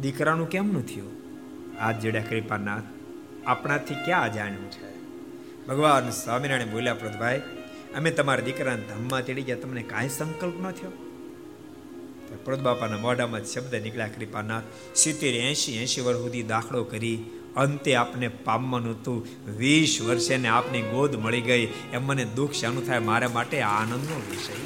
દીકરાનું 0.01 0.49
કેમ 0.49 0.77
ન 0.77 0.81
થયું? 0.81 1.11
આ 1.79 1.91
જેડા 1.91 2.21
કૃપાનાથ, 2.21 2.83
આપણાથી 3.45 3.93
ક્યાં 3.93 4.33
જાણ્યું 4.33 4.71
છે? 4.71 4.93
ભગવાન 5.67 6.09
સ્વામિનારાયણ 6.09 6.71
બોલ્યા, 6.71 6.93
પ્રદભાઈ, 6.93 7.41
અમે 7.95 8.11
તમારા 8.11 8.41
દીકરાને 8.41 8.81
ધામમાં 8.81 9.25
તેડી 9.25 9.41
ગયા, 9.41 9.55
તમને 9.55 9.83
કાંઈ 9.83 10.09
સંકલ્પ 10.09 10.59
ન 10.61 10.71
થયો? 10.71 10.91
પ્રદ 12.45 12.59
બાપાના 12.59 12.97
મોઢામાં 12.97 13.43
શબ્દ 13.43 13.75
નીકળ્યા, 13.75 14.07
કૃપાનાથ, 14.07 14.63
સિત્તેર 14.95 15.35
એસી 15.35 15.77
એસી 15.77 16.01
વર્ષ 16.01 16.17
સુધી 16.17 16.43
દાખલો 16.43 16.83
કરી 16.83 17.17
અંતે 17.57 17.95
આપને 17.95 18.27
પામવાનું 18.27 18.91
હતું. 18.91 19.27
વીસ 19.57 20.01
વર્ષે 20.01 20.37
ને 20.37 20.47
આપની 20.47 20.81
ગોદ 20.81 21.15
મળી 21.15 21.41
ગઈ. 21.41 21.65
એમ 21.93 22.03
મને 22.03 22.25
દુઃખ 22.25 22.51
શાનું 22.51 22.87
થાય. 22.87 22.99
મારા 22.99 23.29
માટે 23.29 23.61
આનંદનો 23.61 24.21
વિષય. 24.31 24.57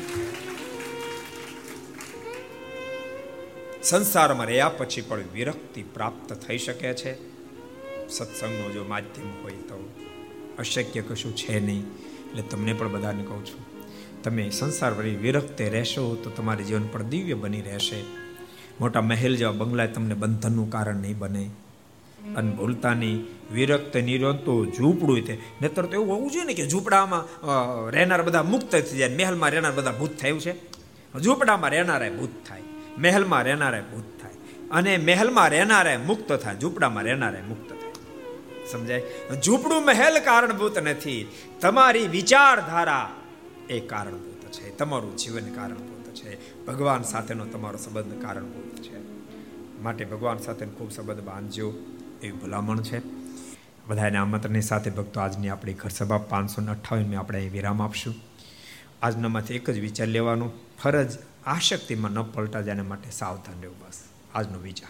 સંસારમાં 3.84 4.48
રહ્યા 4.48 4.70
પછી 4.70 5.02
પણ 5.02 5.24
વિરક્તિ 5.34 5.84
પ્રાપ્ત 5.84 6.34
થઈ 6.34 6.58
શકે 6.58 6.94
છે. 6.94 7.14
સત્સંગનો 8.10 8.70
જો 8.72 8.84
માધ્યમ 8.84 9.30
હોય 9.44 9.52
તો 9.52 9.78
અશક્ય 10.60 11.02
કશું 11.02 11.36
છે 11.36 11.60
નહીં. 11.60 11.84
એટલે 12.30 12.42
તમને 12.42 12.74
પણ 12.74 12.92
બધાને 12.92 13.24
કહું 13.24 13.46
છું, 13.46 13.62
તમે 14.24 14.50
સંસાર 14.50 14.94
વળી 14.94 15.16
વિરક્તે 15.16 15.70
રહેશો 15.70 16.16
તો 16.16 16.30
તમારી 16.30 16.64
જીવન 16.64 16.88
પણ 16.88 17.04
દિવ્ય 17.04 17.34
બની 17.34 17.62
રહેશે. 17.62 18.00
મોટા 18.80 19.02
મહેલ 19.02 19.36
જેવા 19.36 19.52
બંગલા 19.52 19.86
તમને 19.86 20.16
બંધનનું 20.16 20.70
કારણ 20.72 20.96
નહીં 20.96 21.18
બને. 21.18 21.50
અને 22.36 22.52
ભૂલતાની 22.52 23.24
વિરક્ત 23.52 23.98
નિરંતો 23.98 24.66
ઝૂંપડું 24.66 25.26
તે. 25.26 25.38
નતર 25.62 25.86
તો 25.86 25.92
એવું 25.92 26.08
હોવું 26.08 26.32
જોઈએ 26.32 26.46
ને 26.46 26.54
કે 26.54 26.68
ઝૂંપડામાં 26.68 27.24
રહેનાર 27.90 28.22
બધા 28.22 28.44
મુક્ત 28.44 28.72
થઈ 28.72 28.98
જાય. 28.98 29.16
મહેલમાં 29.16 29.50
રહેનાર 29.50 29.72
બધા 29.72 29.92
ભૂત 29.92 30.18
થયું 30.18 30.40
છે? 30.40 30.54
ઝૂંપડામાં 31.20 31.70
રહેનારા 31.70 32.10
ભૂત 32.10 32.30
થાય. 32.48 32.62
મહેલમાં 32.98 33.44
રહેનારા 33.44 33.82
ભૂત 33.82 34.22
થાય. 34.22 34.32
અને 34.72 34.98
મહેલમાં 34.98 35.50
રહેનારા 35.50 36.00
મુક્ત 36.00 36.34
થાય. 36.34 36.56
ઝૂંપડામાં 36.60 37.04
રહેનારા 37.04 37.40
મુક્ત 37.48 37.70
થાય. 37.70 37.78
સમજાય? 38.72 39.02
ઝૂંપડું 39.44 39.86
મહેલ 39.86 40.20
કારણભૂત 40.20 40.78
નથી. 40.78 41.28
તમારી 41.62 42.08
વિચારધારા 42.08 43.16
એ 43.70 43.80
કારણભૂત 43.80 44.52
છે. 44.52 44.78
તમારું 44.78 45.18
જીવન 45.18 45.54
કારણભૂત 45.54 46.14
છે. 46.14 46.66
ભગવાન 46.66 47.02
સાથેનો 47.02 47.46
તમારો 47.46 47.78
સંબંધ 47.78 48.22
કારણભૂત 48.22 48.82
છે. 48.82 48.98
માટે 49.82 50.06
ભગવાન 50.06 50.38
સાથે 50.38 50.66
ખૂબ 50.66 50.92
સંબંધ 50.92 51.22
બાંધજો. 51.22 51.74
એવી 52.24 52.32
ભલામણ 52.32 52.82
છે. 52.82 53.02
બધાને 53.88 54.18
આમંત્રણની 54.18 54.62
સાથે 54.62 54.90
ભક્તો, 54.90 55.20
આજની 55.20 55.50
આપણી 55.50 55.74
ઘર 55.74 55.90
સભા 55.90 56.18
પાંચસો 56.18 56.62
ને 56.62 56.72
અઠ્ઠાવીસમાં 56.72 57.20
આપણે 57.20 57.50
વિરામ 57.50 57.82
આપશું. 57.82 58.16
આજનામાંથી 59.02 59.54
એક 59.54 59.70
જ 59.70 59.80
વિચાર 59.80 60.08
લેવાનો, 60.08 60.52
ફરજ 60.84 61.18
આશક્તિમાં 61.46 62.12
ન 62.12 62.24
પલટા 62.24 62.62
જાય 62.62 62.82
માટે 62.82 63.12
સાવધાન 63.12 63.60
રહેવું 63.60 63.80
બસ. 63.80 64.04
આજનો 64.36 64.60
વિચાર. 64.60 64.90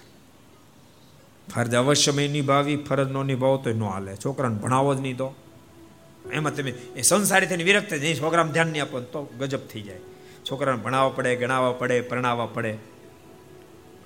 ફરજ 1.51 1.75
અવશ્યમય 1.75 2.27
નિભાવી, 2.27 2.75
ફરજ 2.75 3.11
નો 3.11 3.23
નિભાવો 3.23 3.57
તો 3.57 3.69
ન 3.69 3.83
હાલે. 3.83 4.15
છોકરાને 4.15 4.55
ભણાવો 4.55 4.95
જ 4.95 4.99
નહીં 4.99 5.17
તો. 5.17 5.35
એમાં 6.31 6.55
તમે 6.55 6.71
એ 6.71 7.01
સંસારી 7.01 7.47
થઈને 7.47 7.63
વિરક્ત 7.63 7.93
નહીં 7.93 8.19
છોકરામાં 8.19 8.53
ધ્યાન 8.53 8.67
નહીં 8.67 8.81
આપો 8.81 8.99
તો 8.99 9.23
ગજબ 9.39 9.59
થઈ 9.59 9.81
જાય. 9.81 9.99
છોકરાને 10.51 10.77
ભણાવવા 10.77 11.09
પડે, 11.09 11.35
ગણાવવા 11.35 11.71
પડે, 11.71 12.01
પરણાવવા 12.01 12.45
પડે. 12.45 12.77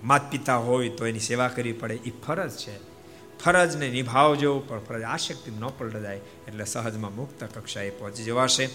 માત 0.03 0.31
પિતા 0.31 0.55
હોય 0.55 0.89
તો 0.89 1.07
એની 1.07 1.19
સેવા 1.19 1.47
કરવી 1.47 1.73
પડે. 1.73 1.93
એ 1.95 2.09
ફરજ 2.09 2.51
છે. 2.51 2.90
ફરજને 3.43 3.89
નિભાવજો, 3.89 4.59
પણ 4.59 4.79
ફરજ 4.79 5.01
આશક્તિ 5.01 5.51
ન 5.51 5.67
પલટાય, 5.77 6.15
એટલે 6.47 6.65
સહજમાં 6.65 7.15
મુક્ત 7.15 7.43
કક્ષાએ 7.43 7.89
પહોંચી 7.89 8.23
જવાશે. 8.23 8.69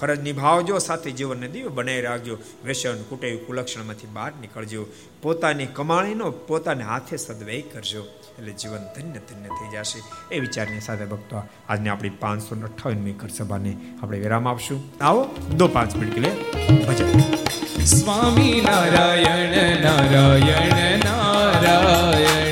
ફરજ 0.00 0.22
નિભાવજો, 0.22 0.78
સાથે 0.78 1.10
જીવનને 1.10 1.48
દિવ્ય 1.48 1.68
બનાવી 1.68 2.00
રાખજો 2.00 2.38
વ્યસન 2.64 3.02
કુટેવ, 3.02 3.38
કુલક્ષણમાંથી 3.46 4.06
બહાર 4.06 4.32
નીકળજો. 4.40 4.86
પોતાની 5.22 5.66
કમાણીનો 5.66 6.30
પોતાને 6.30 6.84
હાથે 6.84 7.16
સદવ્યય 7.16 7.62
કરજો, 7.62 8.02
એટલે 8.38 8.52
જીવન 8.52 8.84
ધન્ય 8.96 9.20
ધન્ય 9.30 9.48
થઈ 9.48 9.70
જશે. 9.76 10.34
એ 10.34 10.40
વિચારની 10.40 10.80
સાથે 10.80 11.04
ભક્તો, 11.04 11.42
આજને 11.68 11.88
આપણી 11.88 12.10
પાંચસો 12.10 12.54
અઠ્ઠાવનમી 12.54 13.12
કર 13.12 13.28
સભાને 13.28 13.76
આપણે 14.02 14.18
વિરામ 14.18 14.48
આપશું. 14.48 14.84
આવો, 15.00 15.36
દો 15.56 15.68
પાંચ 15.68 15.96
મિનિટ 15.96 16.18
લે 16.18 16.30
ભજન. 16.86 17.20
Swami 17.84 18.60
Narayan 18.60 19.82
Narayan 19.82 20.98
Narayan. 20.98 22.51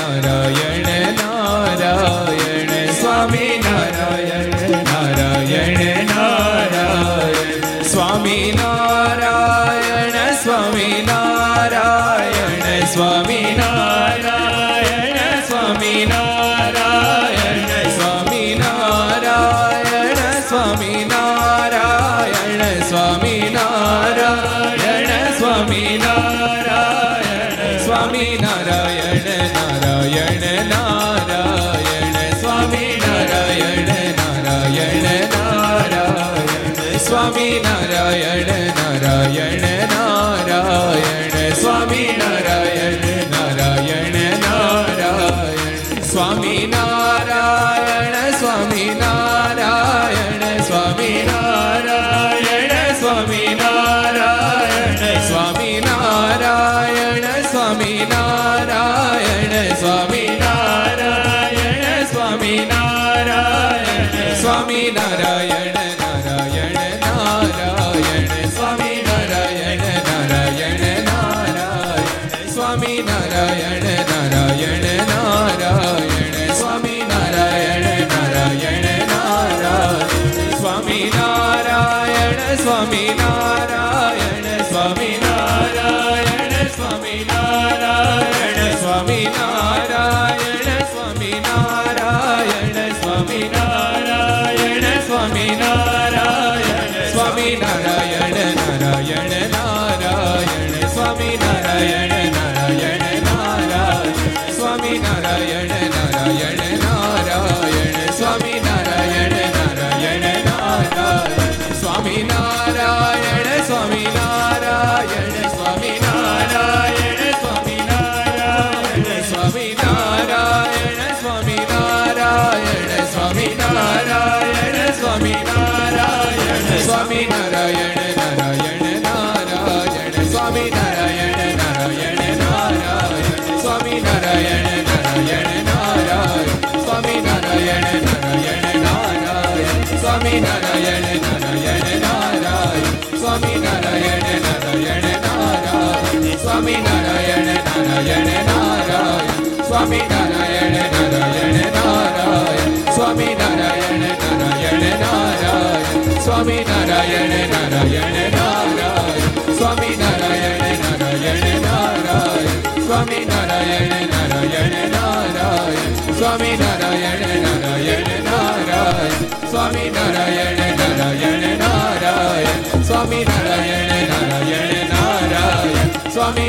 Só 126.79 127.05
me 127.05 127.27
Narayana 127.27 127.80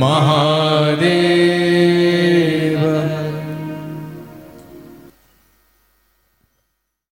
Mahadev. 0.00 1.59